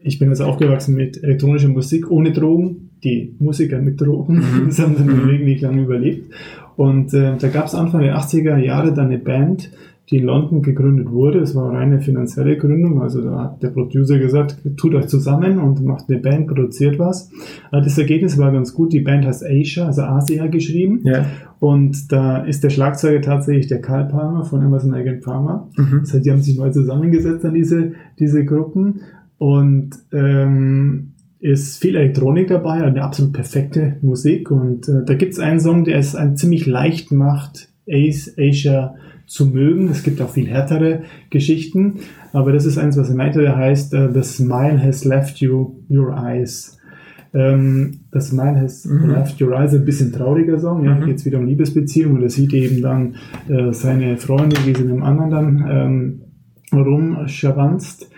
ich 0.00 0.18
bin 0.18 0.28
also 0.28 0.44
aufgewachsen 0.44 0.94
mit 0.94 1.22
elektronischer 1.24 1.68
Musik 1.68 2.10
ohne 2.10 2.32
Drogen. 2.32 2.90
Die 3.02 3.34
Musiker 3.38 3.80
mit 3.80 4.00
Drogen, 4.00 4.36
Mhm. 4.36 4.64
das 4.66 4.78
haben 4.78 4.96
den 4.96 5.06
Mhm. 5.06 5.28
Weg 5.28 5.44
nicht 5.44 5.60
lange 5.62 5.82
überlebt. 5.82 6.32
Und 6.76 7.12
äh, 7.14 7.36
da 7.38 7.48
gab 7.48 7.66
es 7.66 7.74
Anfang 7.74 8.02
der 8.02 8.16
80er 8.18 8.56
Jahre 8.58 8.92
dann 8.92 9.06
eine 9.06 9.18
Band, 9.18 9.70
die 10.10 10.18
in 10.18 10.24
London 10.24 10.60
gegründet 10.60 11.10
wurde. 11.10 11.40
Es 11.40 11.54
war 11.54 11.70
eine 11.70 11.78
reine 11.78 12.00
finanzielle 12.00 12.58
Gründung. 12.58 13.00
Also 13.00 13.22
da 13.22 13.44
hat 13.44 13.62
der 13.62 13.68
Producer 13.68 14.18
gesagt, 14.18 14.58
tut 14.76 14.94
euch 14.94 15.06
zusammen 15.06 15.58
und 15.58 15.82
macht 15.82 16.10
eine 16.10 16.18
Band, 16.18 16.46
produziert 16.46 16.98
was. 16.98 17.30
Aber 17.70 17.80
das 17.80 17.96
Ergebnis 17.96 18.36
war 18.36 18.52
ganz 18.52 18.74
gut. 18.74 18.92
Die 18.92 19.00
Band 19.00 19.24
heißt 19.24 19.44
Asia, 19.44 19.86
also 19.86 20.02
Asia 20.02 20.46
geschrieben. 20.48 21.00
Ja. 21.04 21.24
Und 21.58 22.12
da 22.12 22.38
ist 22.44 22.62
der 22.62 22.70
Schlagzeuger 22.70 23.22
tatsächlich 23.22 23.68
der 23.68 23.80
Karl 23.80 24.06
Palmer 24.08 24.44
von 24.44 24.60
Amazon 24.60 24.92
Again 24.92 25.20
Palmer. 25.20 25.70
Mhm. 25.76 26.00
Das 26.00 26.12
heißt, 26.12 26.26
die 26.26 26.30
haben 26.30 26.42
sich 26.42 26.58
neu 26.58 26.70
zusammengesetzt 26.70 27.44
an 27.46 27.54
diese, 27.54 27.92
diese 28.18 28.44
Gruppen 28.44 29.00
und 29.38 29.90
ähm, 30.12 31.12
ist 31.40 31.78
viel 31.80 31.96
Elektronik 31.96 32.48
dabei, 32.48 32.82
eine 32.82 33.02
absolut 33.02 33.32
perfekte 33.32 33.96
Musik. 34.02 34.50
Und 34.50 34.86
äh, 34.88 35.04
da 35.04 35.14
gibt 35.14 35.32
es 35.32 35.38
einen 35.38 35.60
Song, 35.60 35.84
der 35.84 35.98
es 35.98 36.14
ein 36.14 36.36
ziemlich 36.36 36.66
leicht 36.66 37.10
macht, 37.10 37.68
Ace 37.88 38.34
Asia 38.38 38.94
zu 39.26 39.46
mögen. 39.46 39.88
Es 39.88 40.02
gibt 40.02 40.20
auch 40.20 40.30
viel 40.30 40.46
härtere 40.48 41.02
Geschichten, 41.30 41.94
aber 42.32 42.52
das 42.52 42.66
ist 42.66 42.78
eins, 42.78 42.96
was 42.96 43.08
er 43.10 43.16
meinte, 43.16 43.40
der 43.40 43.56
heißt 43.56 43.94
äh, 43.94 44.12
The 44.12 44.22
Smile 44.22 44.82
Has 44.82 45.04
Left 45.04 45.38
You 45.40 45.80
Your 45.90 46.16
Eyes. 46.16 46.78
Ähm, 47.32 48.00
The 48.12 48.20
Smile 48.20 48.60
Has 48.60 48.84
Mhm. 48.84 49.10
Left 49.10 49.40
Your 49.42 49.52
Eyes, 49.58 49.74
ein 49.74 49.84
bisschen 49.84 50.12
trauriger 50.12 50.58
Song, 50.60 50.84
ja, 50.84 50.94
Mhm. 50.94 51.04
geht 51.06 51.16
es 51.16 51.24
wieder 51.26 51.38
um 51.38 51.46
Liebesbeziehungen 51.46 52.18
und 52.18 52.22
er 52.22 52.30
sieht 52.30 52.52
eben 52.54 52.80
dann 52.80 53.16
äh, 53.48 53.72
seine 53.72 54.16
Freundin, 54.18 54.58
wie 54.66 54.74
sie 54.74 54.84
mit 54.84 54.92
dem 54.92 55.02
anderen 55.02 55.30
dann 55.30 55.64
ähm, 55.68 56.20
rumschawanzt. 56.72 58.10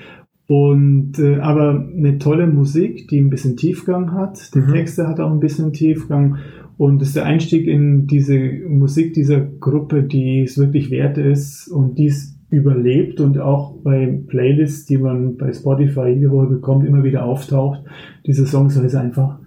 Und 0.48 1.18
äh, 1.18 1.38
aber 1.40 1.84
eine 1.96 2.18
tolle 2.18 2.46
Musik, 2.46 3.08
die 3.08 3.18
ein 3.18 3.30
bisschen 3.30 3.56
Tiefgang 3.56 4.12
hat. 4.12 4.54
Die 4.54 4.60
Mhm. 4.60 4.68
Texte 4.72 5.08
hat 5.08 5.18
auch 5.18 5.32
ein 5.32 5.40
bisschen 5.40 5.72
Tiefgang. 5.72 6.36
Und 6.78 7.00
das 7.00 7.08
ist 7.08 7.16
der 7.16 7.24
Einstieg 7.24 7.66
in 7.66 8.06
diese 8.06 8.38
Musik 8.68 9.14
dieser 9.14 9.40
Gruppe, 9.40 10.02
die 10.02 10.42
es 10.42 10.58
wirklich 10.58 10.90
wert 10.90 11.16
ist 11.16 11.68
und 11.68 11.96
die 11.98 12.06
es 12.06 12.36
überlebt 12.50 13.20
und 13.20 13.38
auch 13.38 13.76
bei 13.82 14.20
Playlists, 14.26 14.86
die 14.86 14.98
man 14.98 15.36
bei 15.36 15.52
Spotify 15.52 16.08
jede 16.08 16.30
Woche 16.30 16.46
bekommt, 16.46 16.86
immer 16.86 17.02
wieder 17.02 17.24
auftaucht. 17.24 17.82
Diese 18.26 18.46
Songs, 18.46 18.78
weil 18.78 18.88
sie 18.88 19.00
einfach 19.00 19.38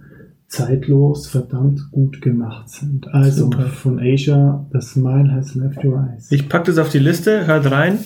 zeitlos 0.48 1.28
verdammt 1.28 1.90
gut 1.92 2.20
gemacht 2.20 2.68
sind. 2.68 3.06
Also 3.14 3.44
Super. 3.44 3.66
von 3.66 4.00
Asia, 4.00 4.66
The 4.72 4.80
Smile 4.80 5.32
Has 5.32 5.54
Left 5.54 5.84
Your 5.84 6.08
Eyes. 6.12 6.30
Ich 6.32 6.48
packe 6.48 6.66
das 6.66 6.78
auf 6.78 6.90
die 6.90 6.98
Liste, 6.98 7.46
hört 7.46 7.70
rein 7.70 8.00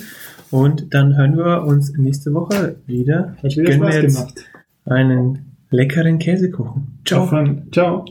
und 0.51 0.93
dann 0.95 1.17
hören 1.17 1.37
wir 1.37 1.65
uns 1.65 1.93
nächste 1.97 2.35
Woche 2.35 2.77
wieder. 2.87 3.37
Ich 3.43 3.57
gönne 3.57 3.79
mir 3.79 4.03
jetzt 4.03 4.17
gemacht. 4.17 4.45
einen 4.85 5.39
leckeren 5.71 6.19
Käsekuchen. 6.19 6.99
Ciao. 7.05 7.29
Ciao. 7.73 8.05